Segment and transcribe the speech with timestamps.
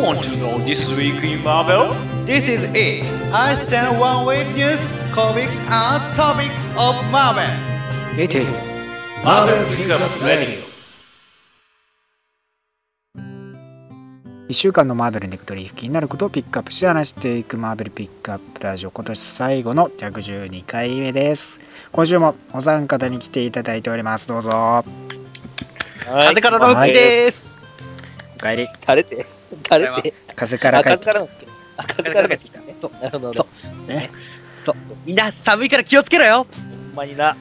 [0.00, 1.92] want to know this week in Marvel?
[2.24, 3.04] This is it.
[3.32, 4.80] I send one week news,
[5.12, 7.50] comics, and topics of Marvel.
[8.18, 8.70] It is
[9.24, 10.62] Marvel Pickup Radio.
[14.48, 21.58] 1週間のマーベルネクトリー気になることをピックアップして話していくマーベルピックアップラジオ今年最後の112回目です
[21.90, 24.84] 今週もお三方に来ていただいておりますどうぞ
[26.04, 27.48] 風からの復帰です。
[28.36, 29.24] お帰り誰って
[29.68, 32.60] 誰ってあ、風から帰って風からのっけあ、風から帰ってきた。
[32.60, 32.76] ね。
[32.80, 33.34] そうなるほど。
[33.34, 33.46] そ
[33.84, 33.88] う。
[33.88, 34.10] ね。
[34.64, 34.74] そう。
[35.04, 36.46] みんな寒いから気をつけろよ。
[36.50, 37.36] ほんまにな。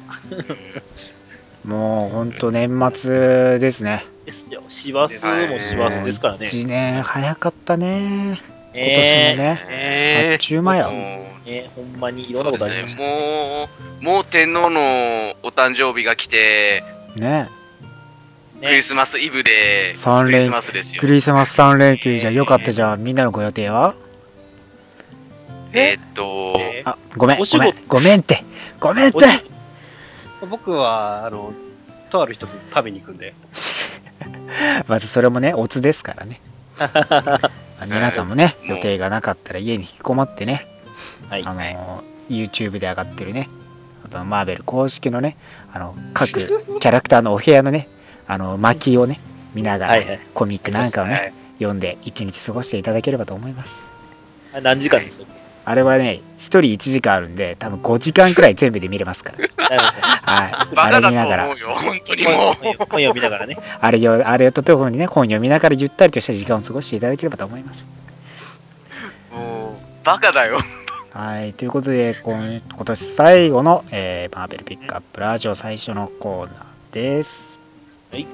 [1.64, 4.06] もうほんと年末ですね。
[4.26, 4.64] ですよ。
[4.70, 6.46] 師走も師走ですからね。
[6.46, 8.42] 1年早かったね。
[8.74, 9.36] 今年もね。
[9.36, 11.50] ねあっえちゅう間やもう。
[11.50, 13.02] ね、ほんまにいろんなことありました。
[13.02, 13.70] も
[14.00, 16.84] う、もう天皇のお誕生日が来て、
[17.16, 17.50] ね
[18.62, 21.02] クリスマスイブで、三連クリスマスですよ。
[21.02, 21.08] ク。
[21.08, 22.72] リスマス3連休じゃよかった。
[22.72, 23.96] じゃんみんなのご予定は？
[25.74, 28.44] えーっと、えあごめんごめんごめんって。
[28.80, 29.20] ごめんって。
[30.50, 31.54] 僕は、あの、
[32.12, 33.34] とある人と食べに行くんで。
[34.88, 36.40] まずそれもねオツですからね。
[37.88, 40.68] 皆さんもね予定がなかったら家に引きこもってね。
[41.30, 41.44] はい。
[41.46, 43.50] あの YouTube で上がってるね。
[44.12, 45.38] あのマーベル公式のね
[45.74, 46.32] あの各
[46.80, 47.88] キャラクターのお部屋のね
[48.32, 49.20] あの巻きをね
[49.54, 50.20] 見ながらはいはい。
[50.34, 53.84] コミックなんかをねはい読んで一日過ごしていただければと思います
[54.56, 55.28] あ何時間でしたっ
[55.66, 62.32] あれはね1人1時間あるんで多分5時間くらい全部で見れますからはいバカだあれ見ながらと思うよ、本当にど。
[62.32, 62.54] もう。
[62.64, 63.58] 本読みながらね。
[63.80, 67.86] あれよあれとともにね本読みながらゆったりとした時間を過ごしていただければと思います
[69.32, 70.60] もう、バカだよ。
[71.14, 77.51] はい、ということで、今今年最後の、えーマーベルピックアップラジオ最初のコーナーです。
[78.12, 78.28] はい。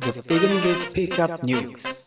[0.00, 2.02] The beginning is pick up news.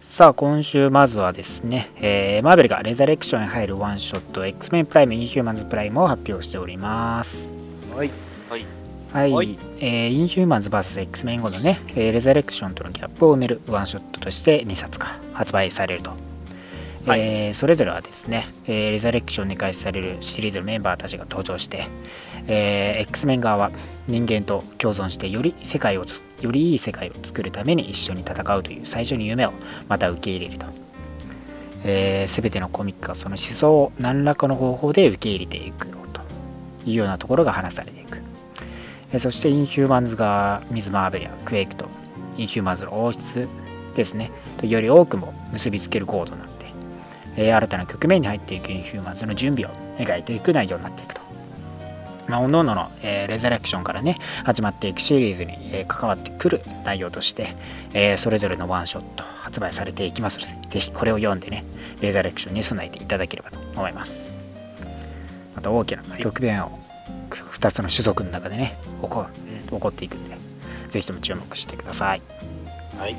[0.00, 7.50] さあ、今週まずはですね、えーマーベルがレザレクションに入るワンショット X-Men プライム、インヒューマンズプライムを発表しております。
[7.96, 8.10] はい。
[9.12, 16.29] はい、はいえーインヒューマンズ VSX-Men 後のね、えーレザレクションとのギャップを埋めるワンショットとして2冊が発売されると。
[17.06, 21.86] はいえーそれぞれはですね、えーレザレクションに開始されるシリーズのメンバーたちが登場して、
[22.46, 23.70] えー X-Men 側は
[24.06, 29.52] 人間と共存してより世界をつよりいい世界を作るために一緒に戦うという最初の夢を
[29.88, 30.66] また受け入れると。
[31.82, 36.20] えー、全てのコミックがその思想を何らかの方法で受け入れていくよと
[36.84, 38.18] いうようなところが話されていく。
[39.12, 41.86] えーそしてインヒューマンズがミズ・マーベルやクエイクと
[42.36, 43.48] インヒューマンズの王室
[43.96, 46.46] ですねとより多くも結びつけるコードな、
[47.36, 51.20] え新たな局面に入っていくインヒューマンズの準備を描いていく内容になっていくと。
[52.28, 57.56] まあ、各々の、えーレザレクションからね始まっていくシリーズに、えー関わってくる内容として、
[57.92, 61.64] えーそれぞれのワンショット発売されていきますのでぜひこれを読んでね
[62.00, 64.30] レザレクションに備えていただければと思います
[65.56, 66.78] また大きな局面を
[67.30, 69.26] 2つの種族の中でね起こ
[69.68, 70.36] 起こっていくんで
[70.88, 72.22] ぜひとも注目してください
[72.98, 73.16] はい。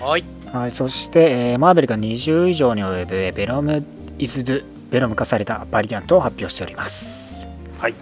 [0.00, 0.24] はい。
[0.52, 3.84] はい、そして、えーマーベルが20以上に及ぶベロム・
[4.18, 7.46] イズ・ドゥベロム化されたバリアントを発表しております
[7.78, 7.94] はい。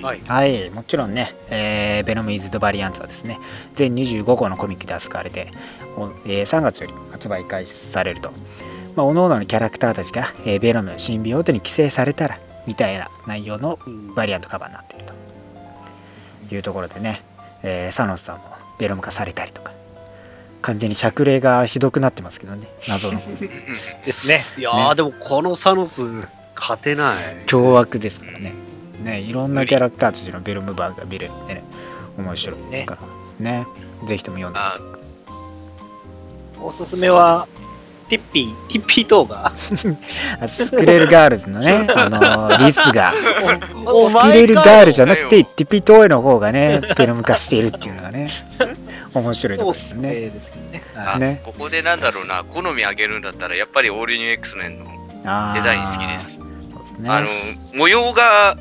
[0.00, 0.20] はい。
[0.26, 3.38] はい、もちろんね、えーベノム・イズ・ド・バリアンツはですね、
[3.74, 5.48] 全25号のコミックで扱われて、
[5.96, 8.30] おえー3月より発売開始されると、
[8.96, 13.78] まあ、各々のキャラクターたちが、えーベノム、シンビオートに寄生されたら、みたいな内容の
[14.14, 15.04] バリアントカバーになっている
[16.48, 17.20] というところでね、
[17.62, 18.44] えーサノスさんも
[18.78, 19.72] ベロム化されたりとか、
[20.62, 24.44] 完全に釈霊がひどくなってますけどね、 謎のですね。
[24.56, 26.00] いやー、ねでもこのサノス、
[26.56, 27.16] 勝てない。
[27.46, 28.54] 凶悪ですからね。
[29.02, 31.64] ね、いろんなキャラクターたちのベルムバーが見れるんでね、
[32.16, 33.00] 面白いですから。
[33.40, 33.66] ね、
[34.06, 34.76] ぜひとも読んであ
[36.60, 37.48] おすすめは、
[38.08, 39.50] ティッピー、ティッピー動画。
[40.40, 43.12] あスクレルガールズのね、 あのリスが、
[43.86, 48.28] おスクレルガールじゃなくて、ティピトーエの方がね、ベルム化しているっていうのがね、
[49.14, 50.30] 面白いところですね。
[50.72, 50.82] ね。
[50.96, 54.84] あねここでなんだろうな、好み上げるんだったら、やっぱりオールニュー X メンの
[55.54, 56.40] デザイン好きです。
[57.06, 58.56] あのね。、模様が、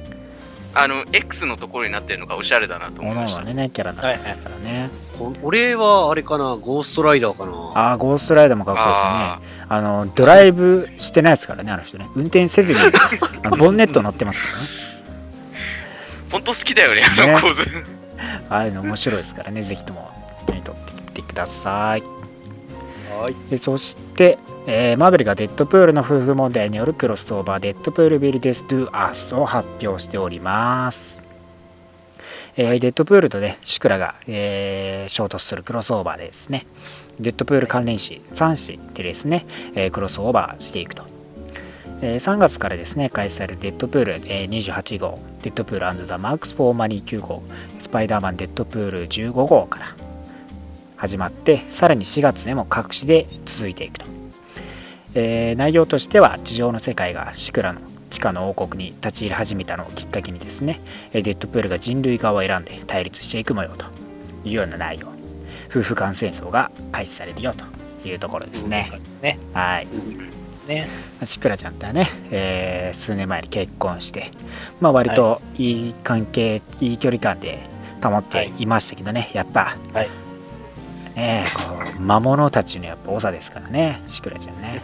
[0.74, 3.42] あの、X のところになってるのがおしゃれだなと思もいました。
[3.42, 4.90] のはね、キャラになってますからね。
[5.18, 7.52] こ俺はあれかな、ゴーストライダーかな。
[7.76, 9.40] ああ、ゴーストライダーもかっこいいですねあ。
[9.70, 12.08] あの、ドライブしてないですからね、あの人ね。
[12.16, 12.80] 運転せずに、
[13.44, 14.68] あのボンネット乗ってますからね。
[16.32, 17.64] 本当好きだよね、あねの構図。
[18.50, 20.10] ああいうの面白いですからね、ぜひとも
[20.46, 22.04] 手に取ってみてください。
[23.12, 23.36] はい。
[23.50, 24.38] でそして、
[24.68, 31.22] えーマーベルがデッドプールの夫婦問題によるクロスオーバーデッドプール Till Death Do Us を発表しております。
[32.58, 36.66] えーデッドプールとねシュクラが、えー衝突するクロスオーバーでですね
[37.20, 41.04] デッドプール関連誌3誌でですね、えークロスオーバーしていくと、
[42.02, 47.42] えー3月からですね開催されるデッドプール、えー28号デッドプール the Mercs for Money 9号
[47.80, 50.11] スパイダーマンデッドプール15号から
[51.02, 54.06] 始まってさらに4月でも各地で続いていくと、
[55.16, 57.82] えー内容としては地上の世界がシクラの
[58.12, 60.80] 地下の王国に立ち入り始めたのをきっかけにですね
[61.12, 63.86] えーデッドプールが人類側を選んで対立していく模様と
[64.46, 65.08] いうような内容。
[65.72, 67.66] 夫婦間戦争が開始されるよと
[68.08, 68.92] いうところですね。
[69.24, 69.40] ね。
[69.54, 69.88] はい。
[70.68, 70.88] ね。
[71.24, 74.32] シクラちゃんとはね、えー数年前に結婚して、
[74.80, 75.90] まあ、割とい。
[75.90, 77.60] い関係、い、い距離感で
[78.04, 80.21] 保っていましたけどね、やっぱ、はい
[81.16, 81.64] ねこ
[81.98, 84.82] う魔物たちのやっぱ長ですからねシクラちゃんね。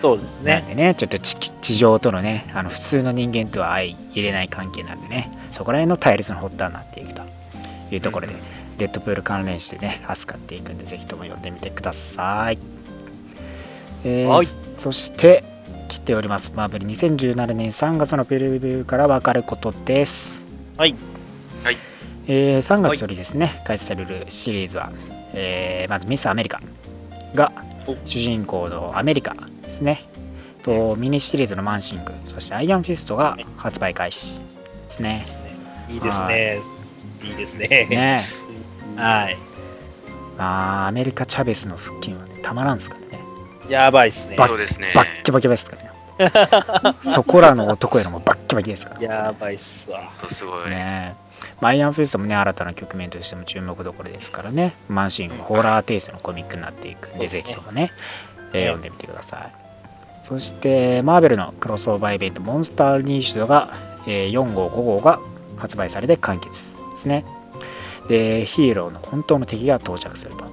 [0.00, 0.64] そうですなんね。
[0.68, 7.22] でねちょっと地地上とのねあの普通の人間とは相入れない関係なんでねそこら辺の対立の発端になっていくと
[7.90, 8.34] いうところで、
[8.76, 12.58] デッドプール関連してね扱っていくんでぜひとも読んでみてください、
[14.04, 14.46] えーはい。
[14.46, 15.42] そして
[15.88, 16.52] 来ております。
[16.54, 20.44] マーベル2017年3月のプレビューから分かることです。
[20.76, 20.94] はい。
[22.26, 24.92] えー3月よりですね、開始されるシリーズは、
[25.38, 26.60] えーまずミス・アメリカ
[27.34, 27.52] が
[27.86, 30.04] お主人公のアメリカですね
[30.62, 35.48] とミニシリーズのマンシングそしてアイアンフィストが発売開始ですね
[35.88, 36.60] いいですね。
[37.22, 37.86] いいですね。
[37.90, 38.20] ね
[38.96, 39.36] はい。
[40.36, 43.24] まあアメリカ・チャベスの腹筋は、ね、たまらんですからね
[43.68, 44.36] やばいっすね。
[44.36, 44.92] バそうですね。
[44.94, 45.88] バッキバキですからね
[47.02, 50.10] そこらの男よりもバッキバキですからやばいっすわ。
[50.28, 50.70] すごい。
[50.70, 51.27] ねまあ
[51.60, 54.74] アイアンフィストもね新たな局面としても注目どころですからね。
[54.88, 57.28] マンシングもホラーテイストのコミックになっていくんで、ね。
[57.28, 57.92] ぜひともね、
[58.52, 59.52] えー読んでみてください。
[60.22, 63.72] そしてマーベルのクロスオーバーイベント Monsters Unleashed が、
[64.06, 65.20] えー4号5号が
[65.56, 67.24] 発売されて完結ですね。
[68.08, 70.48] でヒーローの本当の敵が到着すると。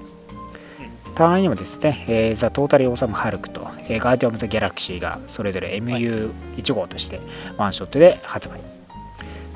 [1.16, 7.22] タイインにもですね、えー The Totally Awesome Hulk と、えー Guardians of the Galaxy がそれぞれ MU1 号として
[7.58, 8.60] ワンショットで発売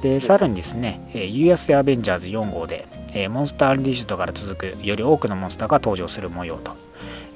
[0.02, 6.76] でさらにですね、えー US アベンジャーズ4号で、えーモンスター・アンリッシュドから続くより多くのモンスターが登場する模様と、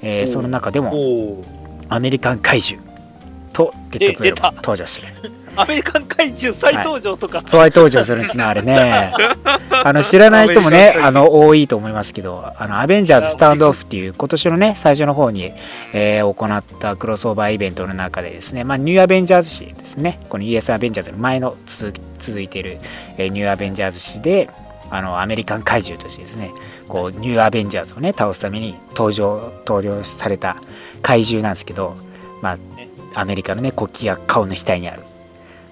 [0.02, 1.44] えその中でも。
[1.88, 2.82] アメリカン怪獣
[3.52, 7.42] とデッドプールも登場してるアメリカン怪獣再登場とか。
[7.46, 9.12] 再登場するんですね、あれね。
[9.84, 15.52] あの知らない人もね、あの多いと思いますけど、あのアベンジャーズスタンドオフっていう今年のね、最初の方に、
[15.92, 22.78] えー行ったクロスオーバーイベントの中でですね、まあ、ニューアベンジャーズ誌ですね、この US アベンジャーズの前の続き続いている、
[23.18, 24.48] えーニューアベンジャーズ誌で、
[24.90, 26.52] あのアメリカン怪獣としてですね、
[26.88, 30.56] こうニューアベンジャーズをね、倒すために登場、登場された
[31.02, 31.96] 怪獣なんですけど、
[32.40, 32.52] ま
[33.14, 35.02] あ、アメリカのね、国旗が顔の額にある。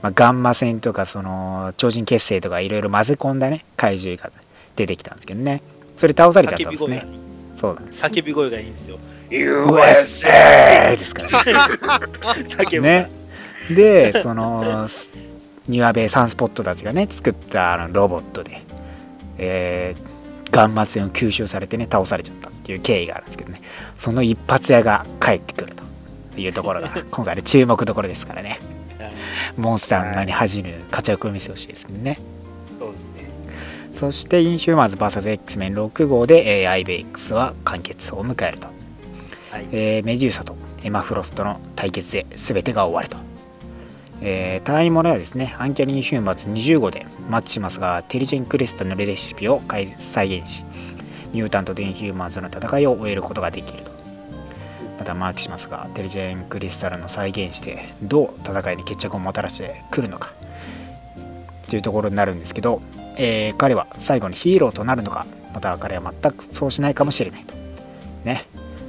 [0.02, 4.30] まあ、ガンマ線とかその超人結成とかいろいろ混ぜ込んだね怪獣が
[4.76, 5.62] 出てきたんですけどね。
[5.96, 7.06] それ倒されちゃったんですね。
[7.06, 7.38] 叫び声が。
[7.40, 7.56] いい。
[7.56, 8.98] そうなんです叫び声がいいんですよ。
[9.30, 11.52] USA ですからね。
[12.48, 12.86] 叫ぶ。
[12.86, 13.10] ね。
[13.70, 15.10] でそのス
[15.68, 18.62] ニューアベサンスポットたちがね作ったあのロボットで、
[19.38, 20.12] えー
[20.52, 23.62] ガンマ線を吸収されてね倒されちゃったっていう経緯があるんですけどね。
[23.96, 25.74] その一発屋が帰ってくる
[26.34, 28.60] というところが 今回の注目どころですからね
[29.56, 32.18] モンスターの名に恥じぬ活躍を見せてほしいですね。
[32.78, 33.10] そうですね。
[33.94, 38.66] そしてインヒューマンズ VSX メン6号で、えー、アイベックスは完結を迎えると、
[39.50, 39.66] はい。
[39.72, 43.16] えーメジューサとエマ・フロストの対決で全てが終わると、
[44.20, 45.54] えー単位ものはですね。
[45.58, 50.64] アンキャリンヒューマンズ20号でマッチしますがテリジェン・クリスタのレシピを再再現し
[51.32, 53.91] ミュータントとインヒューマンズの戦いを終えることができると
[55.02, 60.32] またマークしますがテリジェン・クリスタルの再現してどう戦いに決着をもたらしてくるのか。
[61.68, 62.80] というところになるんですけど、
[63.16, 65.26] えー彼は最後にヒーローとなるのか。
[65.52, 67.52] または彼は全くそうしないかもしれないと。
[68.24, 68.44] ね。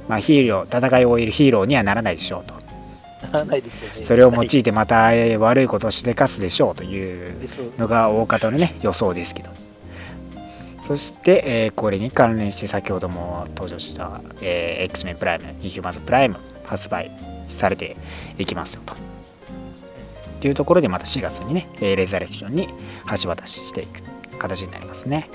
[0.06, 2.54] まあヒーロー戦いを終えるヒーローにはならないでしょうと。
[3.32, 4.04] ならないですよね。
[4.04, 7.34] それを用いてまたえー悪いことをしでかすでしょうという
[7.76, 9.50] のが大方のね予想ですけど
[10.84, 17.10] そして、えーこれに関連して先ほども登場した、えー X メンプライムインヒューマンズプライム発売
[17.48, 17.96] されて
[18.38, 18.94] いきますよと。
[20.40, 22.68] というところでまた4月にねえーレザレクションに
[23.22, 24.02] 橋渡ししていく
[24.38, 25.30] 形になりますね、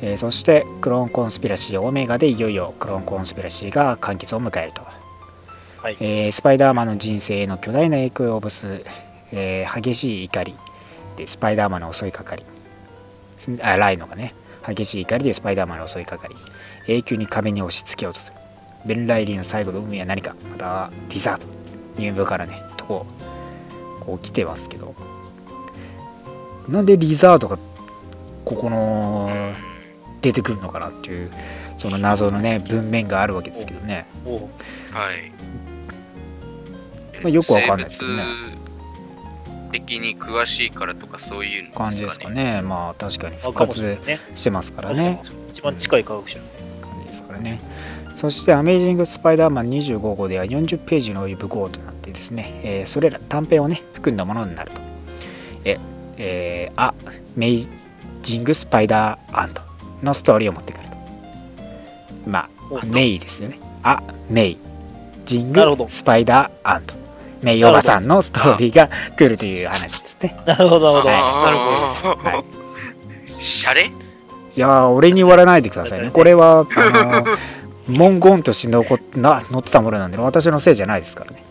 [0.00, 4.82] えーそしてクローンコンスピラシーオメガでいよいよクローンコンスピラシーが完結を迎えると。
[5.82, 5.96] はい。
[6.00, 8.84] えースパイダーマンの人生への巨大な影響を及ぼす、
[9.32, 10.54] えー激しい怒り
[11.16, 12.59] でスパイダーマンの襲いかかりす
[13.62, 14.34] あライノがね
[14.66, 16.36] 激しい怒りでスパイダーマンの襲いかかり
[16.88, 18.36] 永久に壁に押し付けようとする。
[18.86, 20.34] ベン・ライリーの最後の運命は何か。
[20.50, 21.46] またはリザード
[21.98, 23.06] 入部からねとこ
[24.00, 24.94] こう来てますけど。
[26.68, 27.58] なんでリザードが
[28.44, 29.30] ここの
[30.20, 31.30] 出てくるのかなっていう
[31.78, 34.06] その謎のね文面があるわけですけどね、
[34.92, 35.32] はい。
[37.22, 38.24] まあよくわかんないですけどね
[39.70, 42.28] 的に詳しいからとかそういうの感じですか。
[42.28, 42.62] ね。
[42.62, 43.98] まあ確かに復活。
[44.34, 45.22] してますからね。
[45.50, 46.38] 一番近い科学者。
[46.82, 47.60] 感じですからね。
[48.16, 54.80] そして「アメイジング・スパイダーマン25号」では40ページの及ぶ号となってですね、えーそれら短編をね含んだものになると。
[55.64, 55.78] え
[56.18, 56.94] えーあ
[57.36, 57.68] メイ
[58.22, 59.62] ジング・スパイダーアンド
[60.02, 60.96] のストーリーを持ってくると。
[62.26, 63.58] まあおメイですよね。
[63.82, 64.58] あメイ
[65.24, 66.94] ジングスパイダーアンド
[67.42, 71.08] メイおばさんのストーリーが来るという話ですね なるほど、なるほど。
[71.08, 72.22] はいなるほど。
[72.22, 72.28] ど。
[72.28, 72.44] はい
[73.40, 73.86] シャレ？
[73.86, 73.90] い
[74.56, 76.10] やー俺に言わないでくださいね。
[76.10, 77.38] これは、あのー
[77.88, 81.42] 文言として残っな載ってたものなんで、私のせいじゃないですからね。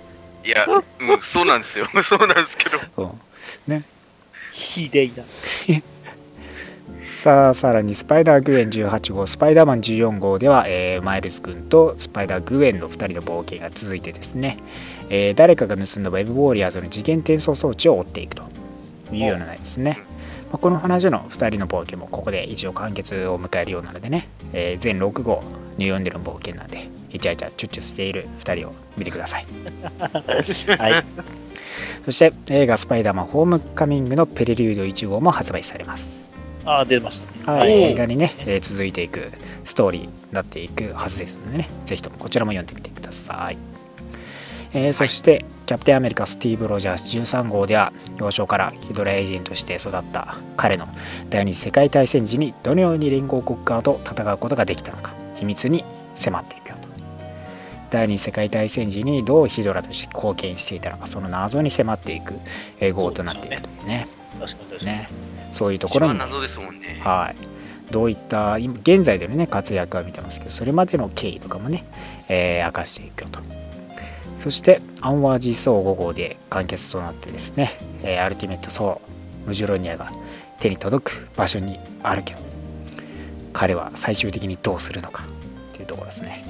[0.46, 1.88] いや、うん、そうなんですよ。
[2.03, 2.77] そうなんですけど。
[2.96, 3.84] そう
[4.51, 5.24] ひでいな。
[7.24, 14.58] さあ、さらにスパイダー・グエン18号、スパイダーマン14号では、えーマイルス君とスパイダー・グエンの2人の冒険が続いてですね、
[15.10, 18.44] えー誰かが盗んだウェブ・ウォーリアーズの次元転送装置を追っていくと
[19.12, 20.00] いうような内容ですね。
[20.51, 25.44] まあ、この話の2人の冒険もここで一応完結を迎えるようなのでね、えー全6号
[25.78, 29.46] に読んでる冒険なんで、イチャイチャチュッチュしている2人を見てください。
[30.78, 31.04] はい。
[32.06, 36.28] そして映画「スパイダーマンホームカミング」のペレリュード1号も発売されます。
[36.66, 37.60] あー、出ましたね。
[37.60, 39.32] はい、映画にね、えー続いていく
[39.66, 43.58] ストーリーになっていくはずですのでね、ぜひともこちらも読んでみてください。
[44.74, 50.88] えーそして、キャプテンアメリカスティーブ・ロジャース13号では、幼少からヒドラエージェントとして育った彼の
[51.30, 55.84] 第二次世界大戦時にどのように連合国側と戦うことができたのか、秘密に
[56.16, 56.88] 迫っていくよと。
[57.90, 62.36] 第二次世界大戦時にどうヒドラとして貢献していたのか、その謎に迫っていく、
[62.80, 64.08] えー号となっているというね。
[64.40, 64.98] 確かに確かに。
[64.98, 65.10] ね
[65.52, 67.02] そういうとこ一ろにも番謎ですもんね。
[67.04, 71.86] はい、どういった今現在での、ね、活躍は見てますけどそれまでの経緯とかもね、
[72.28, 73.40] えー明かしていくよと
[74.39, 80.12] そしてアンワージーソー5号で完結となってですね、えーアルティメットソームジュロニアが
[80.60, 82.39] 手に届く場所にあるけど
[83.53, 85.25] 彼は最終的にどうするのか
[85.72, 86.46] っていうところですね。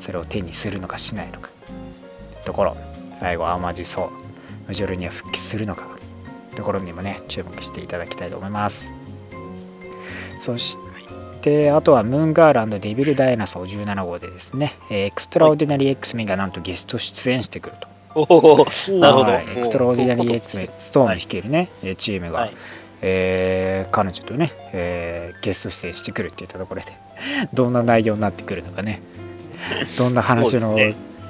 [0.00, 1.50] それを手にするのかしないのか。
[2.44, 2.76] ところ
[3.18, 4.10] 最後アンワージーソー
[4.68, 5.88] ムジュロニア復帰するのか。
[6.54, 8.90] ところにもね注目していただきたいと思います。
[10.40, 10.76] そし
[11.44, 17.88] てあとは Moon Girl and Devil Dinosaur 17号でですね、えーエクストラオーディナリー X メンがなんとゲスト出演してくると。
[18.14, 18.66] おお、
[18.98, 19.32] なるほど。
[19.32, 22.52] はいエクストラオーディナリー X メン、ストームはい率いるね、えーチームが、はい
[23.02, 26.86] えー彼女とね、えーゲスト出演してくるっていったところで、
[27.52, 29.02] どんな内容になってくるのかね、
[29.98, 30.78] どんな話の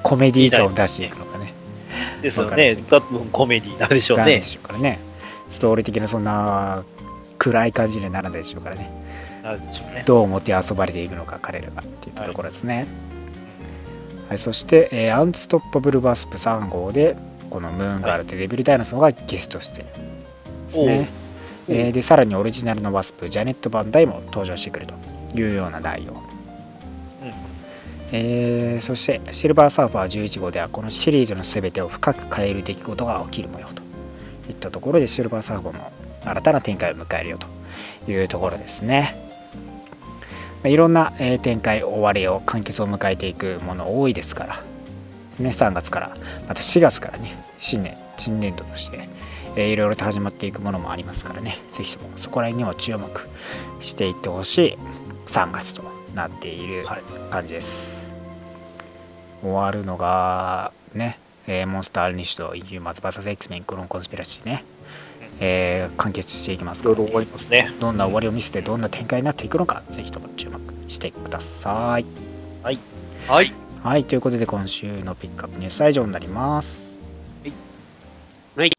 [0.05, 1.53] コメディー感を出していくのかね、
[2.23, 2.77] ですよね。
[2.89, 4.43] 多分コメディなんでしょうねなんで。
[4.43, 5.01] しょうからね、
[5.51, 6.85] ストーリー的なそんな
[7.39, 9.04] 暗い感じにはならないでしょうからね。
[9.45, 10.03] なんでしょうね。
[10.07, 12.87] どう思って遊ばれていくのか彼らがっていったところですね、
[14.29, 17.15] はいそして、えーアンストッパブルバスプ3号で
[17.51, 19.93] このムーンガールとデビルダイナソーがゲスト出演で
[20.69, 21.09] すね、
[21.69, 21.75] おう。
[21.77, 24.95] えーでさらにオリジナルのバスプジャネット・バンダイも登場してくると
[25.39, 26.15] いうような内容、
[28.13, 33.83] えーそしてシルバーサーファー11号ではこのシリーズの全てを深く変える出来事が起きる模様と
[34.49, 35.93] いったところでシルバーサーファーも
[36.25, 39.24] 新たな展開を迎えるよというところですね。
[40.65, 44.55] まいろんな、え展開終わりを完結を迎えていくもの多いですから。
[44.57, 46.17] ですね3月から
[46.49, 49.09] また4月からね新年新年度として、
[49.57, 51.59] えーいろいろと始まっていくものもありますからね。
[51.73, 53.29] ぜひともそこら辺にも注目
[53.81, 54.79] していってほしい
[55.27, 55.83] 3月と
[56.15, 56.87] なっている
[57.31, 58.11] 感じです、
[59.43, 64.65] 終わるのがね、えーモンスター・アルニシュと EU マズバサス X メンクロンコンスピラシーね、
[65.41, 66.91] えー完結していきますか。
[66.91, 66.97] ら、
[67.51, 67.73] ね。
[67.81, 72.07] どんな終わりを見せてどんな展開になっていくのかぜひとも注目してください。
[72.63, 73.55] はい。
[73.83, 74.05] はい。
[74.05, 76.83] ということで今週のピックアップニュースは以上になります。
[78.57, 78.77] Next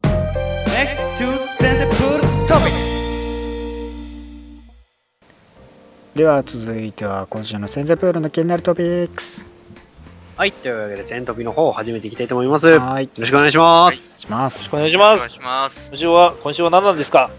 [1.16, 2.72] to sensible topic.
[6.14, 9.55] では続いては今週のセンゼプールの気になるトピックス
[10.36, 12.68] はい、というわけで、セントピの方を始めていきたいと思います。
[12.68, 13.96] よはいろしくお願いします。
[13.96, 15.30] お願いしますお願いしますお願い。
[15.30, 15.88] します。
[15.88, 17.30] 今週は、今週は何なんですか？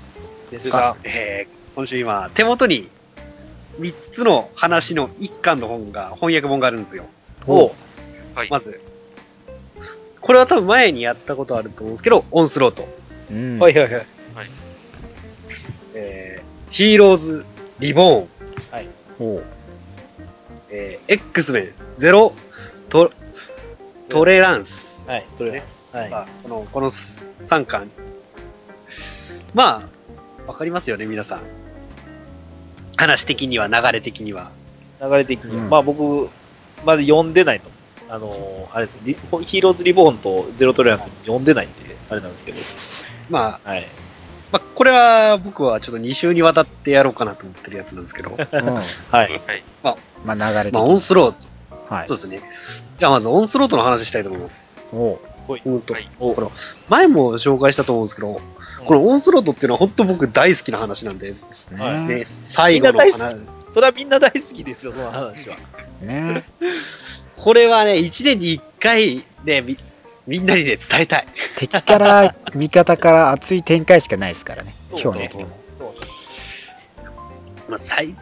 [0.50, 2.90] ですが、えー、今週今、手元に
[3.80, 7.06] 3つの話の一巻の本が、翻訳本があるんですよ。
[7.46, 7.72] おう
[8.34, 8.50] はい。
[8.50, 8.82] まず、
[10.20, 12.88] これは多分前にやったことあると思うんですけど、オンスロート。
[13.32, 14.06] うんはいはいはい。
[15.94, 17.46] えー、ヒーローズ・
[17.78, 18.28] リボーン。
[19.20, 19.44] おう
[20.70, 22.34] えー、X メン、ゼロ、
[23.06, 23.12] ト、
[24.10, 25.04] トレランス。
[25.08, 25.98] はい、とりあえず。
[25.98, 26.10] はい。
[26.10, 27.90] まあこの、この3巻。
[29.54, 29.88] ま
[30.46, 31.42] あ、わかりますよね、皆さん。
[32.98, 34.52] 話的には、流れ的には。
[35.02, 35.64] 流れ的には。
[35.64, 36.30] うんまあ僕、
[36.86, 37.70] まだ読んでないと。
[38.10, 39.14] あのーあれですリ
[39.46, 42.58] ヒーローズリボーンとゼロトレランス読んでないんで、あれなんですけど。
[43.30, 43.86] まあ、はい。
[44.52, 48.82] まあ、これは僕はちょっと2週にわたってやろうかなと思ってるやつなんですけど、 うんは
[49.24, 49.42] い。
[49.84, 51.48] まあ流れ的まあ、にオンスロート。
[51.94, 52.42] はいそうですね。
[52.98, 54.68] じゃあまずオンスロートの話したいと思います。
[54.92, 55.20] おう。
[55.66, 55.94] うんと。
[55.94, 56.10] はい。
[56.20, 56.48] これ
[56.90, 58.42] 前も紹介したと思うんですけど、
[58.86, 61.34] このオンスロートっていうのは本当僕大好きな話なんで、
[61.78, 62.16] はいね。
[62.16, 63.38] ね、最後のみんな大話。
[63.70, 65.58] それはみんな大好きですよ、その話は。
[66.02, 66.44] ね。
[67.38, 69.78] これはね、1年に1回ね、み
[70.26, 71.28] みんなにね、伝えたい。
[71.58, 74.74] 敵から味方から熱い展開しかないですからね。
[74.92, 75.32] 今日ね。
[77.70, 78.16] まあ、最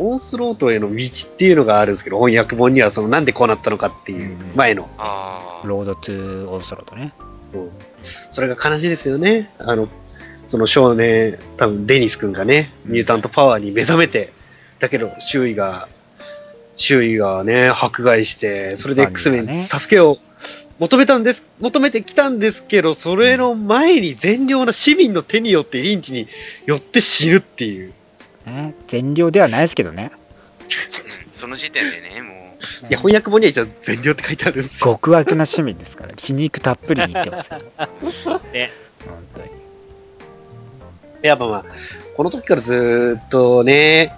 [0.00, 5.66] オンスロートへの道っていうのがあるんですけど、翻訳本にはそのなんでこうなったのかっていううん前の、ああ。
[5.66, 7.12] Road to Onslaught ね
[8.30, 9.50] それが悲しいですよね。
[9.58, 9.88] あの、
[10.46, 14.32] その少年、多分デニス君がね、ミュータントパワーに目覚めて、
[14.78, 15.86] だけど周囲が、
[16.74, 20.16] 周囲がね、迫害して、それで X メン助けを
[20.78, 26.26] 求めたんです、求めてきたんですけど、それの前に善良な市民の手によってリンチに
[26.64, 27.92] よって死ぬっていう。
[28.46, 28.74] ね。
[28.88, 30.10] 善良ではないですけどね。
[30.12, 30.16] う
[31.36, 32.54] んその時点でね、も
[32.88, 34.92] いや、翻訳本には一応善良って書いてあるんですよ。
[34.94, 36.12] 極悪な市民ですから。
[36.16, 37.60] 皮肉たっぷりに言ってますよ
[38.52, 38.70] ね。
[39.06, 39.50] 本当に。
[41.22, 41.64] やっぱまあ、
[42.16, 44.14] この時からずーっとね、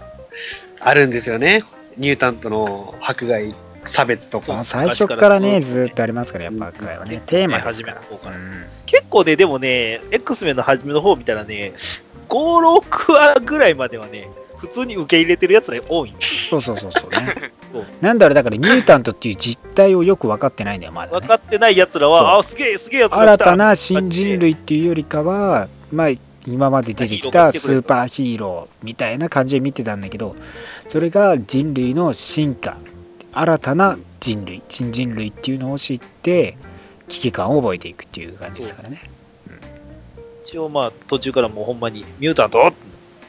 [0.81, 1.65] あるんですよね。
[1.97, 4.65] ニュータントの迫害、差別とか。
[4.65, 7.23] 最初からねずっとありますからやっぱ赤いはね。
[7.27, 8.01] テーマです初から。
[8.01, 8.37] めの方から。
[8.37, 11.73] うん結構ね、でもね、X メンの初めの方見たらね、
[12.29, 16.15] 5、6話ぐらいまではね、普通に受け入れてるやつら多い。
[16.21, 17.53] そうそうそうそうね。
[17.73, 17.87] そう。
[18.01, 21.21] なんだろうだからミュータントっていう実態をよく分かってないんだよまだね。
[21.21, 26.09] 分かってないやつらは、あ、すげえ、すげえやつ新たな新人類っていうよりかはまあ
[26.47, 27.53] 今まで出てきた。
[27.53, 30.37] スーパーヒーローみたいな感じで見てたんだけど
[30.89, 32.77] それが人類の進化。
[33.33, 36.57] 新たな人類新人類っていうのを知って
[37.09, 39.01] 危機感を覚えていくっていう感じですからね
[40.53, 42.75] 一応まあ、途中からもうほんまに、ミュータント？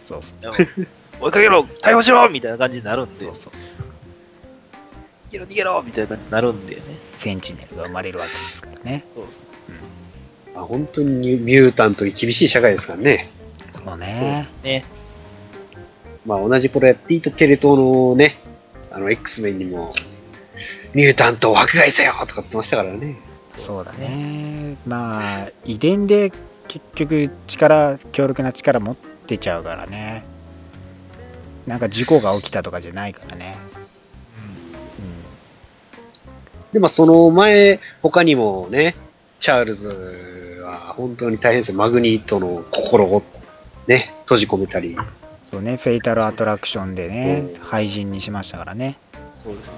[0.03, 0.53] そうそう。
[1.21, 1.61] 追いかけろ！
[1.61, 2.29] 逮捕しろ！
[2.29, 3.53] みたいな感じになるんで、逃そうそう。
[5.31, 5.45] げろ！
[5.45, 5.81] 逃げろ！
[5.83, 6.81] みたいな感じになるんでね。
[7.15, 9.05] センチネルが生まれるわけですからね。
[9.15, 9.41] そうです
[10.53, 13.29] あ本当にミュータントに厳しい社会ですからね。
[13.71, 14.49] そうね。
[14.61, 14.83] ね。
[16.25, 18.37] まあ同じ頃やっていたテレ東のね、
[18.91, 19.93] あの X メンにも、
[20.93, 22.15] ミュータントを迫害せよ！
[22.27, 23.15] とか言ってましたからね。
[23.55, 24.75] そうだね。
[24.85, 26.33] まあ遺伝で
[26.67, 30.23] 結局力強力な力持ってちゃうからね
[31.67, 33.55] なんか事故が起きたとかじゃないからね
[36.73, 38.95] で、まあその前、他にもね、
[39.39, 41.77] チャールズは本当に大変ですよ。
[41.77, 43.21] マグニートの心を
[43.85, 44.97] ね、閉じ込めたり。
[45.51, 48.97] そうねフェイタルアトラクションでねうん廃人にしましたからね
[49.37, 49.73] そうですね。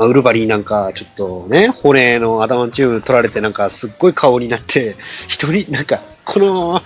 [0.00, 4.96] まあ、ウルバリンなんかちょっとね、骨のアダマンチウム取られてなんかすっごい顔になって、
[5.28, 6.82] 一人、なんか、この、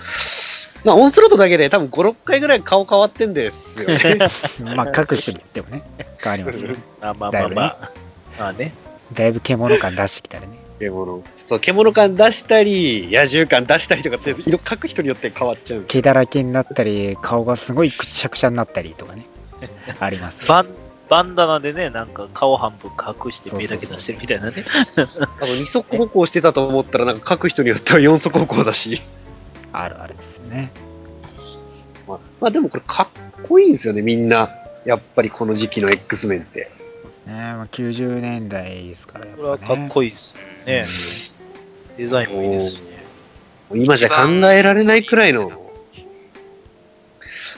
[0.83, 4.17] まあオンスロートだけで多分5、6回ぐらい顔変わってんですよね。
[4.75, 5.83] まあ各人によってもね
[6.21, 7.91] 変わりますよねあまあまあまあ。
[8.37, 8.73] まあね。
[9.13, 11.23] だいぶ獣感出してきたらね獣。
[11.45, 15.83] そう、獣感出したり、野獣感出したりとかって、色書く人によって変わっちゃう。
[15.83, 19.25] 毛だらけになったり顔がすごいくちゃくちゃになったりとかね
[20.01, 24.63] ありますバンバンダナでね、なんか顔半分隠して目だけ出してるみたいなね。
[24.95, 25.05] 多
[25.45, 29.01] 分二足歩行してたと思ったら、なんか書く人によっては四足歩行だし。
[29.71, 30.71] あるあるですよね
[32.07, 34.49] まあ、まあでもこれかっこいいんですよね、みんな。
[34.85, 36.71] やっぱりこの時期の X メンって。
[37.01, 40.85] そうですね、まあ、90年代ですからやっこれはかっこいいですね。
[41.97, 42.81] デザインもいいですしね。
[43.73, 45.49] 今じゃ考えられないくらいの、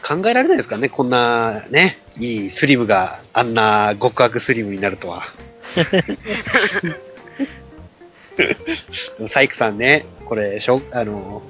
[0.07, 5.33] 考えられないですからね、こんなね、いいスリムがあんな極悪スリムになるとは。
[9.27, 11.41] サイクさんね、これ、しょあの、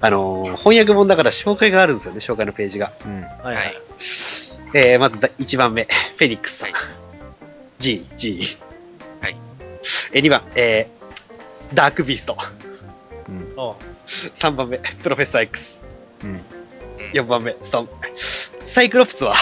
[0.00, 2.92] あの、翻訳本だから紹介があるんですよね、紹介のページが。
[3.04, 3.76] うんはいははいい。
[4.72, 6.68] えー、まずだ1番目、 フェニックスさん。
[6.70, 6.82] はい
[7.80, 8.58] G、G。
[9.22, 9.36] はい。
[10.12, 12.36] えー、2番、えー、ダークビースト。
[13.28, 13.74] うんあ
[14.36, 15.80] 3番目、プロフェッサー X。
[16.22, 16.40] うん
[17.12, 17.88] 4番目、ストーン。
[18.66, 19.34] サイクロプスは、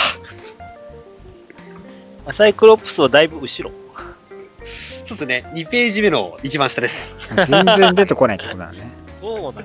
[2.27, 3.71] あ サイクロプスはだいぶ後ろ。
[5.05, 7.15] そうですね、2ページ目の一番下です。
[7.47, 8.79] 全然出てこないってことだね
[9.21, 9.65] そうなん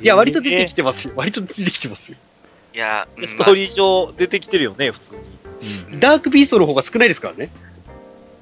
[0.00, 1.12] いや、割と出てきてますよ。
[1.16, 2.18] 割と出てきてますよ。
[2.74, 5.20] いや、うんストーリー上出てきてるよね、普通に。
[5.92, 7.50] うんダークビーストの方が少ないですからね。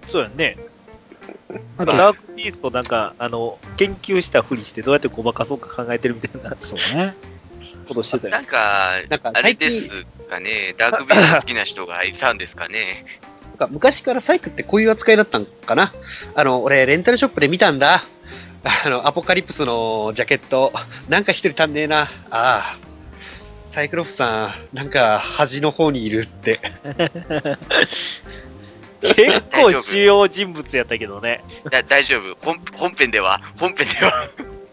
[0.09, 0.59] そうやんね。
[1.78, 6.56] あとダークビーストなんか、あの、研究したふりしてどうやってごまかそうか考えてるみたいな。
[6.61, 7.14] そうね
[7.87, 13.07] ことしてたよなんか、なんかあれ最近ですかね、ダークビート好きな人がいたんですかね。
[13.51, 15.92] なんか昔からサイクってこういう扱いだったんかな
[16.35, 18.05] あの、俺、レンタルショップで見たんだ。
[18.85, 20.72] あの、アポカリプスのジャケット。
[21.09, 22.03] なんか一人足んねえな。
[22.03, 22.79] ああ。
[23.68, 26.61] サイクロプスさん、なんか端の方にいるって。
[29.03, 31.44] 結構主要人物やったけどね。
[31.70, 32.59] だ大丈夫本。
[32.75, 34.29] 本編では、本編では。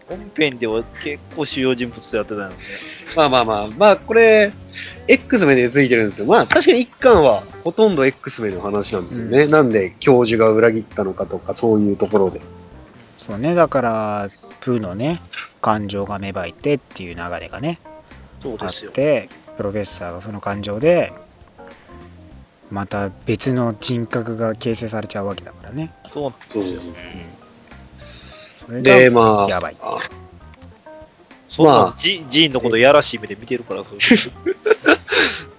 [0.08, 2.56] 本編では結構主要人物やってたのね。
[3.16, 4.52] まあまあまあ、まあこれ、
[5.08, 6.26] X 面でついてるんですよ。
[6.26, 9.46] まあ確かに一巻はほとんど X 面の話なんですよね。
[9.46, 12.40] なんで教授が裏切ったのかとか、そういうところで。
[13.18, 15.22] そうねだからプーのね
[15.62, 17.92] 感情が芽生えてっていう流れがねあっ
[18.40, 18.90] そうですよ。
[18.90, 21.12] てプロフェッサーが負の感情で
[22.70, 26.80] また別の人格が形成されちゃうわけだからねそうなんですよ。
[26.82, 26.92] それ
[28.68, 29.98] で、がまあ、やばいあ
[31.48, 34.00] そうまあジジーンのことやらしい目で見てるから、そういう。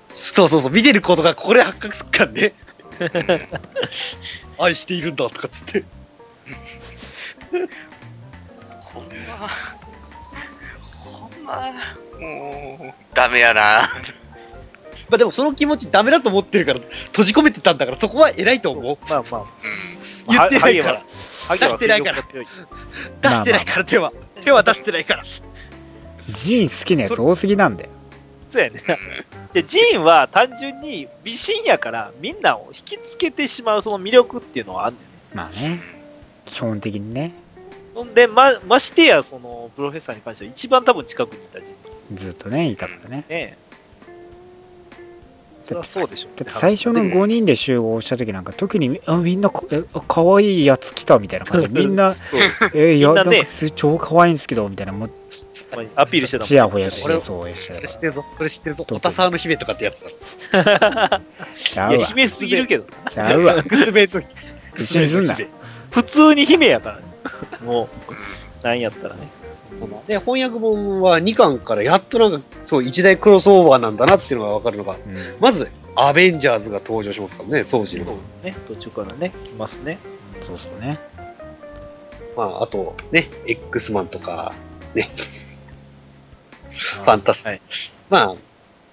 [0.09, 2.53] そうそうそう、見てることがここで発覚すっかんね。
[4.59, 5.83] 愛しているんだとかっつって。
[8.81, 9.49] ほんま、
[11.03, 11.73] ほんま、
[12.19, 13.89] もう、ダメやな。
[15.09, 18.97] まあでもその気持ちダメだと思ってるから閉じ込めてたんだからそこは偉いと思う。
[19.07, 19.41] まあまあ。
[19.41, 19.47] うん
[20.27, 21.01] 言ってないから。
[21.49, 24.11] 出してないから出してないから手は。
[24.41, 25.23] 手は出してないから。
[25.23, 27.89] ジーン好きなやつ多すぎなんだよ
[28.49, 28.81] そうやね。
[29.53, 34.99] で、ジーンは単純に美人やから、みんなを引きつけてしまうその魅力っていうのはあんね
[35.33, 35.37] ん。
[35.37, 35.81] まあね
[36.45, 37.33] 基本的にね
[37.93, 41.73] ほんで、ま、ましてや、その、プロフェッサーに関しては一番多分近くにいた人
[42.09, 43.57] 物ずっとねいたからねね。
[45.65, 52.15] そりゃそうでしょう、だって最初の5人で集合した時なんか特にあみんなこえかわいいやつ来たみたいな感じで みんな
[52.73, 55.09] えいやなんみんなねかつ超かわいいんですけどみたいなもう
[55.95, 58.25] アピールしてたもんちやほやし俺てそうやしそてれ知ってるぞ。
[58.37, 58.85] それ知ってるぞ。
[58.91, 59.99] おたさわの姫とかってやつ
[60.51, 60.61] だ。
[60.61, 61.21] いや、
[61.55, 62.85] ちゃうわ姫すぎるけど。
[63.09, 64.25] ちゃうわグスベの姫。
[64.77, 65.37] 一緒にすんな
[65.91, 67.03] 普通に姫やからね。
[67.65, 67.89] も
[68.61, 69.27] う、なんやったらね。
[70.07, 74.99] で、翻訳本は2巻からやっとなんか、そう、一大クロスオーバーなんだなっていうのがわかるのが、うん
[75.39, 78.17] まず、アベンジャーズが登場しますからね、掃除そうの。
[78.43, 79.97] ね、途中からね、来ますね。
[80.41, 80.99] そうそうね
[82.35, 84.53] まあ、あと、ね、X マンとか、
[84.93, 85.09] ね、
[86.69, 87.61] ファンタスティはい
[88.09, 88.35] まあ、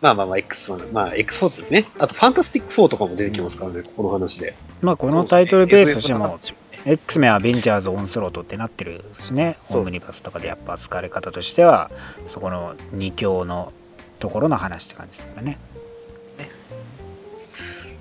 [0.01, 1.87] まあまあまあ、X マン、まあ、X フォースですね。
[1.99, 4.55] あと、ファンタスティック4とかも出てきますからね、ここの話で。
[4.81, 6.39] まあこのタイトルベースとしても
[6.85, 9.57] X メンアベンジャーズ・オンスロートってなってるしね。
[9.71, 11.91] オムニバスとかでやっぱ使われ方としては
[12.27, 13.73] そこの2強の
[14.19, 15.59] ところの話って感じですからね。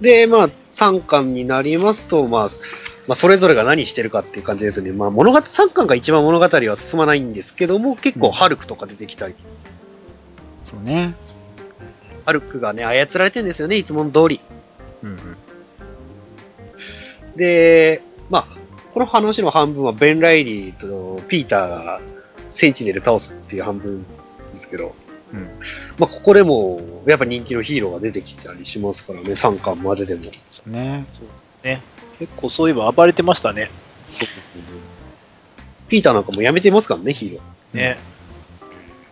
[0.02, 2.48] で、まあ、3巻になりますと、まあ、
[3.08, 4.92] まあ、それぞれが何してるかっていう感じですね。
[4.92, 9.36] まあ、物語、3巻が一番物語は進まないんですけども、結構、ハルクとか出てきたり、
[10.64, 11.14] そうね。
[12.26, 14.42] ハルクがね、操られてるんですよね、いつもの通り。
[15.04, 15.18] うんうん。
[17.38, 18.61] で、まあ、
[18.94, 22.02] この話の半分はベン・ライリーとピーターが
[22.50, 24.08] センチネル倒すっていう半分で
[24.54, 24.96] すけど、
[25.34, 25.50] うん
[25.98, 30.24] まあ、ここでも、やっぱ人気のヒーローが出てきたりしますからね、3巻まででも。
[30.26, 30.32] そ
[30.68, 31.06] うね
[32.20, 33.72] 結構そういえば暴れてましたね。
[35.88, 37.78] ピーターなんかもうやめてますからね、ヒーロー。
[37.78, 37.98] ね。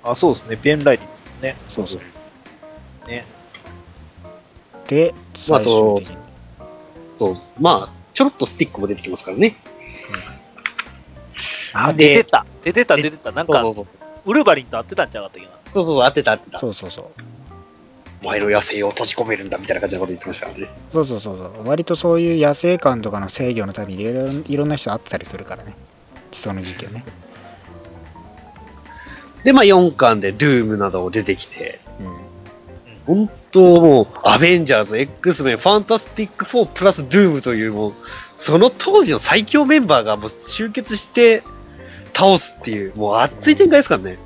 [0.04, 0.58] あ、そうですね。
[0.58, 1.56] ペンライリーですね。
[1.70, 3.26] そうそうね。
[4.88, 6.02] で最まああと
[7.20, 9.56] そうまあ、ちょろっとスティックも出てきますからね。
[11.72, 12.46] あ、で出てた。
[12.62, 13.32] 出てた、出てた。
[13.32, 13.92] なんかそうそう、そ
[14.26, 14.30] う。
[14.30, 15.54] ウルヴァリンと会ってたんちゃうかったっけな。
[15.74, 16.60] そうそうそう、当てた当てた。
[16.60, 17.06] そうそうそう
[18.22, 20.68] お前の野生を閉じ込めるんだみたいな感じのこと言ってましたからね。
[20.90, 25.78] そうそうそうそう割とそういう野生感とかの制御のためにいろいろんな人会ってたりするからね
[26.34, 27.06] その時期はね
[29.46, 32.30] で、まあ4巻でドゥームなども出てきて、うん
[33.06, 37.94] 本当もう、アベンジャーズ、X メン、ファンタスティック4プラスドゥームというもう、
[38.36, 41.44] その当時の最強メンバーがもう集結して
[42.14, 44.18] 倒すっていう、もう熱い展開ですからね。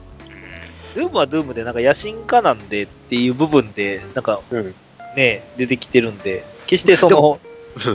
[0.93, 4.75] ドゥームはドゥームで、なんか野心家なんでっていう部分で、なんかうん。
[5.15, 7.39] ね、出てきてるんで、決してそでの、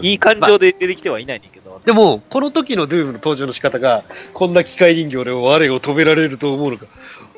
[0.03, 6.87] いい感情で出てきてはいないねんけど、でも、この時のドゥームの登場の仕方が、こんな機械人形で我を止められると思うのか。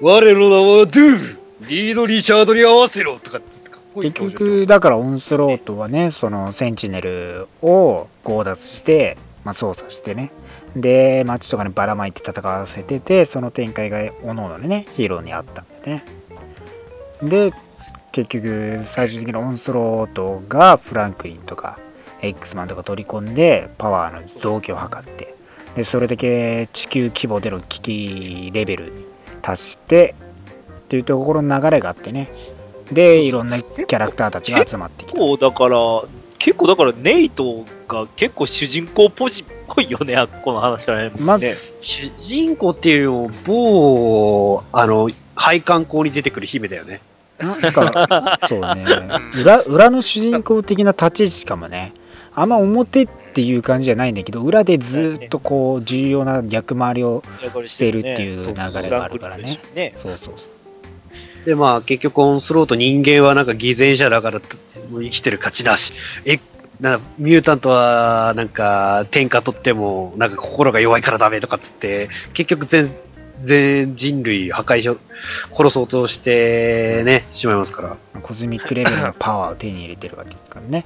[0.01, 3.50] 我の名はドゥームリード・リチャードに合わせろとかって
[3.95, 10.31] 結局だからオンスロートはねそのセンチネルを強奪して、まあ、操作してね。
[10.77, 16.05] で街とかにばらまいて戦わせててその展開が各々のねヒーローにあったんでね。
[17.23, 17.53] で
[18.13, 21.79] 結局最終的にオンスロートがフランクリンとか
[22.23, 25.35] X マンとか取り込んでパワーの増強を図って。
[25.75, 29.05] でそれだけ地球規模での危機レベルに
[29.41, 30.15] 達して
[30.81, 32.31] っていうところの流れがあってね。
[32.93, 35.13] でいろんなキャラクターたちが集まってきた。
[35.15, 35.79] 結構だから、
[36.39, 41.13] 結構だからネイトが結構主人公ポジっぽいよね、この話はね。
[41.19, 41.57] まね。
[41.81, 47.01] 主人公っていうよりも、某、あの、配管工に出てくる姫だよね。
[47.39, 48.85] なんか そうね。
[49.41, 51.93] 裏裏の主人公的な立ち位置かもね。
[52.35, 57.23] あんま表っていう感じじゃないんだけど裏でずっとこう重要な役回りを
[57.65, 59.59] してるっていう流れがあるからね。
[59.75, 59.93] ね。
[59.97, 60.50] そうそうそう
[61.45, 64.41] で、まあ、結局、オンスロート人間はなんか偽善者だから、
[64.91, 65.93] もう生きてる価値なし。
[66.25, 66.39] え、
[66.81, 72.95] なミュータントは、なんか、天下取っても、なんか心が弱いからダメとかっつって、結局全、
[73.45, 74.99] 全人類破壊しよ
[75.57, 77.97] 殺そうとしてね、しまいますから。
[78.21, 80.85] コズミックレベルのパワーを手に入れてるわけですからね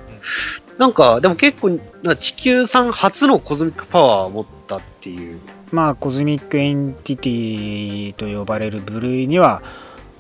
[0.79, 1.81] なんか、でも結構、
[2.17, 5.41] 地球産初のコズミックパワーを持ったっていう。
[5.73, 9.61] まあコズミックエンティティと呼ばれる部類には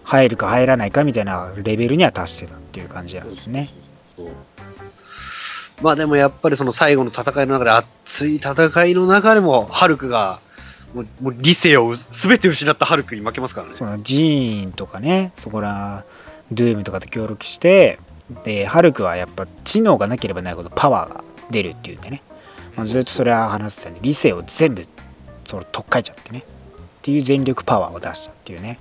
[0.04, 3.70] 入るか入らないかみたいなレベルには達してたっていう感じなんですね。
[4.16, 4.28] そう
[5.82, 10.40] まあでもやっぱりその最後の戦いの中で、熱い戦いの中でも、ハルクが、
[10.94, 13.74] もうもう理性をすべて失ったハルクに負けますからね。
[13.74, 16.04] そのジーンとかねそこら
[16.52, 17.98] ドゥームとかと協力して
[18.44, 22.22] でハルクはやっぱ知能がなければないほどパワーが出るっていうんでね、
[22.76, 24.86] まあ、ずっとそれは話してたんで理性を全部
[25.46, 26.44] その取っかえちゃってね。
[26.44, 26.44] っ
[27.02, 28.78] ていう全力パワーを出したっていうね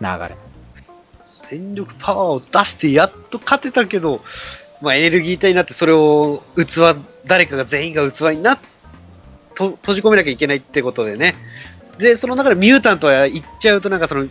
[0.00, 0.36] 流れ。
[1.50, 4.22] 全力パワーを出してやっと勝てたけど、
[4.80, 8.58] まあエネルギー体になってそれを器、誰かが全員が器になっ
[9.54, 11.34] と閉じ込めなきゃいけないってことでね。
[11.98, 14.26] で、その中でミュータントは言っちゃうとなんかその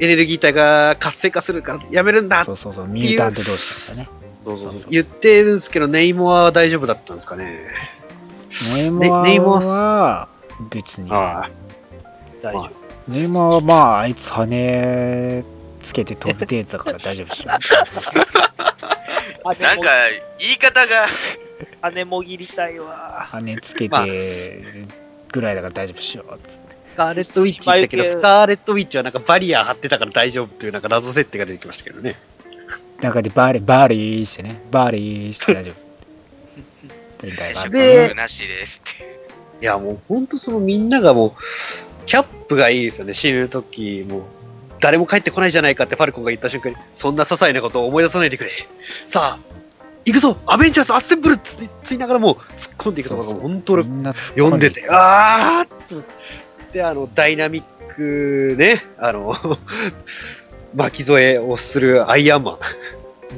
[0.00, 4.08] エネルギー体が活性化するからやめるんだそうそうそうミュータント同士だったね。
[4.44, 4.90] そうそうそう。
[4.90, 7.60] 言ってるんですけど、ネイモアは大丈夫だったんですかね。
[8.72, 10.28] ネイモアは
[10.70, 11.10] 別に。
[11.12, 11.50] あ。
[12.42, 12.85] 大丈夫。
[13.08, 15.44] ネイモアはまああいつ羽
[15.82, 17.50] つけて飛ぶ程度だから大丈夫でしょ
[19.46, 19.90] なんか、
[20.40, 21.06] 言い方が、
[21.80, 23.28] 羽もぎりたいわ。
[23.30, 24.86] 羽つけまあて
[25.32, 26.24] ぐらいだから大丈夫でしょ
[26.92, 32.18] スカーレットウィッチだけど、スカーレットウィッチはなんかバリア張ってたから大丈夫っていうなんか謎設定が出てきましたけどね。
[33.00, 39.16] 中でバリバリーしてねバリーして大丈夫 でねなしですって。
[39.60, 41.32] いや、もう本当そのみんながもう、
[42.06, 44.18] キャップがいいですよね、死ぬ時も。
[44.18, 44.22] う、
[44.80, 48.50] 誰も帰ってこないじゃないかってファルコンが言った瞬間に、そんな些細なことを思い出さないでくれ。
[49.08, 49.56] さあ、
[50.04, 56.02] 行くぞアベンジャーズアッセンブルっつついながらもう突っ込んでいくところが本当俺みんな突っ込で読んでて、あーっと。
[56.72, 59.34] で、あの、ダイナミックね、あの、
[60.74, 62.58] 巻き添えをするアイアンマン。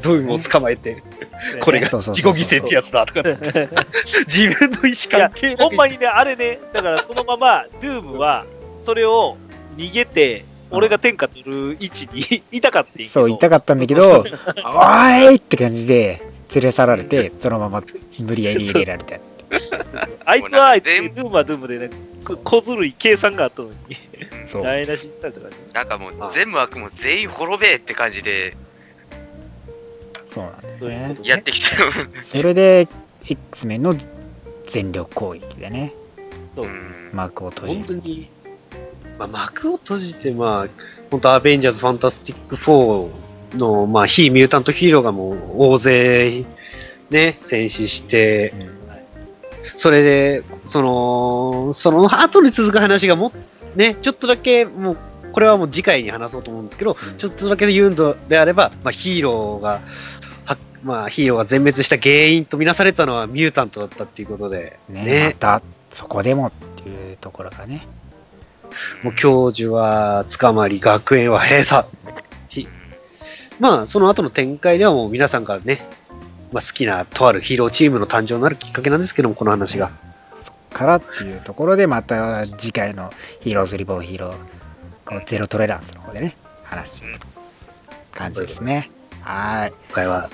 [0.03, 1.03] ドゥームを捕まえて、
[1.61, 3.69] これが自己犠牲ってやつだとかって、
[4.29, 8.45] 自分の意思関係、ほんまにね、あれね、だからそのまま、ドゥームは、
[8.89, 9.37] それを
[9.77, 16.23] 逃げて、俺が天下取る位置に いたかってそう言いたかったんだけど「おーい!」って感じで
[16.55, 17.83] 連れ去られてそのまま
[18.21, 19.19] 無理やり入れられた。
[20.25, 21.91] あいつはあいつで、ドゥームはドゥームでね、
[22.25, 23.75] こ小ずるい計算があったのに、
[24.47, 24.63] そう。
[24.63, 25.57] 台無しにされたからね。
[25.75, 28.57] なんかもう、全部悪も全員滅べって感じで
[30.33, 31.29] そうなんだそういうよねことね。
[31.29, 31.93] やってきたよ。
[32.23, 32.89] それで
[33.27, 33.95] X メンの
[34.67, 35.93] 全力攻撃でね。
[36.57, 36.67] そう。
[36.67, 36.99] うん。
[37.13, 37.79] 幕を閉じる。
[37.81, 38.31] 本当に、
[39.19, 40.69] まあ、幕を閉じて、まあ、
[41.11, 46.45] 本当アベンジャーズ・ファンタスティック4の、まあ、非ミュータントヒーローがもう大勢、
[47.11, 48.79] ね、戦死して、うん
[49.77, 53.33] それで、その、その後に続く話がも、
[53.77, 54.97] ね、ちょっとだけ、もう、
[55.33, 57.17] これはもう次回に話そうと思うんですけど、うん。
[57.17, 57.95] ちょっとだけ言うん
[58.29, 59.81] であれば、まあ、ヒーローが、
[60.45, 65.35] はまあ、ヒーローが全滅した原因とみなされたのはミュータントだったっていうことで、ね。
[65.35, 66.53] またそこでもっ
[66.83, 67.87] ていうところがね
[69.03, 71.87] もう教授は捕まり、学園は閉鎖。
[72.49, 72.69] ひ
[73.59, 75.81] まあ、その後の展開ではもう皆さんがね、
[76.53, 79.91] まあ、好きなとあるヒーローチームの誕生になるきっかけなんですけども、この話が。
[80.73, 83.11] からっていうところでまた次回の
[83.41, 84.37] ヒーローズリボンヒーロー
[85.05, 87.27] このゼロトレランスの方でね話していくと
[88.13, 88.91] 感じですね
[89.23, 90.31] はい今回は、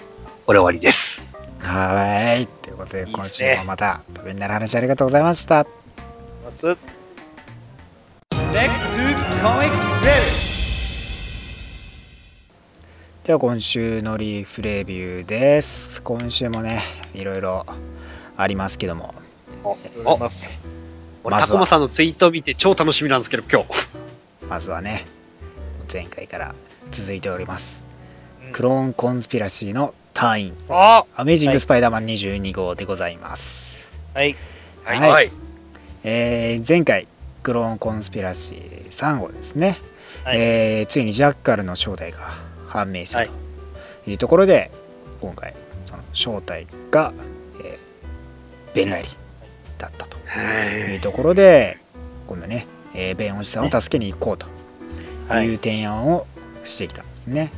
[0.46, 1.22] これ終わりです。
[1.58, 5.66] はーいということでいいっ今週もまたためになる話ありがとうございました
[13.24, 17.66] では今週のリーフレビューです今週もねいろいろ
[18.36, 19.12] ありますけども
[20.04, 20.64] おます。
[21.24, 23.68] 俺、まずはタコマさんのツイートを見て超楽しみなんですけど、今日。
[24.48, 25.04] まずはね
[25.92, 26.54] 前回から
[26.92, 27.82] 続いております
[28.46, 34.36] うんクローンコンスピラシーの隊員あアメージングスパイダーマン22号でございます、はい。
[34.84, 35.00] はい。
[35.00, 35.32] はいはい。
[36.04, 37.08] えー前回
[37.44, 39.78] クローンコンスピラシー3号ですね、
[40.24, 40.40] はい。
[40.40, 42.18] えーついにジャッカルの正体が
[42.66, 43.30] 判明したはい。
[44.04, 44.72] というところで、
[45.20, 45.54] 今回
[45.86, 47.12] その正体が、
[47.62, 49.14] えーベン・ライリー
[49.80, 50.96] だったとい。
[50.96, 51.78] うところで
[52.26, 54.46] 今度ね、えーベンおじさんを助けに行こうと
[55.28, 55.46] はい。
[55.46, 56.26] いう提案を
[56.64, 57.52] してきたんですね。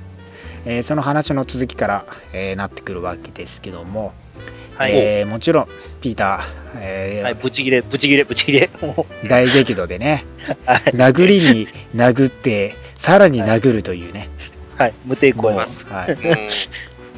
[0.67, 4.13] えーその話の続きから、えーなってくるわけですけども、
[4.77, 4.93] はい。
[4.95, 5.69] えーもちろん
[6.01, 8.71] ピーター、えーはい、ブチギレ、ブチギレ、ブチギレ。
[8.81, 10.81] も大激怒でねう はい。
[10.93, 14.29] 殴りに殴ってさらに殴るというね、
[14.77, 14.95] はい。
[15.05, 15.67] 無抵抗もうは。
[15.91, 16.35] はいもう、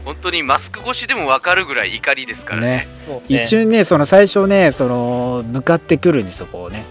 [0.05, 2.89] 本当にマスク越しでも分かるぐらい怒りですからね。
[3.09, 6.85] ね一瞬ねその最初ねその向かってくるんですよこうね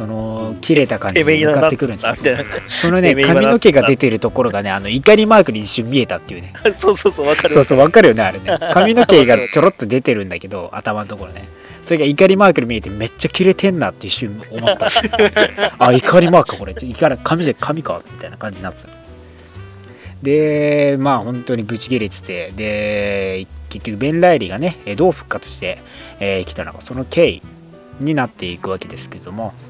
[0.00, 2.36] その切れた感じに向かってくるんですよ。
[2.68, 6.54] そのね髪の毛が出てるところがねあの怒りマークに一瞬見えたっていうね。
[6.74, 7.50] そうそうそう、わかる。
[7.50, 8.56] そうそうわかるよねあれね。
[8.72, 11.46] 髪の毛がちょろっと出てるんだけど頭のところね。
[11.84, 14.88] それが怒りマークに見えてめっちゃ切れてんなって一瞬思った。
[15.78, 16.72] あ怒りマークかこれ。
[16.72, 18.88] 怒り髪じゃ髪かみたいな感じになってた
[20.22, 25.78] でまあ本当にブチ切れててで結局ベン・ライリーがねえーどう復活して、
[26.20, 27.42] えー来たのかその経緯
[28.00, 29.69] になっていくわけですけども、はい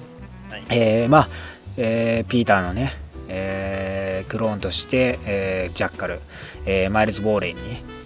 [0.70, 1.28] えーまあ、
[1.76, 2.92] えーピーターのね、
[3.28, 6.20] えークローンとして、えージャッカル、
[6.64, 7.62] えーマイルズ・ボーレンに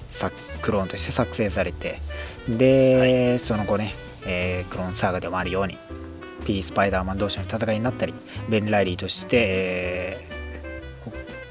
[0.09, 0.31] さ
[0.63, 2.01] クローンとして作成されて
[2.49, 3.93] で、その後ね、
[4.27, 5.77] えークローンサーガでもあるように
[6.47, 8.15] P スパイダーマン同士の戦いになったり
[8.49, 10.35] ベン・ライリーとして、えー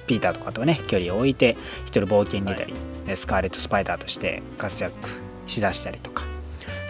[0.06, 2.73] ピーターとかとね距離を置いて一人冒険に出たり、
[3.15, 4.93] スカーレット・スパイダーとして活躍
[5.47, 6.12] しだしたりとか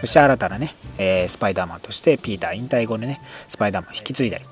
[0.04, 4.44] そして新たなね、えースパイダーマンとしてピーター引退後にねスパイダーマンを引き継いだり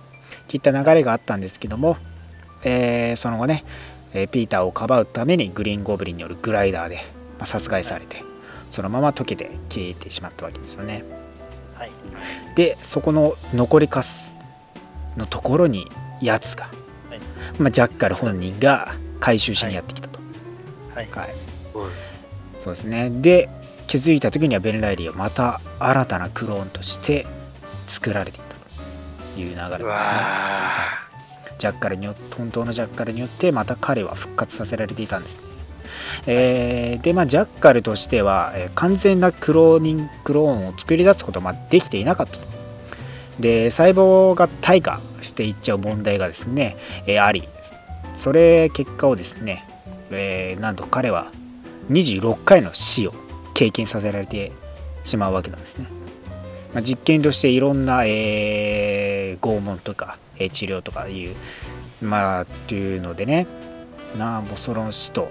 [0.49, 1.99] といった流れがあったんですけども、
[2.65, 3.65] えーその後ね、
[4.15, 6.97] えーピーターをかばうためにグリーンゴブリンによるグライダーで、
[7.39, 8.25] まあ、殺害されて
[8.71, 11.05] そのまま溶けて消えてしまったわけですよね。
[11.75, 11.91] はい。
[12.57, 14.33] でそこの残りカス
[15.19, 15.87] のところに
[16.23, 16.65] やつが、
[17.11, 17.21] はい。
[17.59, 20.19] まあ、ジャッカル本人が回収しにやってきたと、
[20.95, 21.09] はい。
[21.11, 21.35] はい。
[21.75, 21.91] うん
[22.59, 23.11] そうですね。
[23.11, 23.51] で
[23.93, 27.27] 気づいた時にはベン・ライリーはまた新たなクローンとして
[27.87, 28.55] 作られていた
[29.35, 29.87] という流れですね。
[31.59, 35.43] ジャッカルによ本当のジャッカルによってまた彼は復活させられていたんですね、
[36.27, 42.47] えーでまあジャッカルとしては、えー完全なクローニングクローンを作り出すことはまあできていなかったと。
[43.41, 47.47] で細胞が退化していっちゃう問題がですね、えーあり。
[48.17, 49.63] それ結果をですね、
[50.11, 51.31] えーなんと彼は
[51.91, 53.22] 26回の死を
[53.55, 54.53] 経験させられて
[55.05, 55.87] しまうわけなんですね、
[56.73, 61.35] まあ、実験としていろんな、えー拷問とか、えー治療とかいう
[62.05, 63.47] まあっていうのでね。
[64.19, 65.31] なあもうその死と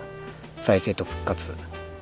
[0.60, 1.56] 再生と復活を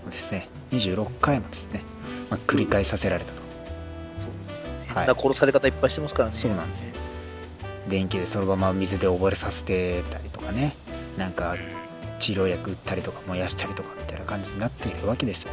[0.10, 0.48] ですね。
[0.72, 1.82] 26回もですね、
[2.30, 3.42] まあ、繰り返させられたと、
[4.20, 4.94] そうですよね。
[4.96, 5.06] はい。
[5.08, 6.36] 殺され方いっぱいしてますからね。
[6.36, 6.92] そうなんですよ。
[7.90, 10.74] 電気でそのまま水で溺れさせてたりとかね。
[11.18, 11.56] なんか
[12.20, 15.52] 治療薬打ったりとか燃やしたりとかみたいな感じになっているわけですよ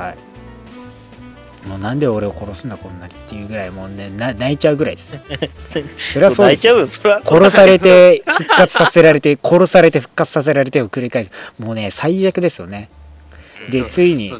[0.00, 1.68] はい。
[1.68, 5.12] もうなんで俺を殺すんだこんなにっていうぐらいもうねな泣いちゃうぐらいです
[6.14, 6.54] それはそうです。
[6.54, 7.20] 泣いちゃうよ、それは。
[7.20, 11.30] 殺されて 復活させられて殺されて復活させられてを繰り返す。
[11.58, 12.88] もうね最悪ですよね。
[13.70, 14.34] でついに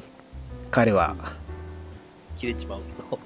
[0.70, 1.14] 彼は
[2.38, 2.80] 切れちまう。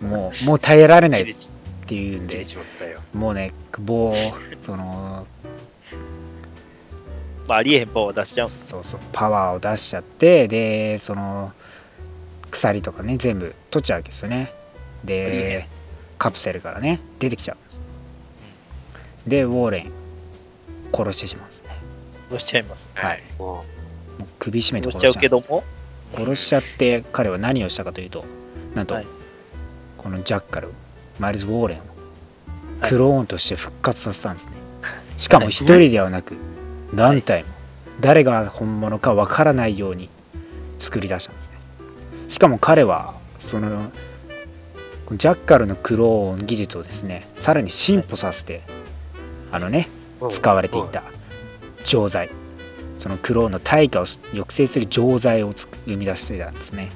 [0.04, 1.48] もうもう耐えられないっ切れち
[1.86, 2.34] ていう んで。
[2.34, 3.00] 切れちまったよ。
[3.14, 4.14] もうね棒を
[4.66, 5.26] その
[7.46, 8.50] まあ、ありえへんパワー出しちゃう。
[8.50, 11.52] そうそうパワーを出しちゃってでその
[12.54, 14.52] 鎖とかね全部取っちゃうわけですよね。
[15.04, 15.68] で
[16.18, 17.80] カプセルからね出てきちゃうんです。
[19.26, 19.92] でウォーレン
[20.92, 21.70] 殺してしまうんですね。
[22.30, 22.86] 殺しちゃいます。
[22.94, 23.22] はい。
[23.38, 23.64] もも
[24.20, 25.64] う首絞めて殺しちゃうけども、
[26.14, 28.24] 殺しちゃって彼は何をしたかというと
[28.74, 29.06] なんと、はい。
[29.98, 30.68] このジャッカル
[31.18, 31.82] マイルズ・ウォーレンを
[32.80, 32.90] はい。
[32.90, 34.52] クローンとして復活させたんですね、
[35.16, 36.34] しかも一人ではなく
[36.92, 37.48] 何体も
[38.00, 40.08] 誰が本物かわからないように
[40.78, 41.53] 作り出したんですね
[42.34, 43.92] しかも彼はその
[45.12, 48.62] ジャッカルのクローン技術をですねさらに進歩させて
[49.52, 49.88] あのね
[50.20, 51.04] う使われていた
[51.86, 52.30] 錠剤。
[52.98, 56.90] そのクローンの退化を抑制する錠剤を生み出していたんですね。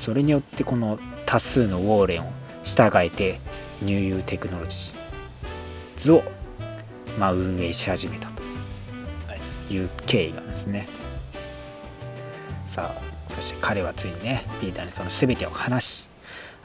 [0.00, 2.32] それによってこの多数のウォーレンを
[2.64, 3.38] 従えて
[3.82, 4.90] ニューユーテクノロジー
[5.98, 6.24] ズを、
[7.20, 8.42] まあ、運営し始めたと
[9.72, 10.88] いう経緯がですね。
[12.68, 13.01] さあ
[13.34, 16.08] そして彼はついにねピーターにその全てを話し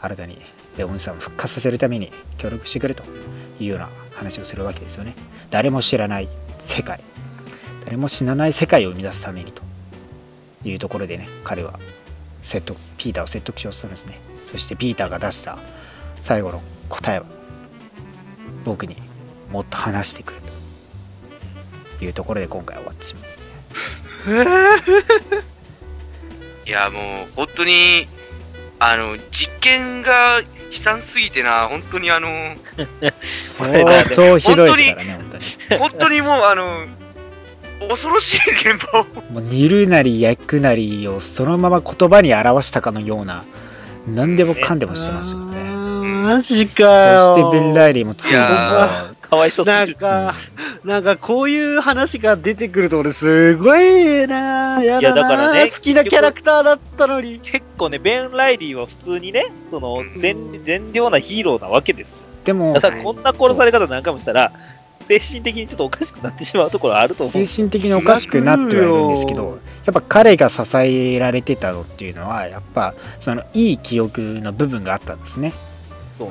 [0.01, 0.37] 新たに
[0.77, 3.03] レオンさんを復活させるために協力してくれと
[3.59, 5.15] いうような話をするわけですよね。
[5.49, 6.27] 誰も知らない
[6.65, 6.99] 世界
[7.85, 9.61] 誰も死なない世界を生み出すためにと
[10.65, 11.79] いうところでね彼は
[12.41, 14.19] 説得ピーターを説得しようとするんですね。
[14.51, 15.57] そしてピーターが出した
[16.21, 17.25] 最後の答えは
[18.65, 18.97] 僕に
[19.51, 20.39] もっと話してくれ
[21.99, 23.23] というところで今回終わってしまう。
[26.67, 28.07] いや、もう、本当に、
[28.79, 32.27] あの、実験が悲惨すぎてな、本当にあの、
[33.57, 35.79] 相当ひどいですからね、本当に。
[35.79, 36.85] 本当にもう、あの、
[37.87, 38.37] 恐ろしい
[38.73, 39.05] 現場を。
[39.31, 43.45] もう煮るなり焼くなりをそのまま言葉に表したかのような、
[44.05, 45.57] 何でもかんでもしてますよね。
[45.63, 47.35] マジそかよ。
[47.35, 48.35] してベン・ライリーもついに
[49.29, 49.93] かわいそうすなん。
[49.93, 50.35] か、
[50.83, 57.39] なんかこういう話が出てくると俺すごいなやだなだからね好きなキャラクターだったのに。
[57.39, 62.23] 結構ね、ベン・ライリーは普通にね、その全全量なヒーローなわけですよ。
[62.45, 64.53] でもた、だこんな殺され方なんかもしたら、
[65.07, 67.57] 精神的にちょっとおかしくなってしまうところあると思う精。
[67.57, 75.53] 神的におかしくなってはいるんですけどやっぱ彼が支えられてたのっていうのはやっぱそのいい記憶の部分があったんですね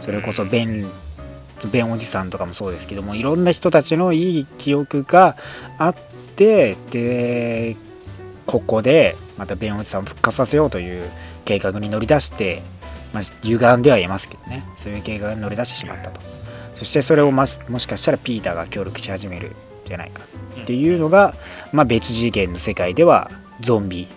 [0.03, 0.87] それこそベン
[1.73, 5.37] ベンおじさんとかもそうですけどもいろんな人たちのいい記憶が
[5.79, 5.95] あっ
[6.37, 7.77] てで
[8.47, 11.11] ここでまたベンおじさんを復活させようという
[11.45, 12.63] 計画に乗り出して、
[13.13, 14.65] まあ、歪んではいますけどね。
[14.77, 16.21] そういう計画に乗り出してしまったと。
[16.77, 19.53] そしてそれをもしかしたらピーターが協力し始める
[19.87, 20.23] じゃないか。
[20.63, 21.35] っていうのが、
[21.73, 23.31] まあ、別次元の世界では
[23.61, 24.09] ゾンビ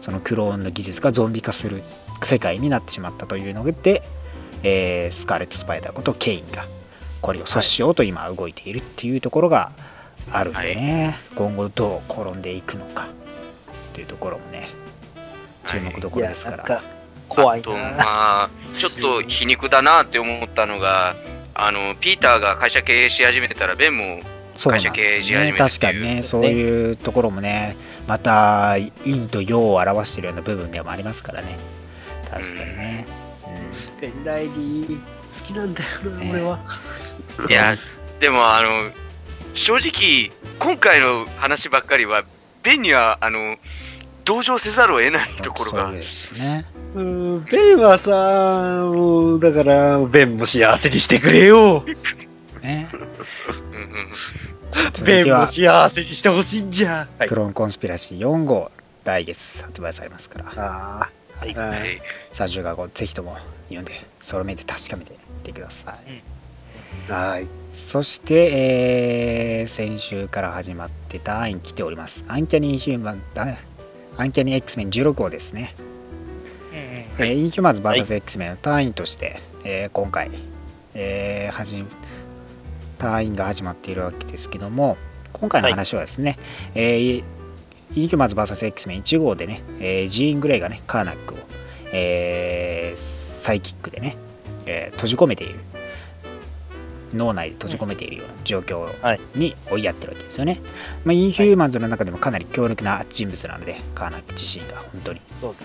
[0.00, 1.82] そのクローンの技術がゾンビ化する
[2.24, 4.02] 世界になってしまったというので、
[4.62, 6.64] えースカーレット・スパイダーことケインが
[7.20, 9.72] これを阻止しようと今動いているっていうところが
[10.32, 13.08] あるんでね、今後どう転んでいくのか。
[13.90, 14.68] っていうところもね
[15.66, 16.84] 注目どころですから、いやなんか
[17.28, 17.68] 怖いな。
[17.68, 17.74] ま
[18.44, 21.14] あ、ちょっと皮肉だなって思ったのが、
[21.54, 24.20] あの、ピーターが会社経営し始めたら、ベンも、
[24.58, 25.68] 会社経営し始めるっていう。
[25.68, 31.56] 確かにねそういうところもねまた陰と陽を表しているような部分でもありますからね。
[32.30, 33.06] 確かにね、
[34.00, 35.00] ベンライリー
[35.38, 36.58] 好きなんだよな、ね俺は。
[37.48, 37.76] いや、
[38.20, 38.90] でも、あの、
[39.54, 42.24] 正直、今回の話ばっかりは、
[42.62, 43.56] ベンには、あの、
[44.24, 45.86] 同情せざるを得ないうん、ところが。
[45.86, 46.66] そう、ですよね。
[46.94, 48.10] うん、ベンはさ、
[48.84, 51.84] もう、だから、ベンも幸せにしてくれよ。
[52.62, 52.88] ね。
[55.04, 57.08] ベンも幸せにしてほしいんじゃ。
[57.18, 57.28] はい。
[57.28, 57.34] ク。
[57.34, 58.70] ローンコンスピラシー4号
[59.04, 60.52] 来月発売されますから。
[60.56, 61.08] あ
[61.38, 61.54] はい。
[61.56, 61.68] あ、は。
[61.70, 61.96] はい。
[61.96, 62.00] い
[62.34, 65.16] 30号ぜひとも読んでその目で確かめて
[65.52, 65.96] てくださ
[67.08, 67.12] い。
[67.12, 67.46] はい。
[67.76, 72.24] そして、えー先週から始まってたアン来ております。
[72.28, 73.56] アンキャニーヒューマンあ
[74.16, 75.74] アンキャニー X メン16号ですね、
[76.72, 80.30] えーインヒューマンズ VSX メンの隊員として、えー今回、
[80.94, 81.84] えー始め
[82.98, 84.96] 隊員が始まっているわけですけども
[85.32, 86.38] 今回の話はですね、
[86.74, 87.24] えー
[87.94, 91.38] インヒューマンズ VSX メン1号でね、えージーン・グレイがねカーナックを、
[91.92, 94.16] えーサイキックでね、
[94.66, 95.58] えー閉じ込めている。
[97.14, 99.20] 脳内で閉じ込めているような状況はい。
[99.34, 100.60] に追いやってるわけですよね、
[101.04, 105.20] まあ、インヒューマンズの中でもかなり強力な人物なのでカーナック自身が本当に。
[105.40, 105.58] そうね。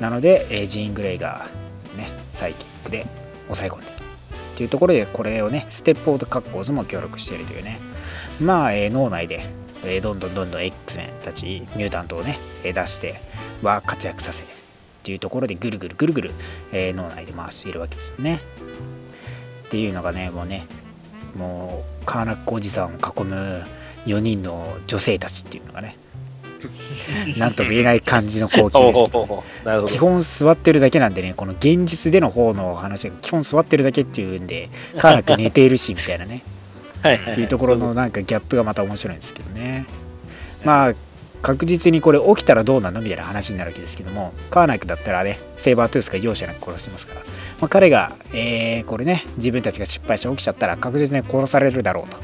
[0.00, 1.46] なので、えージーン・グレイが、
[1.96, 3.06] ね、サイキックで
[3.44, 3.96] 抑え込んでいる
[4.56, 7.78] というところでこれをねステップオートカッコーズも協力しているというね。
[8.40, 9.44] まあ、えー脳内で、
[9.84, 11.44] えーどんどんどんどん X メンたち
[11.76, 13.20] ミュータントをねえー出して
[13.62, 14.42] は活躍させ
[15.00, 16.30] っていうところでぐるぐるぐるぐる、
[16.72, 18.40] えー脳内で回しているわけですよね。
[19.66, 20.66] っていうのがねもうね
[21.36, 23.64] もうカーナックおじさんを囲む
[24.06, 25.96] 4人の女性たちっていうのがね
[27.38, 29.92] なんとも言えない感じの光景ですけどほうほうほうなるほど。
[29.92, 29.98] 基。
[29.98, 36.42] 本座ってるだけなんでねこの現実での方の話が基本座ってるだけっていうんでカーナック寝ているしみたいなね。
[37.02, 39.86] はいいうところのなんかギャップがまた面白いんですけどね。
[40.64, 40.94] まあ
[41.42, 43.00] 確実にこれ起きたらどうなの？
[43.00, 47.26] みたいな話になるわけですけどもカーナックだったらねセーバートゥースが容赦なく殺してますから、ま
[47.66, 52.18] あ、彼が、えーこれね自分たちが失敗して起きちゃったら確実に殺されるだろうと。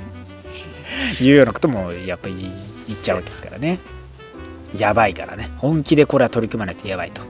[1.22, 2.34] いうようなこともやっぱり
[2.86, 3.78] 言っちゃうわけですからね。
[4.76, 5.50] やばいからね。
[5.58, 7.22] 本気でこれは取り組まないとやばいと。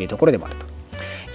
[0.00, 0.66] いうところでもあると。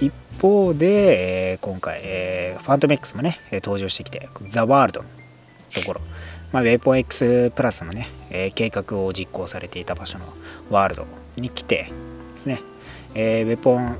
[0.00, 5.08] 一方で、えー今回、えーファントム X もね登場してきてザ・ワールドの
[5.72, 6.00] ところ、
[6.54, 10.24] まあ、ウェポン X プラスのね、えー計画を実行されていた場所の
[10.70, 11.90] ワールドに来て
[12.36, 12.60] ですね、
[13.16, 13.98] えーウェポン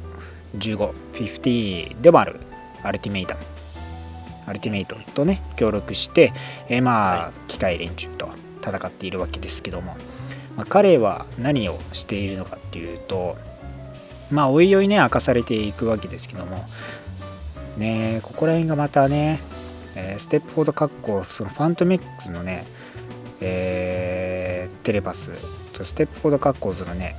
[0.56, 2.38] 15、50でもある
[2.84, 3.40] アルティメイタム、
[4.46, 6.32] アルティメイトとね、協力して、
[6.68, 8.30] えーまあ、機械連中と
[8.62, 9.96] 戦っているわけですけども、
[10.56, 13.36] まあ、彼は何をしているのかっていうと、
[14.30, 16.64] まあ、おいおいね、明かされていくわけですけども、
[17.78, 19.40] ね、ここら辺がまたね、
[19.96, 22.64] えーステップフォード格好そのファントメックスのね、
[23.40, 25.30] えーテレパス。
[25.72, 27.16] とステップフォード格好するね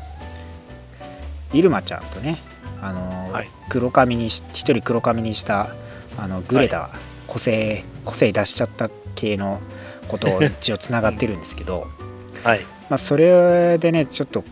[1.53, 2.39] イルマちゃんとね、
[2.81, 3.49] あのーはい。
[3.69, 5.69] 黒髪にし一人黒髪にした
[6.17, 6.89] あのグレタ、
[7.27, 9.59] 個性個性出しちゃった系の
[10.07, 11.87] ことを一応つながってるんですけど、
[12.43, 12.61] はい。
[12.89, 14.43] まあ、それでねちょっと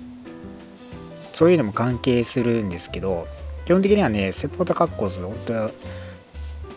[1.33, 3.27] そういうのも関係するんですけど
[3.65, 5.71] 基本的にはねセポートカッコーズ本当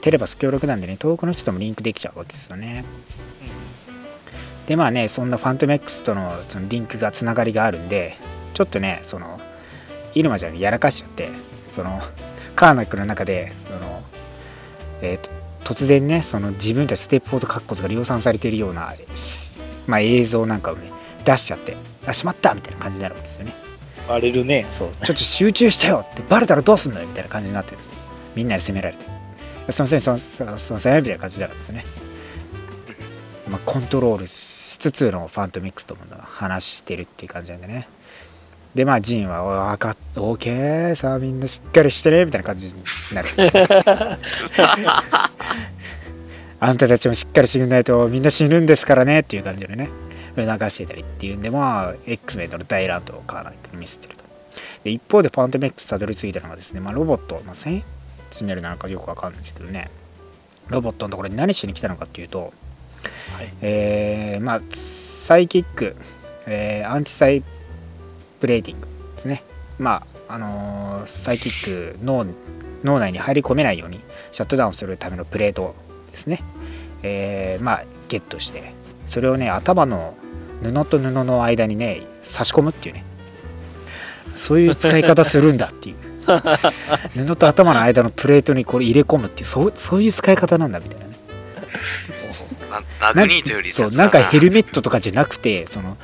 [0.07, 2.84] テレバス協力なんでね遠くの人ともリンクできちゃうわけですよね。
[4.68, 8.14] でまあねそんなファントム X とのそのリンクがつながりがあるんで
[8.54, 9.40] ちょっとねその
[10.14, 11.28] イルマちゃんがやらかしちゃって
[11.72, 12.00] その
[12.54, 14.00] カーナックの中でその、
[15.02, 18.94] えーと突然ねその自分たちステップフォートカッコが量産されているような、
[19.88, 20.92] まあ、映像なんかをね
[21.24, 21.76] 出しちゃって
[22.07, 23.54] あしまったみたいな感じになるわけですよね。
[24.07, 24.66] バレるね。
[24.70, 24.90] そう。
[25.04, 27.78] ちょっと集中したよってバレたらどうすんのよみたいな感じになってる。
[28.36, 29.15] みんなに責められて
[29.70, 31.84] すいませんすいませんすいませんみたいな感じになるんですよね、
[33.50, 37.88] まあ、コントロールしつつのファントミックスとも話してるっていう感じなんでね。
[38.74, 42.74] でまあジンは「お分かっオーケーさあみんなしっかりしてね」みたいな感じに
[43.14, 43.28] なる。
[46.60, 49.88] あんたたちもしっかり死ぬないとみんな死ぬんですからねっていう感じでね。
[50.36, 54.24] 促してたりっていうんでまあ X メンとの大乱闘をかなり見せてると。
[54.84, 57.82] で一方でファントム X たどり着いたのがですね、まあ、ロボット、まあ、セ
[58.27, 59.91] ンチネルなのかよくわかんないですけどね。
[60.68, 62.53] ロボットのところに何しに来たのかっていうと、
[63.33, 63.53] はい。
[63.62, 65.97] えーまあサイキック、
[66.47, 67.43] えーアンチサイ
[68.41, 69.43] プレーティングですね。
[69.79, 72.27] まああのーサイキック脳
[72.85, 74.01] 脳内に入り込めないように
[74.33, 75.74] シャットダウンするためのプレート
[76.11, 76.43] ですね、
[77.03, 78.72] えーまあゲットして
[79.09, 80.14] それをね頭の
[80.62, 83.05] 布と布の間にね差し込むっていうね。
[84.35, 85.97] そういう使い方するんだっていう
[87.14, 91.16] 布と頭の間のプレートにこれ入れ込むっていうそうそういう使い方なんだみたいなね。
[92.70, 95.97] ママグニートよりそうなんかヘルメットとかじゃなくてその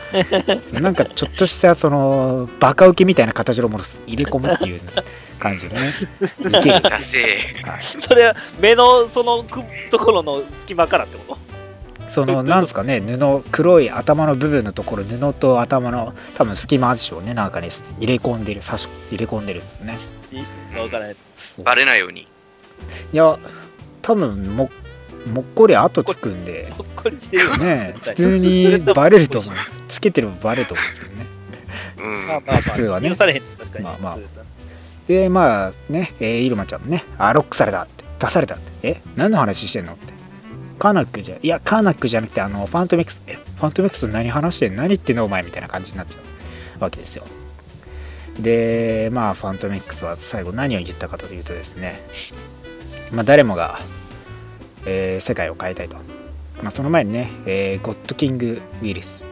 [0.73, 4.81] なんかちょっとしたそのバカウケみたいな形のものを入れ込むっていう
[5.39, 5.93] 感じでね。
[6.23, 6.81] いける、
[7.79, 7.83] い。
[7.83, 11.51] それは目のそのくところの隙間からってこと？
[12.12, 20.42] そのなんですかね布黒い頭の部分のところ布と頭の多分隙間でしょうねなんかね入れ込んでる差し入れ込んでるんですよね。
[20.74, 21.14] いいわからない。
[21.14, 22.20] ーバレないように。
[22.20, 22.26] い
[23.16, 23.38] や
[24.02, 24.70] 多分も
[25.32, 26.70] もっこり後つくんで。
[26.76, 27.56] ほっこりしてるよ。
[27.56, 29.54] ね 普通にバレると思う。
[29.88, 31.26] つけてればバレると思うんですけどね。
[31.98, 32.26] うん。
[32.26, 33.08] まあまあまあ、普通はね。
[33.08, 33.84] 許されへん確かに。
[33.84, 34.18] まあまあ。
[35.08, 38.04] でまあね、えー、イルマちゃんもねあロックされたって。
[38.18, 38.88] 出されたって。
[38.88, 40.12] え何の話してんのって
[40.83, 44.78] カーナックじゃいやカーナックじゃなくてあのファントミックスえファントミックスと何話してんの？
[44.78, 46.18] 何言ってんのお前みたいな感じになっちゃ
[46.80, 47.24] うわけですよ。
[48.41, 52.01] でまあファントミックスは最後何を言ったかというとですね。
[53.12, 53.78] まあ誰もが、
[54.85, 55.95] えー世界を変えたいと、
[56.64, 59.24] まあ、その前にね、えーゴッドキングウイルス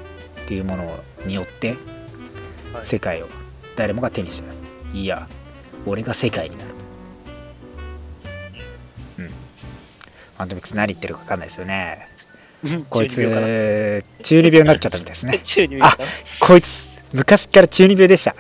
[0.45, 1.77] っていうものによって
[2.73, 2.87] はい。
[2.87, 3.29] 世界を
[3.75, 4.53] 誰もが手にした。
[4.97, 5.27] いや
[5.85, 12.07] 俺が世界になるァントミックス何言ってるか分かんないですよね。
[12.91, 13.17] こいつ
[14.23, 15.41] 中二病になっちゃったみたいですね。
[15.45, 16.05] 中二病かな
[16.41, 18.35] こいつ昔から中二病でした。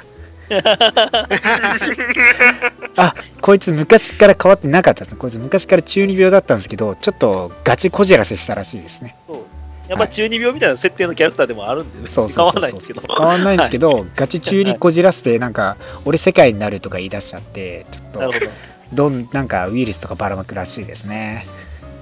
[2.96, 5.06] あこいつ昔から変わってなかった。
[5.06, 9.16] こいつ昔から中二病だったんですけどちょっとガチこじらせしたらしいですね。
[9.26, 9.38] そう。
[9.88, 13.02] やっぱ中二病みたいな設定のキャラクターでもあるんでね、そうそうそう変わらないんですけど。
[13.16, 18.32] 変わんないんですけど、ガチ中にこじらせてなんか俺世界になるとか言い出しちゃってちょっと。
[18.92, 19.08] ど。
[19.08, 21.46] んなんかウイルスとかばらまくらしいですね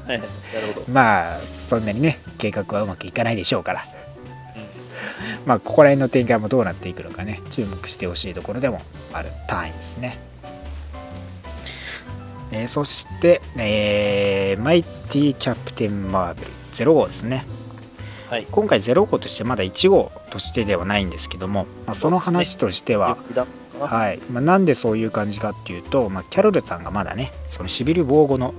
[0.08, 0.18] はい。
[0.18, 0.86] はい、なるほど。
[0.90, 3.84] まあそんなにね計画はうまくいかないでしょうから。
[5.46, 8.80] まあここら辺の展開もどうなっていくのかね注目してほしいところでも
[9.12, 10.18] ある単位ですね。
[12.50, 17.44] えーそして、えーマイティキャプテンマーベル0号ですね。
[18.30, 18.46] はい。
[18.50, 23.16] 今回0号としてまだ1号としてではないんですけども、まあ、その話としては、
[23.80, 24.18] はい。
[24.30, 28.54] まあ、なんでそういう感じかっていうと、まあ、キャロルさんがまだねそのシビル防護の、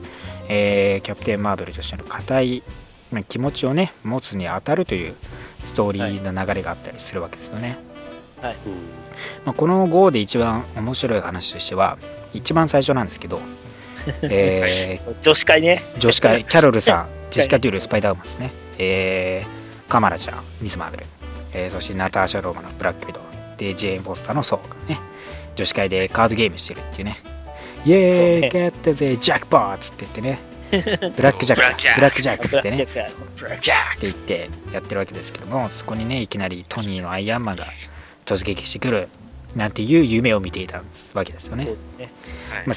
[0.50, 2.64] えーキャプテン・マーベルとしての固い、
[3.12, 5.16] まあ気持ちをね持つに当たるという
[5.64, 7.78] ストーリーの流れがあったりするわけですよね、
[8.42, 8.56] はい。
[9.46, 11.98] まあ、この号で一番面白い話としては
[12.34, 13.40] 一番最初なんですけど、
[14.24, 15.80] えー女子会ね。
[16.00, 17.32] 女子会キャロルさん会。
[17.32, 21.06] ジェシカ・デュールスパイダーマンですね、えーカマラちゃんミス・マーベル、
[21.54, 23.24] えーそしてナターシャ・ローマのブラック・ビドウ。
[23.58, 25.00] でジェーン・ポスターのソーがね。
[25.56, 27.18] 女子会でカードゲームしてるっていうね
[27.86, 28.50] イエーイ、ね。
[28.50, 30.40] ゲットぜジャックポ ッツって言ってね。
[30.72, 32.88] ブラックジャックだブラックジャックってね。
[32.94, 34.08] ブラックジャック。
[34.08, 37.66] って言ってやってるわけですけどもそこにねいきなりトニーのアイアンマンが
[38.26, 39.08] 突撃してくる
[39.56, 41.66] なんていう夢を見ていたわけですよね。
[41.66, 42.12] そうですね。
[42.66, 42.76] ま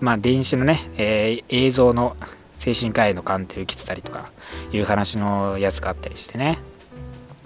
[0.00, 2.16] まあ、電子のね、えー映像の
[2.58, 4.30] 精神科医の鑑定を受けてたりとか
[4.72, 6.58] いう話のやつがあったりしてね。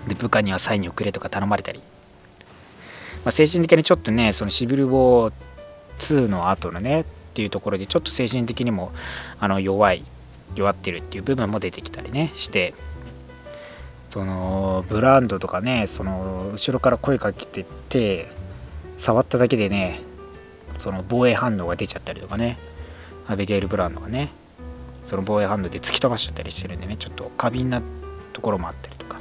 [0.07, 1.81] で部下にはサインをくれとか頼まれたり、
[3.25, 5.33] まあ、精神的にちょっとねそのシビル・ウォー
[5.99, 8.93] 2の後のねっていうところでちょっと精神的にも
[9.39, 10.05] あの弱い
[10.55, 12.75] 弱ってるっていう部分も出てきたりねして。
[14.11, 18.33] そのブランドとかねその後ろから声かけてって
[18.97, 20.01] 触っただけでね
[20.79, 22.59] その防衛反応が出ちゃったりとかね。
[23.27, 24.31] アビゲイルブランドがね。
[25.05, 27.83] その防衛反応で突き飛ばしちゃったりしてるんでねちょっと過敏な
[28.33, 29.21] ところもあったりとか。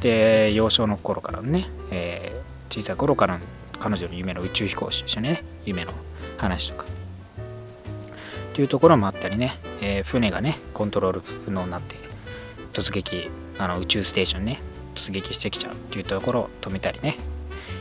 [0.00, 3.44] で幼少の頃からのね、えー小さい頃からの
[3.80, 5.92] 彼女の夢の宇宙飛行士でしたね夢の
[6.36, 6.84] 話とか。
[6.84, 11.96] っていうところもあったりね、えー船がねコントロール不能になって
[12.72, 14.60] 突撃あの宇宙ステーションね
[14.94, 17.16] 突撃してきちゃうっていうところを止めたりね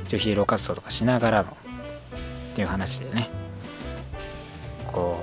[0.05, 3.29] ヒーロー活動とかしながらのっていう話でね
[4.87, 5.19] こ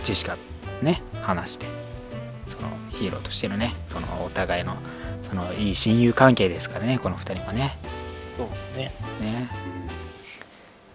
[0.00, 0.36] うジェシカ
[0.82, 1.66] ね話して
[2.46, 4.76] そのヒーローとしてのねそのお互いの
[5.22, 7.76] そのいい親友関係ですからねこの2人もね。
[8.36, 8.92] そうですね。
[9.20, 9.48] ね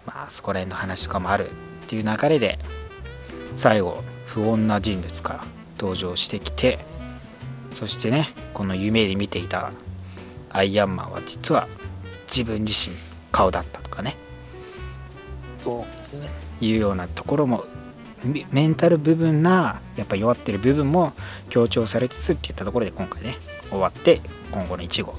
[0.06, 1.52] まあそこら辺の話とかもあるっ
[1.88, 2.58] ていう流れで
[3.56, 5.44] 最後不穏な人物が
[5.78, 6.78] 登場してきて
[7.74, 9.72] そしてねこの夢で見ていた
[10.50, 11.68] アイアンマンは実は
[12.26, 12.96] 自分自身
[13.30, 14.16] 顔だったとかね
[15.58, 16.28] そうですね。
[16.60, 17.64] いうようなところも
[18.24, 21.12] メメンタル部分なやっぱ弱ってる部分も
[21.48, 23.36] 強調されつつっていったところで今回ね
[23.70, 24.20] 終わって
[24.52, 25.14] 今後の1号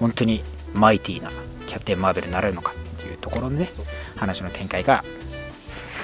[0.00, 0.42] 本当に
[0.74, 1.30] マイティーな
[1.72, 3.70] キャプテン・マーベルになれるのかっていうところのね
[4.16, 5.02] 話の展開が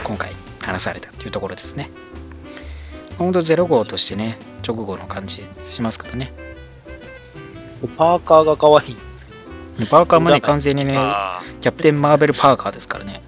[0.03, 1.91] 今回話されたっていうところですね。
[3.19, 6.33] 本当ゼロ号としてね直後の感じしますからね。
[7.99, 13.23] パーカーが可愛いんですけパーカーもね完全にねあキャプテン・マーベル・パーカーですからね。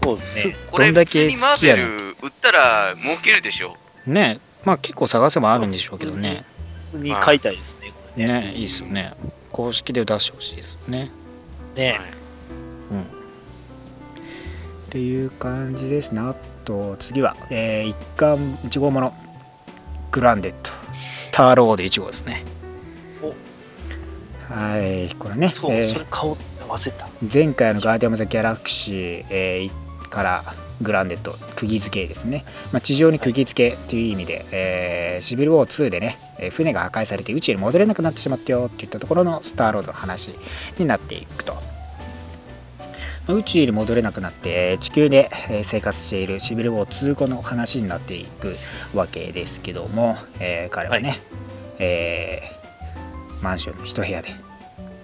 [0.00, 0.16] ど。
[0.16, 0.56] そうですね。
[0.66, 1.86] ーこれどんだけ好きやねん。
[2.20, 3.76] 売ったら儲けるでしょ。
[4.04, 4.40] ね。
[4.64, 6.44] まあ結構探せばあるんでしょうけどね。
[6.80, 7.92] 普通に買いたいですね。
[7.92, 8.40] これね。
[8.40, 9.14] ねいいですよね。
[9.54, 11.12] 公式で出してほしいですよね
[11.74, 12.00] ね。
[12.90, 13.00] うん。
[13.02, 13.04] っ
[14.90, 16.20] ていう感じですね。
[16.20, 19.14] あと次は、えー、一貫1号もの。
[20.12, 20.70] グランデッド。
[21.02, 22.44] スターロード1号ですね。
[24.48, 25.48] はいこれね。
[25.48, 27.08] そう、えーそれ買おうって忘れた。
[27.32, 30.44] 前回のガーディアム・ザ・ギャラクシー、えーから
[30.82, 40.30] グランデッド釘付けですね、まあ、地上に釘付けという意味で、えーシビル・ウォー2でね、えー船が破壊されて宇宙に戻れなくなってしまったよっていったところのスターロードの話
[40.78, 41.54] になっていくと。
[43.26, 48.54] まあ宇宙に戻れなくなってえー地球でえー生活しているシビル・ウォー2後の話になっていく
[48.94, 51.16] わけですけども、えー彼はね、は
[51.78, 54.30] えーマンションの一部屋で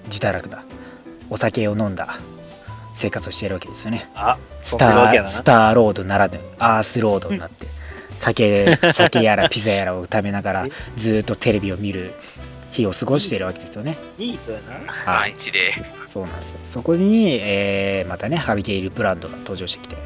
[0.07, 0.65] 自堕落だ。
[1.31, 2.19] お酒を飲んだ
[3.01, 4.91] 生活をしているわけですよねあ、スタ。
[4.91, 7.67] ースターロードならぬアースロードになって
[8.19, 10.71] 酒 酒やらピザやらを食べながらえ？
[10.97, 12.13] ずーっとテレビを見る
[12.73, 13.97] 日を過ごしているわけですよね。
[14.19, 14.93] ニートやな。
[14.93, 15.73] はい、毎日で
[16.13, 16.59] そうなんですよ。
[16.65, 19.97] そこに、えーまたね、ハビゲイル・ブランドが登場してきて、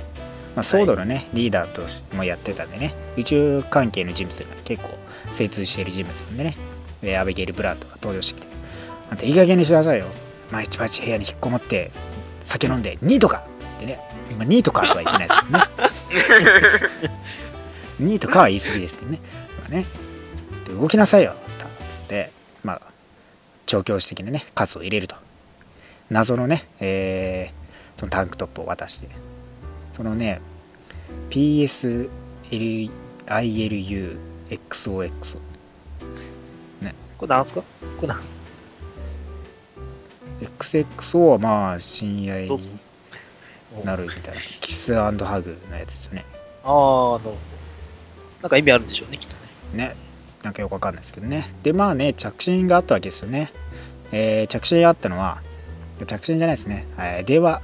[0.55, 4.90] まあ、ソードのね、リーダーとしてもやってたんでね、宇宙関係の人物が結構
[5.32, 6.57] 精通している人物なんでね、
[7.03, 8.53] えーアビゲイル・ブランドが登場してきて、
[9.11, 10.07] あんたいい加減にしなさいよ。
[10.53, 11.90] 毎日毎日部屋に引っこもって、
[12.45, 13.45] 酒飲んで、ニートか。
[13.76, 13.99] ってね、
[14.30, 15.40] 今、ニートかとは言ってないです
[16.11, 16.28] けど
[17.09, 17.14] ね。
[18.01, 19.18] ニートかは言い過ぎですけどね。
[19.61, 19.86] まあね。
[20.66, 21.62] で動きなさいよ、つ
[22.05, 22.30] って、
[22.62, 22.82] まあ、
[23.66, 25.16] 調教師的なね、数を入れると。
[26.11, 27.64] 謎のね、えー
[27.97, 29.09] そのタンクトップを渡して、
[29.92, 30.40] そのね、
[31.30, 32.09] PSILUXOX、
[37.16, 37.62] これなんすか？
[38.01, 38.18] これなん
[40.41, 42.68] XXO はまあ、親愛に
[43.85, 46.24] なるみたいな、キスハグのやつですよね。
[46.64, 47.37] あー、なるほど。
[48.43, 49.35] なんか意味あるんでしょうね、きっと
[49.76, 49.89] ね。
[49.89, 49.97] ね、
[50.43, 51.49] なんかよくわかんないですけどね。
[51.62, 53.53] で、まあね、着信があったわけですよね。
[54.12, 55.39] えー着信があったのは、
[56.07, 56.87] 着信じゃないですね。
[56.97, 57.62] はい電話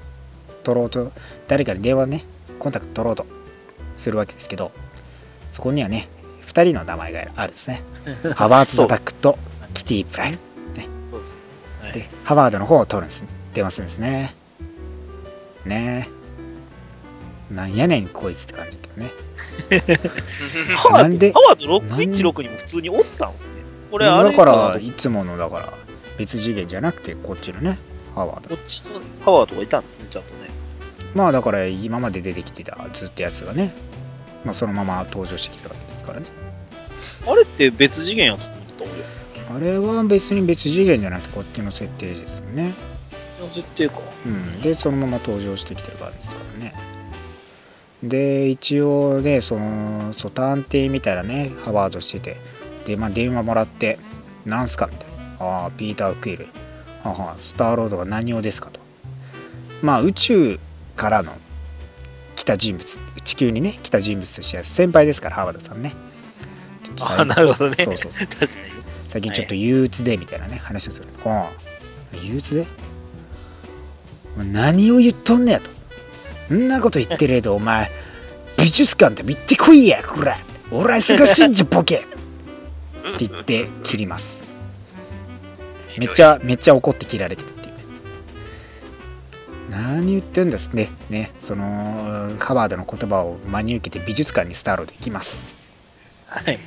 [0.64, 1.12] 取ろうと、
[1.48, 2.24] 誰かに電話ね、
[2.58, 3.26] コンタクト取ろうと
[3.96, 4.72] するわけですけど、
[5.52, 6.08] そこにはね、
[6.46, 7.82] 2人の名前があるんですね。
[8.34, 9.38] ハワード・ザ・ダックと
[9.74, 10.38] キティ・プライム。
[11.92, 13.24] でハワードの方を取るんです。
[13.54, 14.34] 電話するんですね。
[15.64, 16.08] ね
[17.50, 17.54] え。
[17.54, 19.10] なんやねん、こいつって感じだけどね。
[20.76, 23.54] ハワーなんでドハワード616にも普通におったんですね。
[23.90, 25.72] これあれだから、いつもの、だから、
[26.16, 27.78] 別次元じゃなくて、こっちのね、
[28.14, 28.56] ハワード。
[28.56, 30.50] こっちのハワードがいたんですね、ちゃんとね。
[31.14, 33.74] まあ、だから、今まで出てきてたずっとやつがね、
[34.44, 36.26] まあ、そのまま登場してきたわけですからね。
[37.26, 38.59] あれって別次元やってた俺。
[39.54, 42.72] あれは別に別次元じゃなくて、こっちの設定ですよね。
[43.54, 44.00] 絶対か。
[44.24, 44.62] うん。
[44.62, 46.74] で、そのまま登場してきてるからですからね。
[48.02, 52.36] で、一応ね、その、そう探偵みたいなね、ハワードしてて、
[52.86, 53.98] で、まあ、電話もらって、
[54.46, 55.06] なんすかみたい
[55.40, 55.46] な。
[55.46, 56.48] ああ、ピーター・クイル。
[57.02, 58.78] ははスターロードが何をですかと。
[59.82, 60.60] まあ、宇宙
[60.96, 61.32] からの
[62.36, 65.94] 来た人物、地球にね、来た人物としては先輩ですから、ハワードさんね。
[67.00, 67.84] あ、なるほどね。
[67.84, 68.79] そうそうそう確かに。
[69.10, 71.08] 最近ちょっと憂鬱でみたいなね話をする。
[71.22, 71.48] こ
[72.14, 72.16] う。
[72.16, 72.66] 憂鬱で？
[74.36, 75.68] 何を言っとんねやと。
[76.48, 77.90] そんなこと言ってるけどお前
[78.56, 80.38] 美術館でも行ってこいやこら。
[80.70, 81.96] 俺は忙しいんじゃボケ。
[81.96, 82.00] っ
[83.18, 84.40] て言って切ります。
[85.98, 87.74] めっちゃめっちゃ怒って切られてるっていう。
[87.74, 87.82] ね
[89.70, 90.68] 何言ってんです。
[90.72, 91.32] ねね。
[91.40, 95.56] そのハワードの言葉を真に受けて美術館にスターロード行きます。
[96.26, 96.58] はい。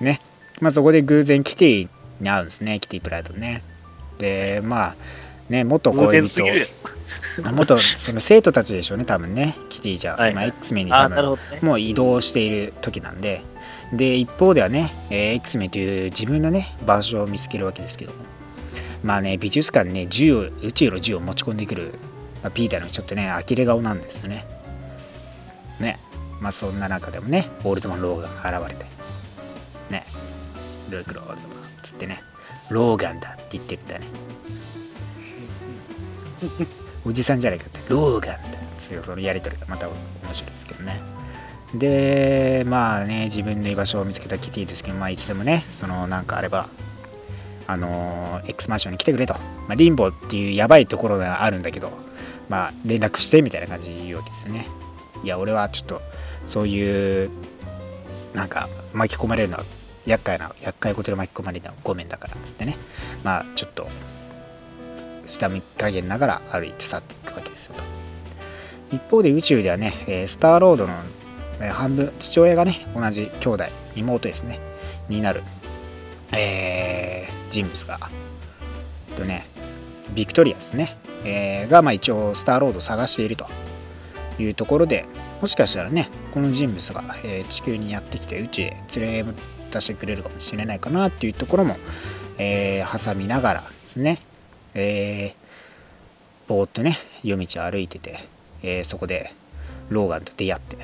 [0.00, 0.20] ね
[0.60, 1.88] まあそこで偶然キティ
[2.20, 2.80] に会うんですね。
[2.80, 3.62] キティプライドね。
[4.18, 4.96] でまあ
[5.48, 6.44] ね元偶恋人
[7.52, 9.04] 元その生徒たちでしょうね。
[9.04, 9.56] 多分ね。
[9.68, 10.34] キティじゃ、はい。
[10.34, 11.16] まあ、X メンに多分。
[11.16, 11.38] ね。
[11.62, 13.42] もう移動している時なんで。
[13.92, 18.18] で一方ではね、えー X メンという自分のね場所を見つけるわけですけども。
[19.04, 21.94] まあね美術館にね銃を宇宙の銃を持ち込んでくる、
[22.42, 24.44] まあ、ピーターのちょっとね呆れ顔なんですね。
[25.80, 25.98] ね。
[26.40, 28.84] まあそんな中でもねオールドマン・ローガンが現れて。
[28.84, 28.87] ね
[30.90, 31.48] ルーク・ロールド
[31.82, 32.22] つってね
[32.70, 34.06] ローガンだって言ってるんだね。
[37.04, 38.42] おじさんじゃないかってローガンだっ
[38.88, 39.94] ていうそのやりとりがまた面
[40.32, 41.00] 白いですけどね。
[41.74, 46.68] でまあね自分の居場所を見つけたキティですけどまあいつでもねそのなんかあれば
[47.66, 49.40] あのー X マンションに来てくれと、ま
[49.72, 51.90] あ、リンボっていうやばいところがあるんだけど
[52.48, 54.66] まあ連絡してみたいな感じで言うわけですね。
[55.22, 56.00] いや俺はちょっと
[56.46, 57.30] そういう
[58.32, 59.64] なんか巻き込まれるのは
[60.08, 62.76] 厄介な厄介事で巻き込まれるのごめんだからってね
[63.22, 63.86] まあちょっと
[65.26, 68.96] 下見加減ながら歩いて去っていくわけですよと。
[68.96, 70.94] 一方で宇宙ではね、えスターロードの
[71.72, 74.58] 半分父親がね同じ兄弟妹ですね
[75.10, 75.42] になる、
[76.32, 77.98] えー人物が
[79.16, 79.46] とね
[80.14, 83.46] ビクトリアですね、えーがまあ一応スターロードを探していると。
[84.40, 85.04] いうところで
[85.40, 89.32] もしかしたらねこの人物が、えー地球にやってきて宇宙へ連れ
[89.70, 91.76] 出してくれるかもしれないかなっていうところも、
[92.38, 94.20] えー挟みながらですね、
[94.74, 98.24] えーぼーっとね夜道を歩いてて、
[98.62, 99.32] えーそこで
[99.90, 100.76] ローガンと出会って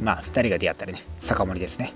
[0.00, 1.92] まあ2人が出会ったらね酒盛りですね。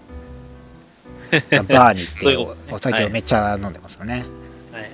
[1.51, 4.25] バーに行ってお酒をめっちゃ飲んでますよね、
[4.71, 4.91] はい。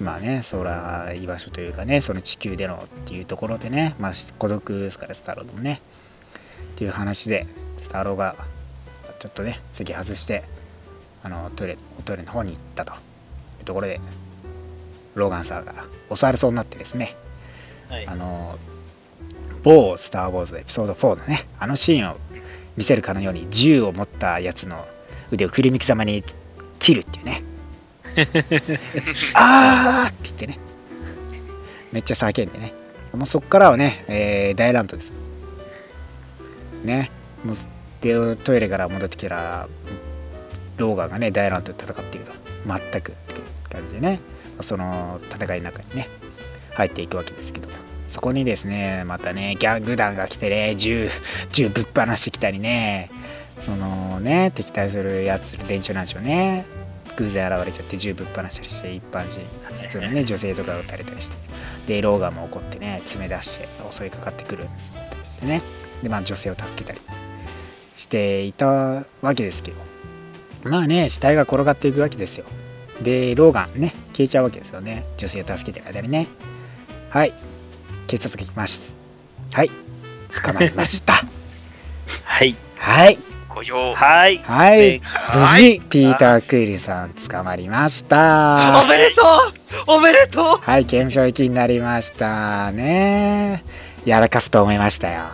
[0.00, 5.80] まあね、そら居場所というかね、その地球でのっていうところでね、まあ孤独ですから、スタローでもね。
[6.74, 7.46] っていう話で、
[7.78, 8.34] スタローが
[9.20, 10.42] ちょっとね、席外して、
[11.24, 12.96] あのトイレ、おトイレの方に行ったとい
[13.62, 14.00] うところで、
[15.14, 17.16] ローガンさんが襲われそうになってですね、
[17.88, 18.14] はいあ。
[18.14, 18.58] の、
[19.62, 22.16] 某スター・ウォーズエピソード4のね、あのシーンを
[22.76, 24.86] 見せるかのように、銃を持ったやつの
[25.32, 26.22] 腕を振り向きざまに
[26.78, 27.42] 切るっていうね。
[29.34, 30.58] あーって言ってね。
[31.90, 32.74] めっちゃ叫んでね。
[33.14, 35.12] もうそっからはね、えー大乱闘です。
[36.84, 37.10] ね。
[37.44, 37.56] もう
[38.02, 39.68] でトイレから戻ってきたら、
[40.76, 42.32] ローガンがね、大乱闘で戦っていると。
[42.66, 43.34] 全くって
[43.70, 44.20] 感じでね、
[44.60, 46.08] その戦いの中にね、
[46.72, 47.68] 入っていくわけですけど、
[48.08, 51.08] そこにですね、またね、ギャング団が来てね、銃、
[51.52, 53.10] 銃ぶっ放してきたりね、
[53.60, 56.64] そのね、敵対するやつ、連中なんでしょうね。
[57.16, 59.40] 偶然現れちゃって銃ぶっ放したりして、一般人、
[59.90, 61.36] そのね、 女性とか撃たれたりして、
[61.86, 64.66] で、ローガンも怒ってね、詰め出して襲いかかってくる
[65.40, 65.62] でね、
[66.02, 67.00] で、まあ女性を助けたり
[67.96, 69.04] していたわ
[69.34, 69.76] けですけど、
[70.64, 72.44] まあね、死体が転がっていくわけですよ。
[73.02, 75.04] で、ローガンね、消えちゃうわけですよね。
[75.16, 76.26] 女性を助けてる間にね。
[77.10, 77.34] はい、
[78.06, 78.94] 警察が来ます。
[79.52, 79.70] はい、
[80.42, 81.14] 捕まりました。
[82.24, 82.56] はい。
[82.76, 83.94] はい、ご用。
[83.94, 84.38] はい。
[84.38, 85.02] はいで、
[85.34, 88.82] 無事、ピーター・クイリさん捕まりました。
[88.82, 93.64] おめでとうおめでとうはい、刑務所行きになりましたね。
[94.04, 95.24] やらかすと思いましたよ。
[95.24, 95.30] ね、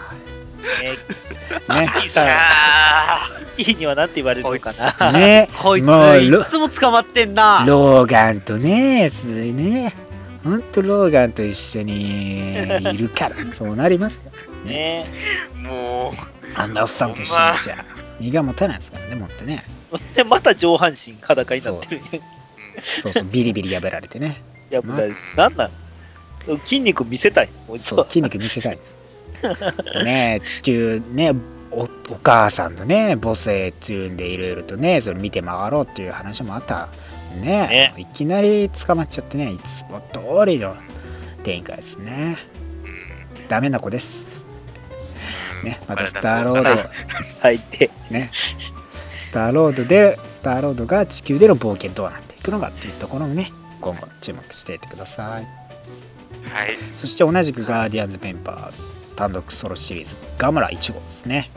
[1.69, 1.91] ね。
[2.03, 3.29] いいさあ
[3.59, 5.13] ん、いいにはなんて言われるのかな。
[5.13, 5.49] ね。
[5.63, 9.95] こいつもうロいつも捕まってんなローガンとね、すね。
[10.43, 14.33] ほんとローガンと一緒にいるから、 そうなりますよ。
[14.65, 16.15] ねーも
[16.55, 17.85] あんなおっさんと一緒にじゃ、
[18.19, 19.65] 身が持たないですからね、もってね。
[20.15, 22.01] で、また上半身裸になってる。
[22.83, 24.41] そうそう、ビリビリ破られてね。
[24.71, 25.57] やっぱり、なん？
[25.57, 25.71] なん
[26.65, 27.49] 筋肉見せたい。
[27.83, 28.79] そう、筋肉見せたい。
[30.05, 31.35] ね地球ね
[31.71, 31.89] お、お
[32.23, 36.89] 母さんのね、母性っていうんでいろいろとね、それ見て回ろうっていう話もあった。
[37.41, 40.75] ねねいきなり捕まっちゃってね、いつも通りの
[41.45, 42.39] 展開ですね。
[43.49, 44.27] ダメな子です。
[45.65, 46.91] ね、またスターロード、
[47.41, 47.59] はい。
[47.79, 55.45] で、ね、スターロードで、スターロードが地球での冒険どうなっていくのかっていうところもね、今後注目していてください。
[56.49, 56.77] はい。
[56.99, 61.51] そして同じくガーディアンズメンバー単独ソロシリーズガムラ1号ですね。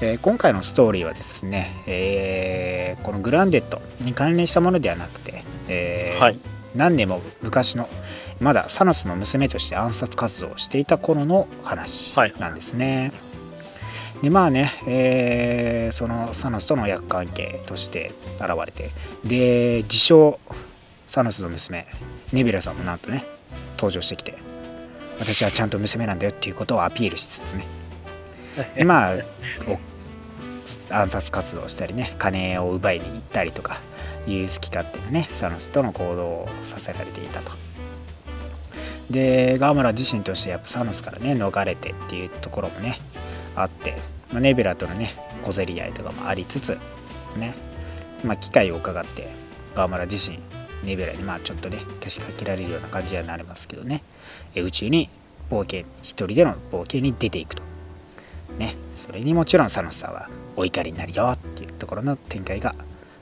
[0.00, 6.38] えー今回のストーリーはですね、えーこのグランデッドに関連したものではなくて、えーはい
[6.76, 7.88] 何年も昔の
[8.40, 13.10] まだサノスの娘として暗殺活動をしていた頃の話はいなんですね。
[14.22, 18.90] でまあね、えーそのサノスとの役関係として現れて
[19.24, 20.38] で自称
[21.08, 21.84] サノスの娘
[22.32, 23.24] ネビュラさんもなんとね
[23.76, 24.43] 登場してきて
[25.18, 27.66] 私はちゃんと娘なんだよっていうことをアピールしつつね。
[28.76, 29.16] でまあ
[29.68, 29.78] お
[30.92, 33.80] 暗殺活動をしたりね金を奪いに行ったりとか
[34.26, 37.50] いう好き勝手なねサノスとの行動をさせられていたと。
[39.10, 42.98] でガーマラ自身としてやっぱサノスからね逃れてっていうところもね
[43.54, 43.96] あって、
[44.32, 46.78] まあ、ネビュラとのね小競り合いとかもありつつ
[47.36, 47.54] ね
[48.24, 49.28] まあ機会を伺って
[49.74, 50.38] ガーマラ自身
[50.84, 54.02] ネビュラにまあちょっとねけしかけられるような感じにはなりますけどね。
[54.12, 54.13] え
[54.60, 55.08] 宇宙に
[55.50, 57.62] 冒険一人での冒険に出ていくと。
[58.58, 62.74] ねそれにもちろんサノスさんはお怒りになるよっていうところの展開が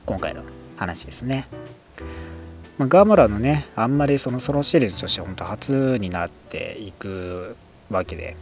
[0.04, 0.42] 今回の
[0.76, 1.46] 話ですね、
[2.78, 7.56] まあ、ガーモラのねあんまりそのソロシリーズとして本当初になっていく
[7.90, 8.36] わけで、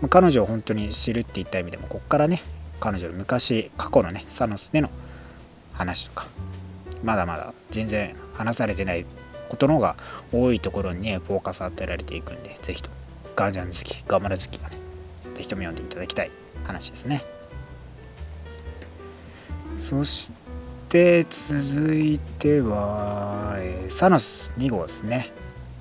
[0.00, 2.42] まあ彼女を本当に知るっていった意味でもここからね
[2.80, 4.90] 彼女の昔過去のねサノスでの
[5.72, 6.26] 話とか
[7.04, 9.04] まだまだ全然話されてない
[9.48, 9.96] ことの方が
[10.32, 12.90] 多いところにねフォーカス当てられていくんでぜひと
[13.34, 14.76] ガージャン好きガーマラ好きがね
[15.36, 16.30] ぜひとも読んでいただきたい
[16.64, 17.22] 話ですね
[19.80, 20.32] そし
[20.88, 25.32] て続いては、えーサノス2号ですね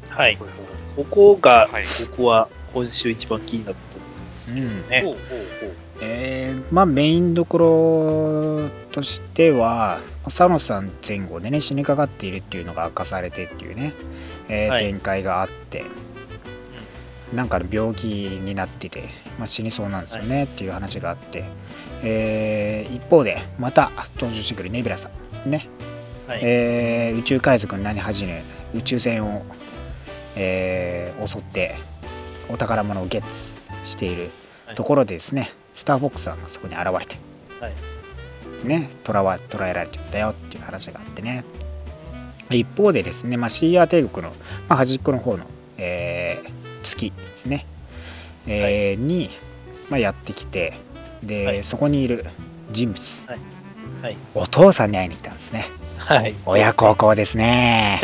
[0.09, 0.37] はい。
[0.95, 5.01] ここが、はい僕は今週一番気になったところですけどね。
[5.01, 13.91] ほうほうほうえーまあメインどころとしてはサさん前後でね死にかかっているっていうのが明かされてっていうね、
[14.47, 14.85] えーはい。
[14.85, 15.83] 展開があって
[17.33, 19.03] なんかの病気になってて、
[19.37, 21.43] まあ、死にそうなんですよねっていう話があって、
[22.05, 25.67] えー一方でまた登場してくるネビュラさんですね、
[26.27, 26.39] はい。
[26.41, 28.43] えー宇宙海賊になり始め
[28.73, 29.41] 宇宙船を、
[30.37, 31.75] えー襲って
[32.47, 34.29] お宝物をゲッツしている
[34.67, 34.75] はい。
[34.77, 37.17] ところでですね、スターフォックスさんがそこに現れて、
[37.59, 37.94] はい
[38.63, 41.43] ね捕らわ捕らえられちゃったよっていう話があってね。
[42.51, 44.31] 一方でですね、まあ、シーアー帝国の、
[44.69, 45.45] まあ、端っこの方の、
[45.77, 47.65] えー月ですね、
[48.45, 49.31] えーに、
[49.89, 50.73] まあ、やってきて
[51.23, 51.63] で、はい。
[51.63, 52.25] そこにいる
[52.71, 53.39] 人物、はい。
[54.03, 54.17] はい。
[54.35, 55.65] お父さんに会いに来たんですね。
[55.97, 56.35] はい。
[56.45, 57.99] 親孝行ですね。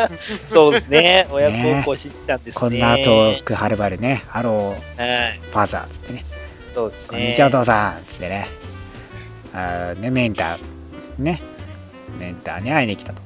[0.50, 1.26] そうですね。
[1.30, 2.60] 親孝行してきたんですね。
[2.60, 5.38] こんな遠くはるばるねハローはい。
[5.38, 6.24] ファーザーってね。
[6.74, 7.06] そうですね。
[7.08, 8.04] こんにちはお父さん。
[8.04, 8.48] つってね
[9.56, 11.40] あーねメンターね。
[12.18, 13.22] メンターに会いに来たと。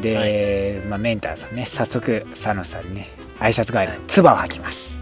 [0.00, 4.92] で、まあ、メンターさんね早速サノスさんにね挨拶代わりに唾を吐きます、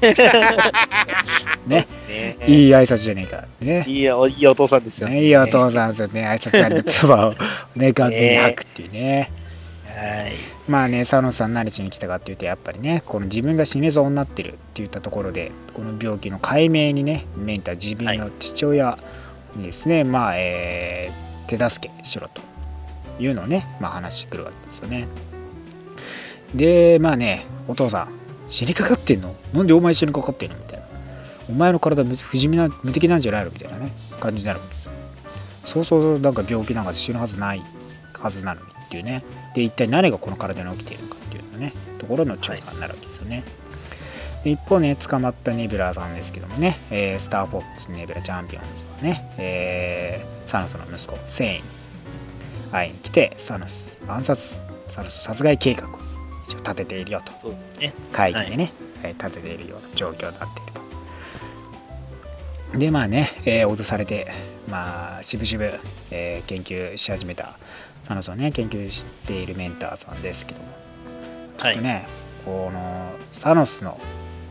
[1.66, 1.86] ね。
[2.08, 2.36] ね。
[2.46, 3.44] いい挨拶じゃねえか。
[3.60, 3.84] ね。
[3.86, 5.08] いいおいいお父さんですよ。
[5.08, 7.34] ねいいお父さんとね挨拶代わりに唾を
[7.74, 9.30] ね顔面に吐くっていうね。
[9.86, 10.32] はい。
[10.68, 18.98] まあね、サノスさん何しに来たかっていうと、やっぱりね、この自分が死ねそうになってるっていったところで、この病気の解明にね、メンター自分の父親
[19.56, 22.40] にですね、まあ、えー手助けしろと
[23.22, 25.06] いうのをね、まあ話してくるわけですよね。
[26.54, 28.14] で、まあね、お父さん、
[28.50, 29.34] 死にかかってんの？
[29.52, 30.56] なんでお前死にかかってんの？
[30.56, 30.86] みたいな。
[31.50, 33.50] お前の体無不死身な無敵なんじゃないの？
[33.50, 34.92] みたいなね、感じになるんですよ。
[35.66, 37.62] そうそうなんか病気なんかで死ぬはずない
[38.18, 39.22] はずなのにっていうね。
[39.54, 43.44] で一体何がこの体に起きているのかっていうのねところの調査になるわけですよね、
[44.44, 51.52] で一方ね捕まったネビュラさんですけどもね、えースターフォックスネビュラチャンピオンズね、えーサノスの息子セイン。
[51.56, 51.62] に
[52.72, 55.90] 会いに来てサノス暗殺サノス殺害計画を
[56.48, 57.32] 一応立てているよと。
[57.80, 57.92] ね。
[58.12, 60.72] 会議でね、えー立てているような状況になっている
[62.72, 62.78] と。
[62.78, 64.32] でまあね、えー脅されて
[64.68, 65.72] まあしぶしぶ、
[66.10, 67.58] えー研究し始めた
[68.04, 70.66] サノスをね研究しているメンターさんですけども。
[71.58, 72.06] ちょっとね、
[72.44, 73.98] このサノスの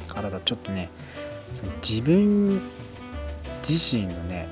[0.07, 0.89] 体ちょっとね
[1.87, 2.61] 自分
[3.67, 4.47] 自身のね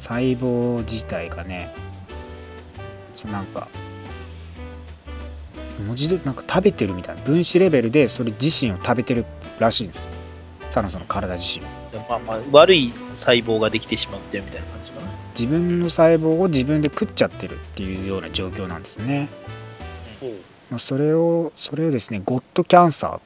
[0.00, 1.70] 細胞自体がね
[3.14, 3.68] そうなんか
[5.86, 9.24] 文字でなんか食べてるみたいな分子レベルでそれ自身を食べてる
[9.58, 10.04] らしいんですよ。
[10.70, 11.64] サノスの体自身。
[12.08, 15.06] まあまあ、悪い細胞ができてしまってるみたいな感じかな。
[15.38, 19.28] 自分の細胞を自分で食っちゃってるっていうような状況なんですね、
[20.70, 23.20] まあ、それをそれをですねゴッドキャンサーと、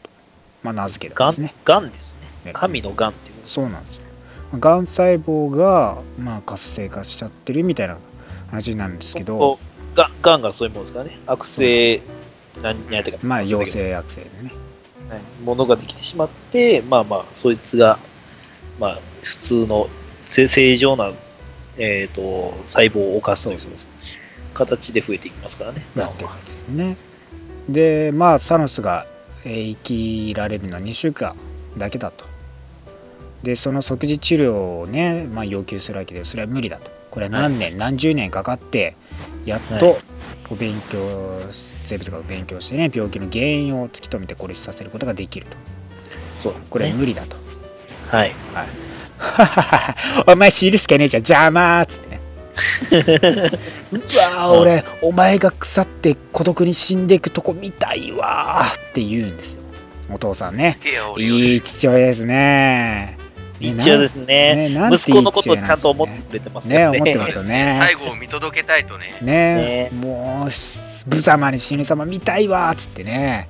[0.63, 2.29] まあ、名付けたがんんですね、がんですね。
[2.47, 4.08] ね神のがんっていうそうなんですよ
[4.55, 7.99] がん細胞が、まあ、活性化しちゃってるみたいな
[8.51, 9.59] 話になるんですけど
[9.95, 11.19] ががんがそういうものですからね。
[11.27, 12.01] 悪性、
[12.63, 13.19] 何何やったか。
[13.23, 14.53] まあ陽性悪性でね
[15.11, 17.99] はいものができてしまって、まあまあ、そいつが、
[18.79, 19.89] まあ、普通の
[20.29, 21.13] せ正常な、
[21.79, 23.59] えっ、と、細胞を犯すという
[24.55, 25.83] 形で増えていきますからね。
[25.97, 26.97] なるんですね。
[27.69, 29.07] で、まあ、サノスが、
[29.45, 31.35] えー生きられるのは2週間
[31.77, 32.38] だけだと。
[33.43, 36.91] で、その即時治療をね、まあ、要求するわけで、それは無理だと。
[37.11, 38.97] これは何年、何十年かかって、
[39.45, 40.01] やっはと
[40.51, 45.57] お勉強、生物学を勉強してね、病気の原因を突き止めて殺しさせることができると。
[46.37, 47.37] そう、これはね無理だと。
[48.07, 48.35] はい。
[50.27, 52.21] お前死ぬしかねえじゃん、邪魔ーっつってね。
[53.93, 59.63] うわー、俺、お前が腐って孤独に死んでいくとこ見たいわーって言うんですよ。
[60.11, 60.79] お父さんね。
[61.19, 63.18] いい父親ですね。
[63.61, 64.71] 一応ですね。
[64.93, 66.99] 息子のことをちゃんと思ってくれてますね、よね。
[66.99, 67.77] 思ってますよね。
[67.81, 67.95] 最。
[67.95, 69.15] 後を見届けたいとね。
[69.23, 69.91] ね。
[69.93, 73.49] もう、無様に死ぬ様見たいわーっつってね。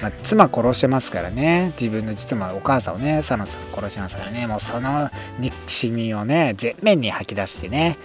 [0.00, 1.72] まあ、妻殺してますからね。
[1.80, 4.46] 自分の実はお母さんをねサノさん殺しますからね。
[4.46, 7.98] もうその憎しみをね全面に吐き出してね。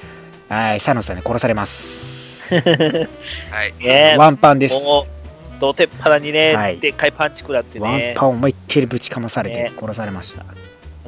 [0.50, 2.44] はいサノさんに殺されます。
[2.50, 3.74] はい。
[3.80, 4.16] ね。
[4.18, 4.76] ワンパンです。
[5.60, 6.80] どてっぱらにね、はい。
[6.80, 9.72] でっかいパンチ食らってワンねパ、ン思いっきりぶちかまされてね。
[9.80, 10.50] 殺されました、ど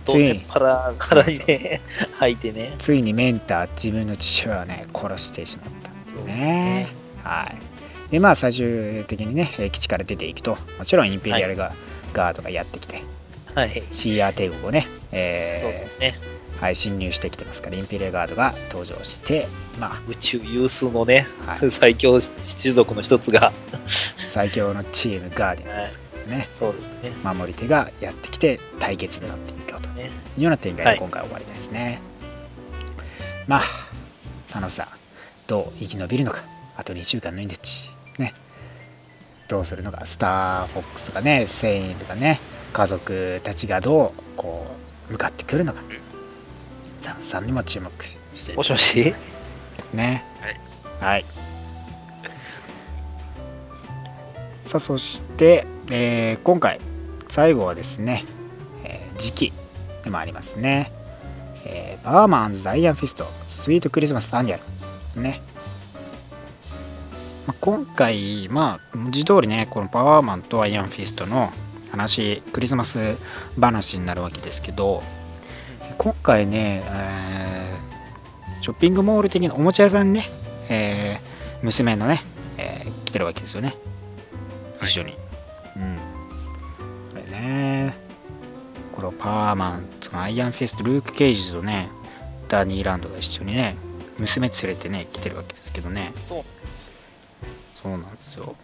[0.05, 1.81] てっぱらからにね、
[2.19, 2.75] 吐いてね。
[2.77, 6.89] ついにメンター自分の父親をね殺してしまったっていうね
[7.23, 11.73] はいでまあ最終的にねえー基地から出ていくともちろんインペリアルが、
[12.13, 13.03] ガードがやってきて
[13.55, 13.71] はい。
[13.93, 16.35] シーアー帝国をね、そうえですね。
[16.59, 19.47] はい、侵入してきてますからインペリアルガードが登場して
[19.79, 23.51] まあ宇宙有数のね、はい、最強種族の一つが、
[24.29, 27.11] 最強のチームガーディはい、アンねそうですね。
[27.23, 29.64] 守り手がやってきて対決になっていくよとね
[30.37, 31.99] いうような展開今回終わりですね、
[33.47, 33.63] まあ
[34.53, 34.87] 楽しさ
[35.47, 36.43] どう生き延びるのか。
[36.77, 37.89] あと2週間の命。
[38.17, 38.33] ね。
[39.47, 40.05] どうするのか。
[40.05, 42.39] スターフォックスとかねセインとかね
[42.73, 44.65] 家族たちがどうこ
[45.09, 45.81] う向かってくるのか。
[47.01, 47.91] サムさんにも注目
[48.33, 49.13] してもしもし？
[49.93, 50.23] ね。
[50.99, 51.25] はい、
[54.65, 56.79] さあそして、えー今回
[57.27, 58.25] 最後はですね、
[58.83, 59.53] えー時期
[60.05, 60.91] でもありますね、
[61.65, 64.59] えーパワーマンズ・ザイアンフィストスイートクリスマス・アンニャ
[65.15, 65.21] ル。
[65.21, 65.41] ね、
[67.47, 71.51] まあ、今回まあ文字通りねこのパワーマンとアイアンフィストの
[71.89, 73.17] 話クリスマス
[73.59, 75.01] 話になるわけですけど
[75.97, 77.85] 今回ね、えー
[78.61, 80.29] ショッピングモール的なおもちゃ屋さんにね、
[80.69, 82.21] えー娘のね、
[82.57, 83.75] えー来てるわけですよね。
[84.81, 85.17] 一緒に、
[85.77, 85.97] うん。
[87.09, 88.04] これね。
[88.95, 91.89] これをパワーマンそのアイアンフィストルーク・ケイジとね
[92.47, 93.75] ダニーランドが一緒にね
[94.17, 96.13] 娘連れてね来てるわけですけどね。
[96.27, 96.43] そう
[97.81, 98.55] そうなんですよ。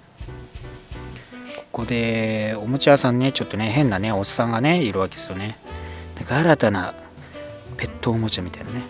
[1.71, 5.57] ここでおもちゃ屋さんねちょっとね変なねおっさんがねいるわけですよね。
[6.15, 6.93] なんか新たな
[7.77, 8.81] ペットおもちゃみたいなね。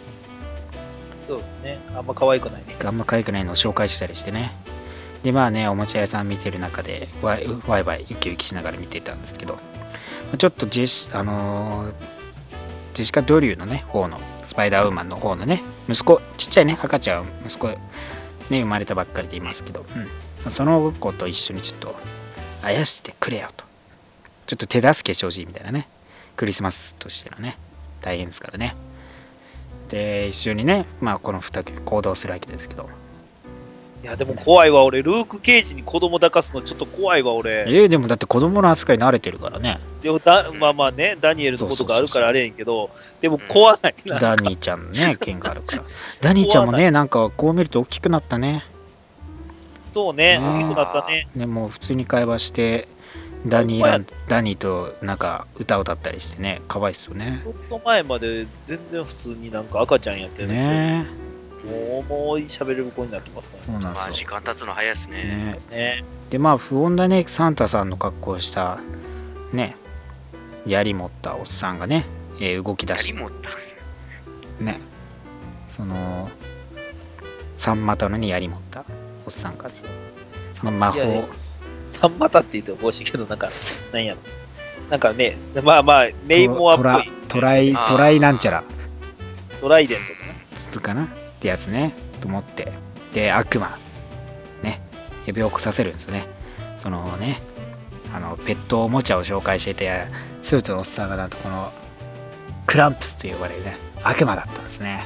[1.27, 1.79] そうですね。
[1.95, 2.61] あんま可愛くない。
[2.61, 2.75] ね。
[2.83, 4.51] あんま可愛くないのを紹介したりしてね。
[5.23, 9.59] でまあねおもちゃ屋さん見てる中でワイワイワイウキウキしながら見てたんですけど
[10.37, 11.93] ちょっとジェシ,、あのー
[12.93, 17.79] ジェシカ・ドリューのね方のスパイダーウーマンの方のね息子ちっちゃいね赤ちゃん息子ね
[18.49, 19.85] 生まれたばっかりでいますけど、
[20.45, 21.95] うん、その子と一緒にちょっと
[22.61, 23.63] あやしてくれよと。
[24.45, 25.87] ちょっと手助けしてほしいみたいなね。
[26.35, 27.57] クリスマスとしてのね
[28.01, 28.75] 大変ですからね。
[29.89, 32.89] で一緒にねまあこの2人行動するわけですけど。
[34.03, 35.03] いや、でも怖いわ、俺。
[35.03, 37.65] ルーク・ケイジに子供抱かすのちょっと怖いわ、俺。
[37.67, 39.79] えー、でもだって子供の扱い慣れてるからね。
[40.01, 42.89] でもだまあまあね、ダニエルのことがあるからあれやんけど、
[43.21, 44.19] でも怖ないな。
[44.19, 45.83] ダニーちゃんのね剣があるから。
[46.21, 48.65] ダニーちゃんもねなんかこう見ると大きくなったね。
[49.93, 51.27] そうね、ね大きくなったね。
[51.35, 52.87] ねもう普通に会話して
[53.45, 57.41] ダニーダニーとなんか歌を歌ったりしてね可愛いっすよね。
[57.43, 60.47] ちょっと前まで全然普通になんか赤ちゃんやってる。
[60.47, 61.05] ね。
[61.05, 61.30] も
[61.69, 65.23] う、もう喋れる子になってますかそうなんまあですよ、時間経つの早いですね。
[65.23, 66.03] ね、らね。
[66.29, 68.79] でまあ不穏なねサンタさんの格好をした
[69.53, 69.75] ね
[70.65, 72.05] 槍持ったおっさんがね、
[72.39, 73.49] えー動き出して槍持った？
[74.63, 74.79] ね
[75.75, 76.29] その
[77.57, 78.85] 三股のに槍持った
[79.25, 79.69] おっさんが、
[80.63, 81.27] まあ、魔いやいや法
[81.91, 83.49] 三股って言っても帽子けど、なんか、
[83.91, 84.19] なんやろ。
[84.89, 88.63] なんかね、まあまあ、ネイモアっぽい、トライあートライなんちゃら
[89.59, 90.33] トライデントかな。
[90.71, 92.71] つかなってやつねと思って。
[93.15, 93.75] で悪魔。
[94.61, 94.79] ね。
[95.25, 96.27] 呼び起こさせるんですよね。
[96.77, 97.41] そのね
[98.13, 100.03] あのペットおもちゃを紹介してて
[100.43, 101.71] スーツのおっさんがなんとこの
[102.67, 105.03] クランプスと呼ばれるね悪魔だったんですね。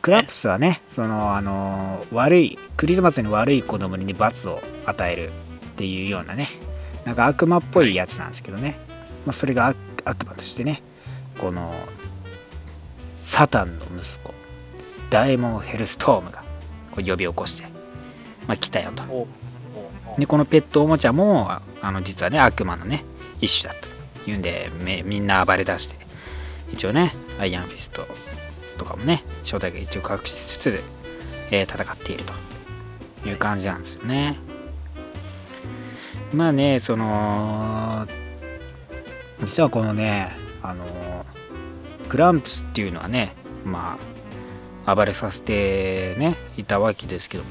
[0.00, 5.30] クランプスはねそのあの悪いクリスマスに悪い子供に罰を与えるっ
[5.76, 6.48] ていうようなね
[7.04, 8.76] なんか悪魔っぽいやつなんですけどね、
[9.24, 10.82] まあ、それが悪魔としてね
[11.38, 11.72] この
[13.24, 14.41] サタンの息子。
[15.12, 16.42] ダイモン・ヘルストームが
[16.90, 17.68] こう呼び起こして、
[18.46, 19.28] まあ、来たよと。
[20.18, 23.04] でこのペットおもちゃもああの実はね悪魔のね
[23.40, 23.78] 一種だ
[24.24, 25.96] というんでめみんな暴れ出して
[26.72, 28.06] 一応ねアイアンフィスト
[28.78, 30.80] とかもね正体が一応隠しつつ、
[31.50, 32.24] えー戦っている
[33.22, 34.38] という感じなんですよね。
[36.32, 38.06] まあねその
[39.44, 40.30] 実はこのね
[40.62, 40.84] あの
[42.08, 43.34] クランプスっていうのはね
[43.64, 44.11] まあ
[44.86, 47.50] 暴れさせてねいたわけですけども。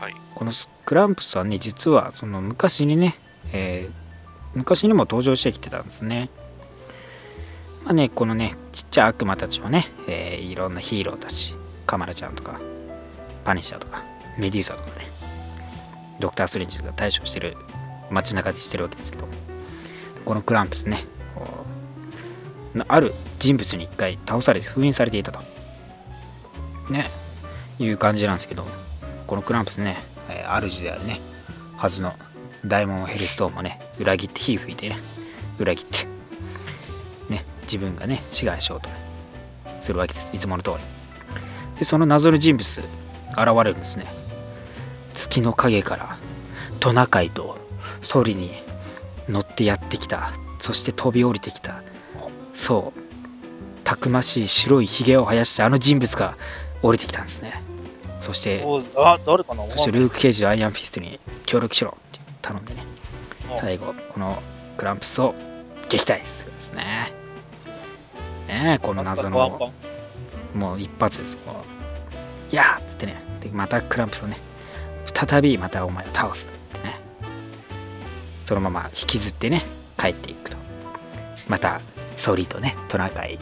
[0.00, 0.14] はい。
[0.34, 3.16] このスクランプスはね実はその昔にね、
[3.52, 4.00] えー
[4.52, 6.28] 昔にも登場してきてたんですね。
[7.84, 11.54] まあねこのねちっちゃい悪魔たちはね、えーいろんなヒーローたち
[11.86, 12.60] カマラちゃんとか
[13.44, 14.02] パニッシャーとか
[14.38, 15.06] メデューサとかね
[16.18, 17.56] ドクター・ストレンジが対処してる
[18.10, 19.28] 街中でしてるわけですけど
[20.24, 21.46] このクランプスねこ
[22.74, 25.40] うなある人物に一回倒されて封印されていたと
[26.90, 27.10] ね
[27.78, 28.66] いう感じなんですけど
[29.26, 29.96] このクランプスね、
[30.28, 31.20] えー主であるね
[31.76, 32.12] はずの
[32.66, 34.98] ダイモンヘルストーンもね裏切って火吹いてね
[35.58, 36.06] 裏切って
[37.32, 38.88] ね自分がね志願しようと
[39.80, 40.34] するわけです。
[40.34, 40.76] いつもの通り。
[41.78, 42.84] でその謎の人物現
[43.36, 44.06] れるんですね。
[45.14, 46.16] 月の影から
[46.80, 47.58] トナカイと
[48.02, 48.52] ソリに
[49.28, 50.32] 乗ってやってきた。
[50.58, 51.82] そして飛び降りてきた。
[52.54, 53.00] そう。
[53.84, 56.36] たくましい白いひげを生やしたあの人物が
[56.82, 57.62] 降りてきたんですね。
[58.20, 59.64] そしておあ、誰かな？
[59.70, 62.84] そしてルーク・ケイジはアイアンフィストに協力しろって頼んでね
[63.52, 63.58] うん。
[63.58, 64.42] 最後この
[64.76, 65.34] クランプスを
[65.88, 67.12] 撃退するんですね。
[68.48, 69.72] ねえこの謎の
[70.54, 71.64] もう一発ですこ
[72.50, 73.22] ういやーっつってね。
[73.40, 74.36] でまたクランプスをね
[75.14, 76.98] 再びまたお前を倒すってね。
[78.46, 79.62] そのまま引きずってね
[79.98, 80.56] 帰っていくと。
[81.48, 81.80] また
[82.18, 83.38] ソリとねトナカイ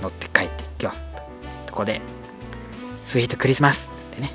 [0.00, 0.92] 乗って帰っていくよ。
[1.66, 2.00] とこで
[3.06, 3.88] スイートクリスマス。
[4.12, 4.30] ってね。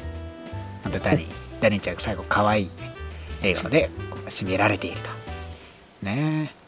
[0.84, 2.69] またダニーダニーちゃんが最後可愛い
[3.41, 3.89] 笑顔で
[4.28, 5.09] 締められていると。
[6.05, 6.51] ね。
[6.55, 6.61] え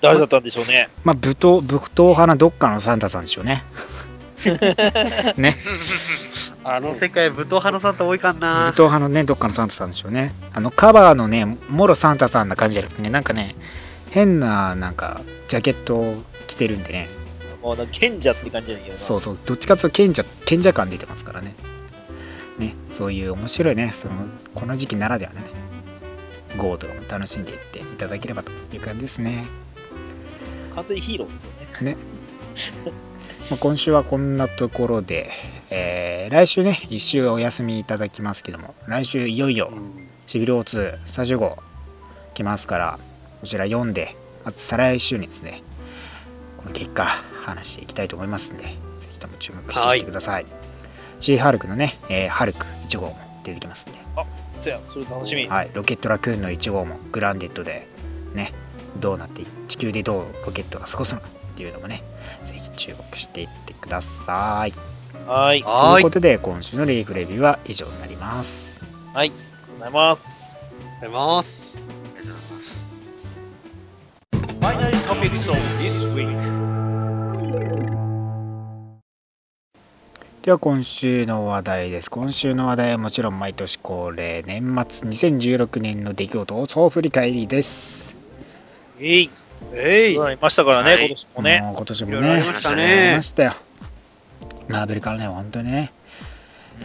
[0.00, 0.88] 誰だったんでしょうね。
[1.04, 3.62] まあ武闘武闘派などっかのサンタさんでしょうね。
[5.36, 5.56] ね。
[6.64, 8.70] あの世界、武闘派のさんと多いかん武な。
[8.72, 10.32] 闘派のねどっかのサンタさんでしょうね。
[10.52, 13.54] あのカバーのねもろサンタさんな感じじゃなくてねなんかね
[14.10, 17.08] 変ななんかジャケットを着てるんでね
[17.62, 19.04] もう賢者って感じじゃないけどな。
[19.04, 21.54] そうそうどっちかというと賢者賢者感出てますからね
[22.58, 24.14] ねそういう面白いねその
[24.54, 25.46] この時期ならではのね
[26.56, 29.44] ゴーとかも楽しんでいっていただければという感じですね
[30.74, 31.50] 完全にヒーローですよ
[31.82, 31.96] ね。
[33.50, 35.30] まあ今週はこんなところで、
[35.70, 39.70] えー来週ね1週お休みいただきますけども来週いよいよ
[40.26, 41.58] シビル O2 最終号
[42.32, 42.98] 来ますから
[43.42, 45.62] こちら読んであと再来週にですね
[46.56, 47.08] この結果
[47.42, 48.70] 話していきたいと思いますんでぜ
[49.10, 50.46] ひとも注目していってください、
[51.20, 53.98] シーハルクのね、えーハルク1号も出てきますんで
[54.62, 55.48] そや、それ楽しみ。
[55.48, 57.86] はい、ロケットラクーンの1号もグランデッドで
[58.34, 58.52] ね
[59.00, 62.02] どうなって地球でどうロケットが過ごすのかっていうのもね
[62.44, 64.72] ぜひ注目していってください
[65.26, 65.54] はい。
[65.54, 65.98] ありがとい。
[65.98, 68.80] ということで今週のリーフレビューは以上になります
[69.78, 70.26] ございます。
[70.28, 71.62] ありがとうございます。
[74.60, 76.51] Finally topics of this week.
[80.42, 88.14] では今週の話題です今週の話題はもちろん毎年恒例年末2016年の出来事を総振り返りです
[88.98, 89.30] えい。
[89.72, 90.24] えいそう。
[90.24, 91.60] なりましたからね、はい今年もね。
[91.62, 93.22] もう今年もいろいろありねましたありねま。
[93.22, 93.52] したよ
[94.68, 95.92] マーベルからね本当にね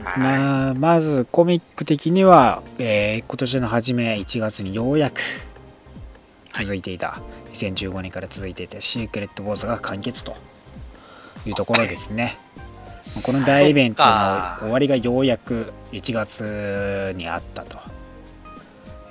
[0.04, 0.20] はい。
[0.20, 5.20] まあ、まずコミック的には、えー今年の初め1月にようやく
[6.54, 7.20] 続いていた、
[7.54, 10.36] 2015年から続いていたシークレット・ウォーズが完結と
[11.46, 12.38] いうところですね。
[13.24, 14.10] この大イベントの
[14.60, 17.78] 終わりがようやく1月にあったと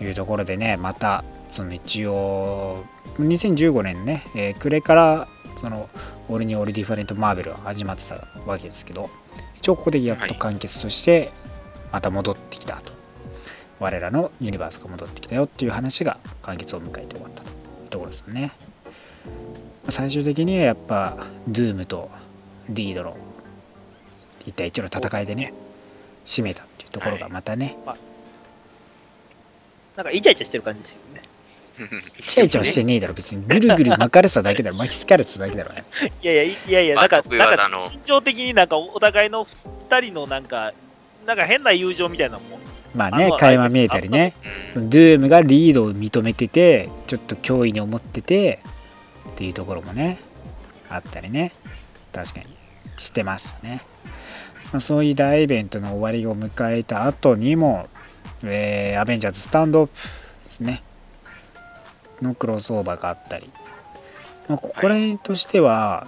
[0.00, 2.84] いうところでね、またその一応
[3.18, 5.28] 2015年ね、えー暮れから
[5.60, 5.88] その
[6.28, 8.16] オールニオールディファレントマーベルは始まってた
[8.46, 9.08] わけですけど、
[9.56, 11.32] 一応ここでやっと完結として
[11.92, 12.92] また戻ってきたと、
[13.78, 17.52] 我らのユニバースが戻ってきたよっていう話が完結を迎えて終わったとい
[17.86, 18.52] うところですよね。
[19.88, 21.16] 最終的にはやっぱ
[21.48, 22.10] ドゥームと
[22.68, 23.16] リードの
[24.46, 25.52] 一対一の戦いでね
[26.24, 27.76] 締めたっていうところがまたね、
[29.96, 31.22] なんかイチャイチャしてる感じですよね。
[32.18, 33.44] イチャイチャはしてねえだろ別に。
[33.46, 34.76] ぐるぐる巻かれてただけだろ。
[34.78, 35.76] 巻きつかれてただけだろい
[36.26, 39.46] やいや、いやいや、まあなんか、なんかの心情的になんかお互いの
[39.88, 40.72] 二人のなんか、
[41.26, 42.60] なんか変な友情みたいなもん。
[42.94, 44.34] まあね垣間見えたりね。
[44.74, 44.90] うん。
[44.90, 48.60] ドゥームがリードを認めててちょっと脅威に思ってて
[49.30, 50.18] っていうところもね
[50.88, 51.52] あったりね。
[52.12, 52.46] 確かに。
[52.96, 53.82] してましたね、
[54.72, 57.86] まあ、そういう大イベントの終わりを迎えた後にも、
[58.42, 59.92] えーアベンジャーズスタンドオフ
[60.44, 60.82] ですね。
[62.22, 63.50] のクロスオーバーがあったり、
[64.48, 66.06] まあ、ここら辺としては、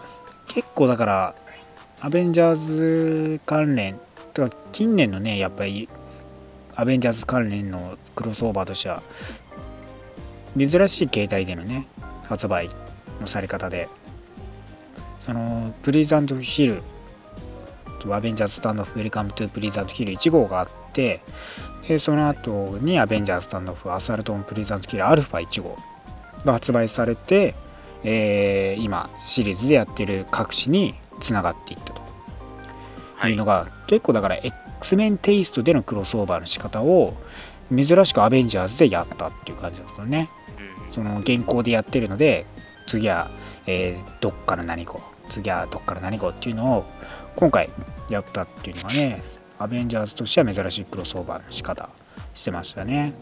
[0.49, 1.35] 結構だから
[2.01, 3.99] アベンジャーズ関連
[4.33, 5.89] とか近年のねやっぱり
[6.75, 9.03] アベンジャーズ関連のクロスオーバーとしては
[10.57, 11.87] 珍しい形態でのね
[12.27, 12.71] 発売
[13.21, 13.89] のされ方で
[15.21, 16.83] そのプリザントヒル
[18.15, 21.21] アベンジャーズスタンドオフウェルカムトゥプリザントヒル1号があって
[21.87, 25.77] でその後にアベンジャーズスタンドオフアサルトオンプリザントヒルアルファ1号
[26.45, 27.55] が発売されて、
[28.05, 32.01] えー今シリーズでやってる各種につながっていったと。
[33.17, 33.33] はい。
[33.33, 37.15] いうのが、結構だから X メンテイストでのクロスオーバーの仕方を
[37.75, 40.29] 珍しくアベンジャーズでやったっていう感じですよね。
[40.87, 40.93] うん。
[40.93, 42.47] その現行でやってるので
[42.87, 43.31] 次は、
[43.67, 46.85] えーどっから何号次はどっから何号っていうのを
[47.39, 47.71] 今回
[48.11, 49.23] やったっていうのがね
[49.61, 51.89] アベンジャーズとしては珍しいクロスオーバーの仕方
[52.35, 53.13] してましたね、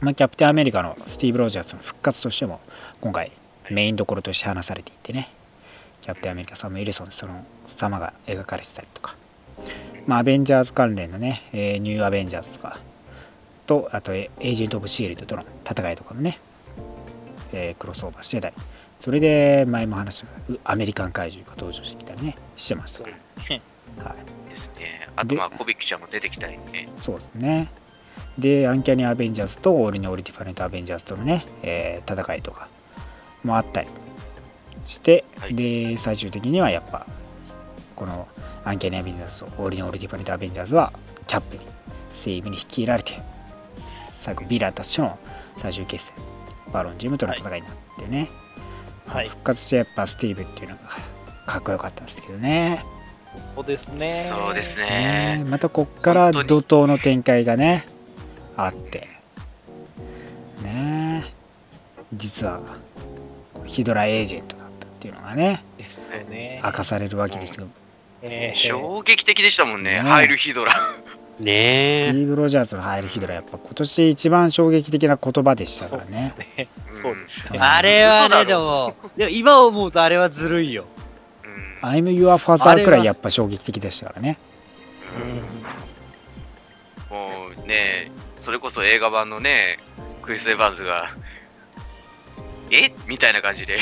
[0.00, 2.58] まあ、キャプテンアメリカのスティーブ・ロージャーズの復活としても
[3.02, 3.30] 今回
[3.70, 5.28] メインどころとして話されていてね。
[6.00, 9.14] キャプテンアメリカサム・エリソンその様が描かれてたりとか、
[10.06, 12.80] まあ、アベンジャーズ関連のね、えーニューアベンジャーズとか
[13.66, 16.38] とあとエージェント・オブ・シールドとの戦いとかのね
[17.52, 18.54] えークロスオーバーしてたり。
[19.00, 22.34] それで前も話したアメリカン怪獣が登場してきたりね。
[22.58, 25.08] してました はい、ですね。
[25.16, 26.88] あと、まあ、コビックちゃんも出てきたりね。
[27.00, 27.68] そうですね
[28.38, 32.68] でアンキャニィ・アベンジャーズとオールニューオール・ディファレント・アベンジャーズとのね、えー戦いとか
[33.42, 33.88] もあったり
[34.84, 37.06] して、はいで最終的にはやっぱ
[37.96, 38.28] この
[38.64, 40.92] アンキャニィ・アベンジャーズとオールニューオール・ディファレント・アベンジャーズは
[41.26, 41.62] キャップに
[42.12, 43.20] スティーブに率いられて
[44.14, 45.18] 最後ヴィランたちとの
[45.56, 46.14] 最終決戦
[46.72, 48.28] バロンジムとの戦いになってね、
[49.06, 49.28] はい。
[49.28, 50.82] 復活してやっぱスティーブっていうのが
[51.48, 52.84] かっこよかったんですけどね。
[53.56, 54.26] そうですね。
[54.28, 54.84] そうですね。
[55.42, 55.46] ね。
[55.48, 57.86] またこっから怒涛の展開がね
[58.56, 59.08] あって。
[60.62, 61.24] ね
[62.12, 62.60] 実は
[63.64, 66.60] ヒドラエージェントだったっていうのがねですよね。
[66.62, 67.66] 明かされるわけですよ。
[68.20, 68.52] え。
[68.54, 68.58] ー。
[68.58, 70.72] 衝撃的でしたもんね、ねハイルヒドラ。
[71.38, 76.34] ステねィーブ・ロジャーズの入るヒドラやっぱ今年一番衝撃的な言葉でしたからね。
[76.56, 77.20] ねそうで
[77.52, 77.58] ね。
[77.58, 80.84] あれはね、でも、でも今思うとあれはずるいよ。
[81.82, 81.88] うん。
[81.88, 84.38] I'm your father くらいやっぱ衝撃的でしたからね
[87.10, 89.78] もうね、それこそ映画版のね、
[90.22, 91.14] クリス・エヴァンズが、
[92.70, 92.92] え？
[93.06, 93.78] みたいな感じで。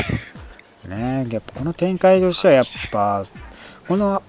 [0.89, 3.25] ねやっぱこの展開としてはやっぱ
[3.89, 4.23] この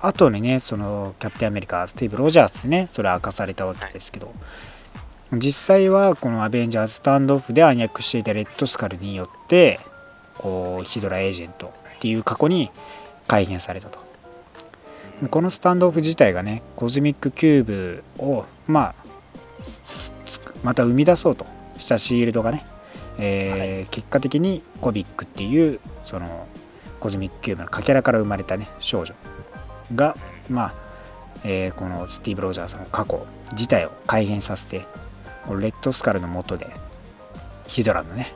[0.00, 4.34] 後にねそのキャプテンアメリカスティーブ・ロジャースでねそれ明かされたわけですけど、
[5.32, 9.78] 実際はこのアベンジャーズスタンドオフで暗躍していたレッドスカルによって
[10.38, 11.72] こうヒドラエージェント
[12.06, 12.70] っていう過去に
[13.26, 13.98] 改変されたと。
[15.30, 18.94] このスタンドオフ自体がねコズミックキューブをまあ
[20.62, 21.46] また生み出そうと。
[21.78, 22.64] したシールドがね
[23.18, 26.46] えー結果的にコビックっていうその
[27.00, 29.14] コズミックキューブのかけらから生まれたね少女
[29.94, 30.16] が
[30.48, 30.74] まあ、
[31.44, 34.86] えーこのスティーブ・ロジャースの過去自体を改変させて
[35.46, 36.66] このレッドスカルの下で
[37.68, 38.32] ヒドラのね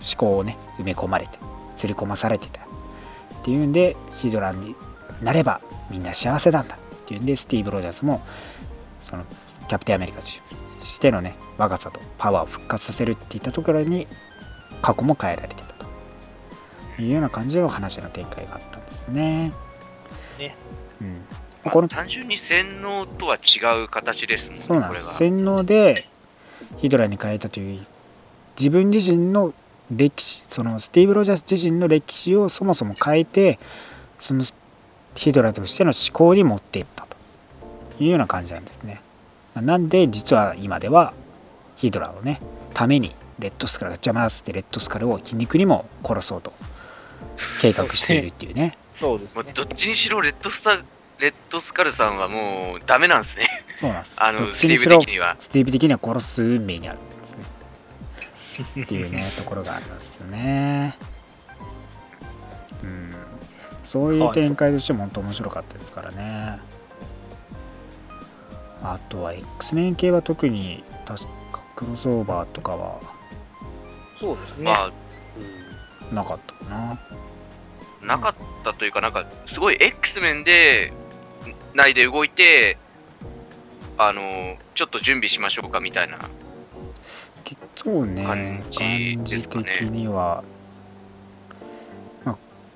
[0.00, 1.38] 思考をね埋め込まれて
[1.76, 2.60] 刷り込まされてた
[3.42, 4.76] っていうんでヒドラに
[5.20, 5.60] なれば
[5.90, 8.22] みんな幸せなんだっていうんでスティーブ・ロジャースも
[9.04, 9.24] その
[9.68, 14.06] キャプテンアメリカとしてのね若さとパワーを復活させるっていったところに
[14.80, 15.62] 過去も変えられてた
[16.96, 19.52] というような感じの話の展開があったんですね。
[20.38, 20.56] ね
[21.00, 21.08] うん、
[21.64, 24.92] まあこの単純に洗脳とは違う形ですもんね、そうなん。
[24.92, 26.06] です洗脳で
[26.78, 27.84] ヒドラに変えたという
[28.56, 29.52] 自分自身の
[29.96, 33.58] 歴史そのスティーブ・ロジャース自身の歴史をそもそも変えて
[34.18, 34.44] その
[35.14, 37.06] ヒドラとしての思考に持っていった
[37.98, 39.00] というような感じなんですね。
[39.54, 41.12] まあなんで実は今では
[41.76, 42.40] ヒドラをね
[42.74, 46.52] ためにレッドスカルが邪魔だっつってレッドスカルを皮肉にも殺そうと
[47.60, 48.76] 計画しているっていうね。
[48.98, 49.42] そうですね。
[49.42, 50.78] もうどっちにしろレッドスタ
[51.18, 53.48] レッドスカルさんはもうダメなんですね。
[53.76, 54.14] そうなんです。
[54.16, 55.36] あどっの、スティーちにしろブ的には。
[55.38, 57.21] スティーブ的には殺す運命にあるんですね。
[58.60, 60.96] っていうね、ところがありますよね。
[62.82, 63.14] うん。
[63.84, 66.58] そういう展開としても本当面白かったですからね。
[68.82, 73.00] あとは X メン系は特に確かクロスオーバーとかは
[74.18, 74.64] そうですね。
[74.64, 74.92] ま
[76.12, 76.92] なかったかな。
[76.92, 76.98] あ、
[78.02, 80.92] なかったというか、なんか、すごい X 面で、
[81.74, 82.76] 内で動いて、
[83.98, 86.18] あの、ちょっと準備しましょうかみたいな。
[87.76, 89.76] そうね、感じですかね。
[89.78, 90.44] 的には、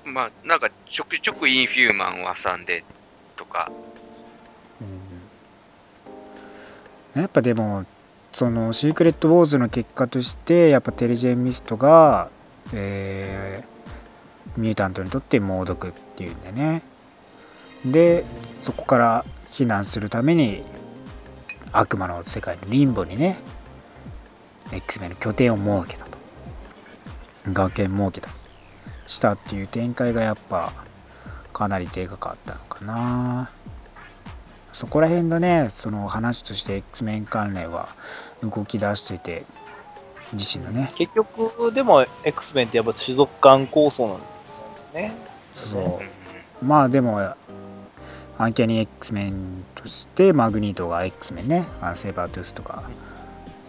[0.05, 2.83] まあ、なんかちょくちょくインフューマンを挟んで
[3.35, 3.71] とか、
[7.15, 7.85] うん、やっぱでも
[8.31, 12.29] そのシークレット・ウォーズの結果としてやっぱテレジェン・ミストが、
[12.73, 13.77] えー
[14.57, 16.81] ミュータントにとって猛毒っていうんだよね。
[17.85, 18.25] で
[18.63, 20.63] そこから避難するために
[21.71, 23.39] 悪魔の世界のリンボにね
[24.71, 26.17] X メンの拠点を設けたと。
[27.51, 28.29] 学園設けた。
[29.07, 30.73] したっていう展開がやっぱ
[31.53, 33.49] かなりでかかったのかな。
[34.73, 37.87] そこら辺のねその話として X メン関連は
[38.43, 39.45] 動き出してて
[40.33, 40.91] 自身のね。
[40.95, 44.23] 結局、でも X メンってやっぱ種族間構想なんで
[45.55, 45.87] すよね。
[45.87, 46.01] そ
[46.61, 46.65] う。
[46.65, 47.19] まあでも
[48.37, 51.65] アンキャニ X メンとしてマグニートが X メンね。
[51.81, 52.83] あのセーバートゥースとか、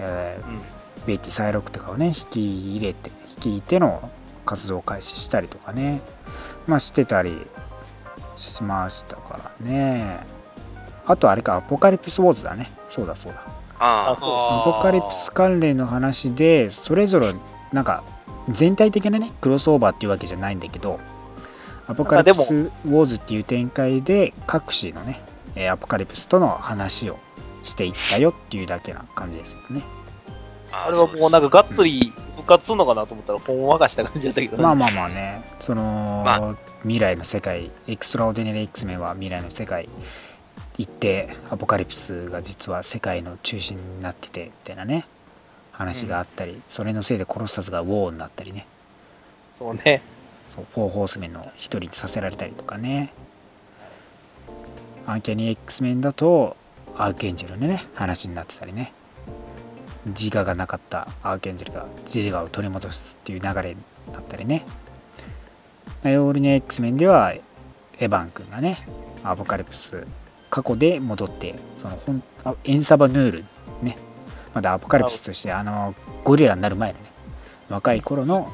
[0.01, 0.78] えーうん
[1.09, 4.11] ベイティサイロックとかをね引き入れて引き入れての
[4.45, 6.03] 活動を開始したりとかね
[6.67, 7.39] まあしてたり
[8.37, 10.21] しましたからね。
[11.07, 12.71] あとあれかアポカリプスウォーズだね。
[12.91, 13.43] そうだそうだ。
[13.79, 17.33] ああそうアポカリプス関連の話でそれぞれ
[17.73, 18.05] なんか
[18.51, 21.01] 全体的なねクロスオーバーっていうわけじゃないんだけど
[21.87, 25.21] アポカリプスウォーズっていう展開で各種のね
[25.55, 27.19] えーアポカリプスとの話を
[27.63, 29.83] していったよっていうだけな感じですよね
[30.85, 34.63] ああれはもうなんかがっつり復活するのかなと思ったら、ほんわかした感じだったけどね。
[34.63, 35.43] まあまあまあね。
[35.61, 39.89] その、ま未来の世界エクストラオーディナリー X メンは未来の世界
[40.79, 45.07] 行ってアポカリプスが実は世界の中心になっててみたいなね。
[45.73, 48.67] 話があったり、それのせいでコロッサスがウォーになったりね。
[49.59, 50.03] そうね。
[50.49, 53.13] そうフォーホースメンの一人にさせられたりとかね。
[55.07, 56.57] アンキャニィ X メンだと
[56.97, 58.93] アークエンジェルのね話になってたりね
[60.09, 63.77] 自我がなかったアークエンジェルが自我を取り戻すっていう流れに
[64.13, 64.65] なったりね。
[66.05, 67.43] オールニャ X メンではエ
[67.99, 68.87] ヴァン君がね
[69.25, 70.07] アポカリプス
[70.51, 73.45] 過去で戻ってそのほんあエンサバヌール
[73.83, 73.97] ね
[74.55, 75.95] まだアポカリプスとしてあの
[76.25, 77.05] ゴリラになる前のね
[77.69, 78.51] 若い頃の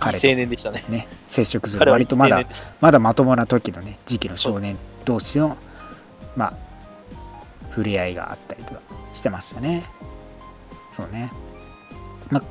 [0.00, 0.84] 彼と青年でしたね。
[0.88, 1.90] ね、接触する。
[1.90, 2.44] 割とまだ
[2.80, 5.56] まだまともな時のね時期の少年同士の
[6.36, 6.54] まあ
[7.70, 8.80] 触れ合いがあったりとか
[9.14, 9.84] してますよね
[10.92, 11.30] そうね。
[12.30, 12.42] まあ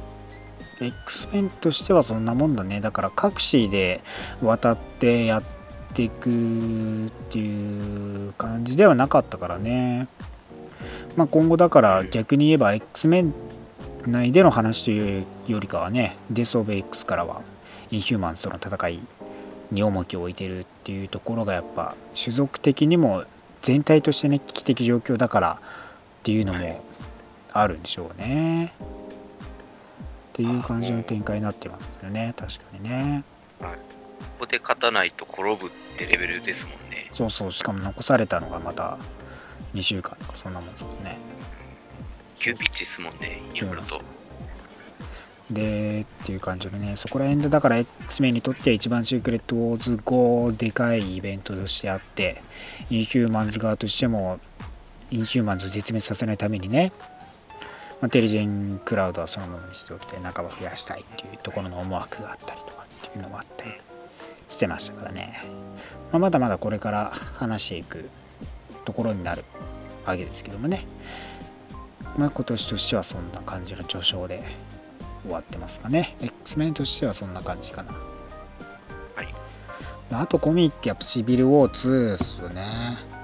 [0.80, 2.82] X メンとしてはそんなもんだね。
[2.82, 4.02] だから各紙で
[4.42, 5.44] 渡ってやっ
[5.94, 10.08] ていくっていう感じではなかったからね。
[11.16, 13.34] まあ今後だから逆に言えば X メン
[14.08, 17.42] 内での話というよりかはねデス・オブ X からは
[17.92, 19.00] インヒューマンズとの戦い
[19.72, 23.26] に重きを置いてるっていうところがやっぱ種族的にも
[23.62, 26.84] 全体としてね危機的状況だからっていうのも
[27.54, 28.66] あるんでしょうね。
[28.66, 33.24] っていう感じの展開になってますよね確かにね。
[33.60, 33.68] こ
[34.40, 37.10] こで勝たないと転ぶってレベルですもんね。
[37.12, 38.98] そうそうしかも残されたのがまた
[39.74, 41.18] 2週間とかそんなもんですもんね。
[42.38, 44.02] 急ピッチですもんね、いろいろと。
[45.52, 52.42] でっていう感じでねそこら辺でだから X メンにとっては一番シークレットウォーズ後でかいイベントとしてあって
[52.90, 54.40] インヒューマンズ側としても
[55.10, 56.94] インヒューマンズを絶滅させないためにね、
[58.02, 63.72] まあ、テリジェンクラウドはそのままにしておきたい仲間を増やしたいっていうところの思惑があったりとかっていうのもあったり
[64.50, 65.40] してましたからね、
[66.12, 68.10] まあ、まだまだこれから話していく
[68.86, 69.44] ところになる
[70.06, 70.84] わけですけどもね。
[72.18, 74.44] まあ今年としてはそんな感じの序章で
[75.24, 76.16] 終わってますかね。
[76.22, 77.94] X メンとしてはそんな感じかな。
[79.16, 79.28] はい。
[80.12, 83.21] あとコミックやっぱシビルウォー2ですよね。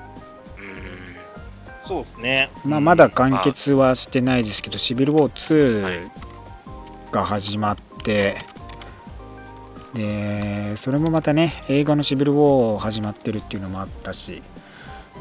[1.88, 2.50] そうですね。
[2.66, 8.38] まあまだ完結はしてないですけどシビルウォーはい2が始まって
[9.94, 14.44] でそれもまたね映画のシビルウォー始まってるっていうのもあったし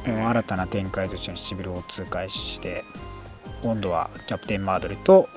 [0.06, 2.84] もう新たな展開としてのシビルウォー2開始して
[3.62, 5.28] 今度はキャプテン・マードレと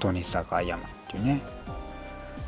[0.00, 1.40] トニー・スターク・アイアンマンっていうね、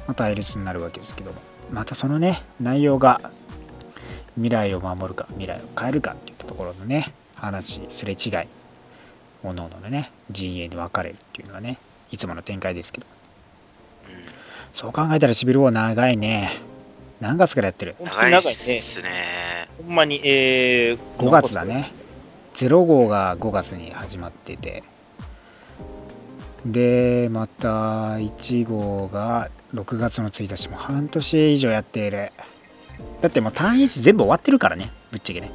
[0.06, 3.20] まあ、対立になるわけですけどもまたそのね内容が
[4.34, 8.48] 未来を守るか未来を変えるかっていったところのね話すれ違い。
[9.42, 11.78] 各々のね陣営に分かれるっていうのがね
[12.10, 13.06] いつもの展開ですけど。
[14.72, 16.52] そう考えたらシビルウォー長いね。
[17.20, 17.96] 何月からやってる？
[17.98, 18.54] 本当に長いね。
[18.54, 18.82] 長いっ。
[18.82, 19.68] すね。
[19.84, 21.90] ほんまに、えー、5月だね。
[22.54, 24.82] 0号が5月に始まってて。
[26.66, 30.68] でまた1号が6月の1日。
[30.68, 32.32] も半年以上やっている。
[33.20, 35.50] だってもう単位誌全部終わってるからねぶっちゃけね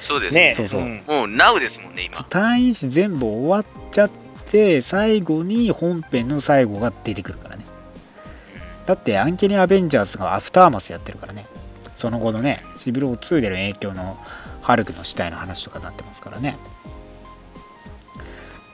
[0.00, 0.34] そうです。
[0.34, 0.54] ね。
[0.56, 0.82] そうそう。
[0.82, 1.02] うん。
[1.06, 2.22] もう NOW ですもんね、今。
[2.24, 4.10] 単位誌全部終わっちゃっ
[4.50, 7.64] て最後に本編の最後が出てくるからね。
[8.86, 11.46] だってアンケニー・アベンジャーズがアフターマスやってるからね。
[11.96, 14.18] その後のねシビル王2での影響の
[14.62, 16.56] ハルクの死体の話とかになってますからね。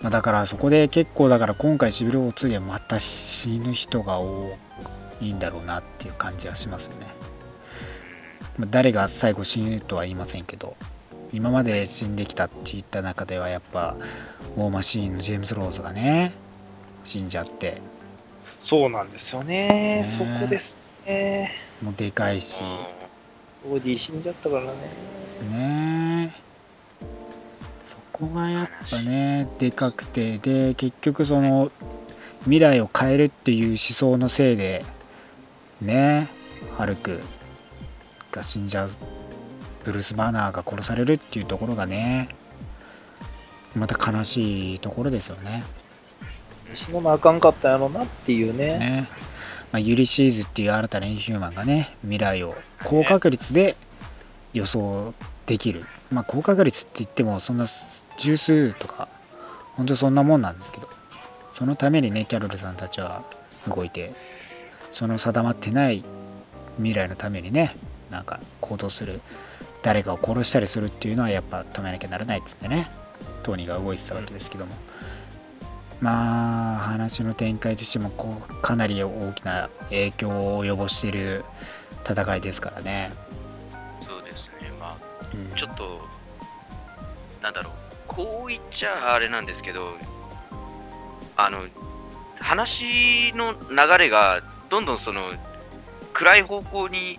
[0.03, 4.51] まあだからそこで結構だから今回シビル王2でまた死ぬ人が多
[5.21, 7.07] いんだろうなっていう感じはしますよね。
[7.07, 7.22] まあ
[8.59, 10.77] 誰が最後死ぬとは言いませんけど
[11.33, 13.97] 今まで死んできたって言った中ではやっぱ
[14.57, 16.33] ウォーマシーンのジェームズ・ローズがね
[17.05, 17.81] 死んじゃって
[18.63, 20.03] そうなんですよね。
[20.03, 21.53] ねそこですね。
[21.83, 22.61] もうでかいし
[23.69, 24.71] オーディ死んじゃったからね。
[25.51, 27.07] ねえ
[27.85, 31.73] そこがやっぱねでかくてで結局その
[32.43, 34.85] 未来を変えるっていう思想のせいで
[35.81, 36.29] ね
[36.77, 37.21] ハルク
[38.33, 38.91] が死んじゃう
[39.85, 42.29] ブルース・バーナーが殺されるっていうところがね
[43.77, 45.63] また悲しいところですよね。
[46.75, 48.79] 死のなあかんかったやろなっていうね。
[48.79, 49.09] ね
[49.73, 52.55] まあ、ユリシーズっていう新たなインヒューマンがね未来を
[52.85, 53.75] 高確率で
[54.53, 55.15] 予想
[55.47, 57.67] できる、まあ、高確率って言ってもそんな
[58.19, 59.09] 十数とか
[59.77, 60.89] 本当そんなもんなんですけど
[61.53, 63.25] そのためにねキャロルさんたちは
[63.67, 64.13] 動いて
[64.91, 66.05] その定まってない
[66.77, 67.75] 未来のためにね
[68.13, 69.21] なんか行動する
[69.83, 72.89] 誰かを殺したりするっていうのはやっぱ止めなきゃならないっつってね。
[73.43, 74.75] トニーが動いてたわけですけども、
[76.01, 81.45] まあ話の展開としてもこうかなり大きな影響を及ぼしている
[82.09, 83.13] 戦いですからね、
[84.01, 84.71] そうですね。
[84.79, 84.97] まあ、
[85.35, 85.57] うん。
[85.57, 86.01] ちょっと、
[87.43, 87.73] なんだろう、
[88.07, 89.97] こう言っちゃあれなんですけど、
[91.37, 91.67] あの、
[92.41, 95.33] 話の流れがどんどんその、
[96.13, 97.19] 暗い方向に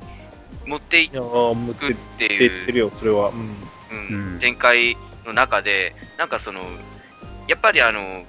[0.66, 1.20] 持っていくっ
[2.18, 3.30] 出てていう、るよ、それは。
[3.30, 3.38] うん。
[3.38, 6.62] うんうん展開の中で、なんかその、
[7.48, 8.26] やっぱりあの、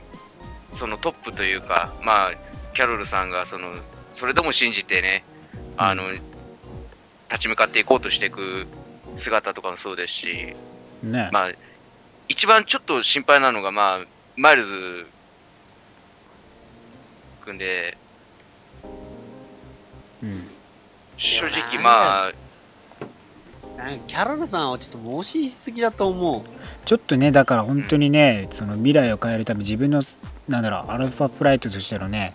[0.75, 2.33] そのトップというか、まあ、
[2.75, 3.73] キャロルさんがその、
[4.13, 5.25] それでも信じてね、
[5.77, 6.23] あの、立
[7.41, 8.67] ち向かっていこうとしていく
[9.19, 10.53] 姿とかもそうですし、
[11.03, 11.51] ね、まあ、
[12.29, 14.07] 一番ちょっと心配なのが、まあ、
[14.37, 15.07] マイルズ
[17.45, 17.97] 君で、
[21.25, 22.33] 正直まあ、
[24.07, 26.43] キャロルさんはちょっと盲信しすぎだと思う。
[26.85, 30.03] ちょっとねだから本当にね、その未来を変えるため自分の
[30.49, 32.35] なんだろうアルファプライトとしてのね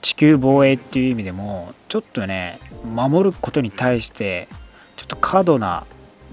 [0.00, 4.48] 地球防衛っていう意味でもちょっとね守ることに対して
[4.96, 5.84] ちょっと過度な